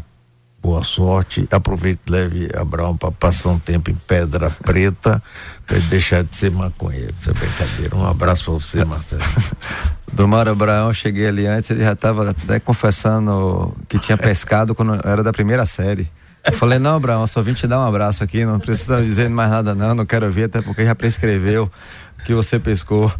Boa 0.62 0.84
sorte. 0.84 1.47
Aproveite 1.49 2.02
leve 2.08 2.47
Abraão 2.56 2.95
para 2.95 3.12
passar 3.12 3.49
um 3.49 3.58
tempo 3.58 3.89
em 3.89 3.95
Pedra 3.95 4.52
Preta, 4.52 5.22
para 5.66 5.80
deixar 5.80 6.24
de 6.24 6.36
ser 6.36 6.52
maconheiro. 6.52 7.16
Isso 7.20 7.32
é 7.32 7.34
brincadeira. 7.34 7.95
Um 7.95 8.06
abraço 8.06 8.52
a 8.52 8.54
você, 8.54 8.86
Marcelo. 8.86 9.24
Domar 10.14 10.47
Abraão, 10.47 10.93
cheguei 10.93 11.28
ali 11.28 11.47
antes, 11.47 11.72
ele 11.72 11.82
já 11.82 11.93
estava 11.93 12.30
até 12.30 12.60
confessando 12.60 13.76
que 13.89 13.97
tinha 13.97 14.18
pescado 14.18 14.76
quando 14.76 14.99
era 15.04 15.24
da 15.24 15.34
primeira 15.34 15.66
série. 15.66 16.08
Eu 16.43 16.54
falei, 16.54 16.80
não, 16.80 16.95
Abraão, 16.95 17.26
só 17.28 17.41
vim 17.41 17.54
te 17.54 17.68
dar 17.68 17.80
um 17.80 17.86
abraço 17.86 18.24
aqui, 18.24 18.43
não 18.45 18.60
precisa 18.60 19.02
dizer 19.02 19.30
mais 19.30 19.49
nada 19.52 19.76
não, 19.76 19.93
não 19.93 20.06
quero 20.06 20.30
ver, 20.32 20.45
até 20.45 20.62
porque 20.62 20.84
já 20.84 20.95
prescreveu 20.95 21.72
que 22.26 22.34
você 22.34 22.59
pescou. 22.59 23.11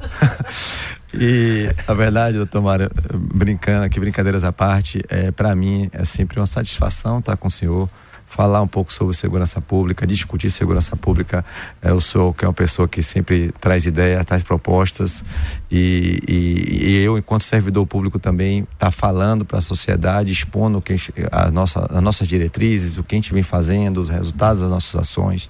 e 1.14 1.70
a 1.88 1.94
verdade, 1.94 2.38
doutor 2.38 2.62
Mário, 2.62 2.92
brincando 3.14 3.86
aqui, 3.86 4.00
brincadeiras 4.00 4.44
à 4.44 4.52
parte, 4.52 5.04
é, 5.10 5.32
para 5.32 5.56
mim 5.56 5.90
é 5.92 6.06
sempre 6.06 6.40
uma 6.40 6.46
satisfação 6.46 7.20
estar 7.20 7.38
com 7.38 7.48
o 7.48 7.52
senhor 7.52 7.88
falar 8.32 8.62
um 8.62 8.68
pouco 8.68 8.94
sobre 8.94 9.14
segurança 9.14 9.60
pública, 9.60 10.08
discutir 10.08 10.50
segurança 10.50 10.96
pública. 10.96 11.44
É, 11.82 11.92
o 11.92 12.00
senhor 12.00 12.34
que 12.34 12.46
é 12.46 12.48
uma 12.48 12.54
pessoa 12.54 12.88
que 12.88 13.04
sempre 13.04 13.52
traz 13.60 13.86
ideias, 13.86 14.24
traz 14.24 14.42
propostas 14.42 15.24
e, 15.70 16.24
e, 16.28 16.88
e 16.88 17.04
eu, 17.04 17.18
enquanto 17.18 17.44
servidor 17.44 17.86
público, 17.86 18.18
também 18.20 18.66
está 18.74 18.90
falando 18.90 19.44
para 19.44 19.60
a 19.60 19.62
sociedade, 19.62 20.32
expondo 20.32 20.82
que 20.82 20.96
a 21.30 21.52
nossa, 21.52 21.86
as 21.90 22.02
nossas 22.02 22.26
diretrizes, 22.26 22.98
o 22.98 23.04
que 23.04 23.16
a 23.16 23.18
gente 23.18 23.34
vem 23.34 23.44
fazendo, 23.44 24.02
os 24.02 24.10
resultados 24.10 24.62
das 24.62 24.70
nossas 24.70 24.96
ações 24.96 25.50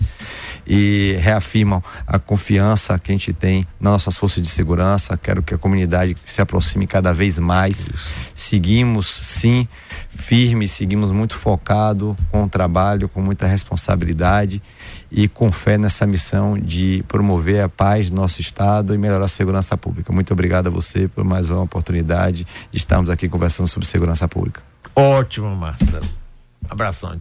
e 0.65 1.15
reafirmam 1.19 1.83
a 2.07 2.17
confiança 2.17 2.97
que 2.97 3.11
a 3.11 3.13
gente 3.13 3.31
tem 3.31 3.67
nas 3.79 3.93
nossas 3.93 4.17
forças 4.17 4.41
de 4.41 4.49
segurança. 4.49 5.15
Quero 5.17 5.43
que 5.43 5.53
a 5.53 5.57
comunidade 5.57 6.15
se 6.17 6.41
aproxime 6.41 6.87
cada 6.87 7.13
vez 7.13 7.37
mais. 7.37 7.91
Seguimos, 8.33 9.05
sim, 9.05 9.67
firmes, 10.21 10.71
seguimos 10.71 11.11
muito 11.11 11.35
focado 11.35 12.15
com 12.31 12.43
o 12.43 12.49
trabalho, 12.49 13.09
com 13.09 13.21
muita 13.21 13.47
responsabilidade 13.47 14.61
e 15.11 15.27
com 15.27 15.51
fé 15.51 15.77
nessa 15.77 16.05
missão 16.05 16.57
de 16.57 17.03
promover 17.07 17.61
a 17.61 17.67
paz 17.67 18.09
no 18.09 18.21
nosso 18.21 18.39
estado 18.39 18.93
e 18.93 18.97
melhorar 18.97 19.25
a 19.25 19.27
segurança 19.27 19.75
pública. 19.75 20.13
Muito 20.13 20.31
obrigado 20.31 20.67
a 20.67 20.69
você 20.69 21.07
por 21.07 21.23
mais 21.23 21.49
uma 21.49 21.61
oportunidade 21.61 22.45
de 22.71 22.77
estarmos 22.77 23.09
aqui 23.09 23.27
conversando 23.27 23.67
sobre 23.67 23.87
segurança 23.87 24.27
pública. 24.27 24.61
Ótimo, 24.95 25.53
Marcelo. 25.55 26.07
Abração. 26.69 27.19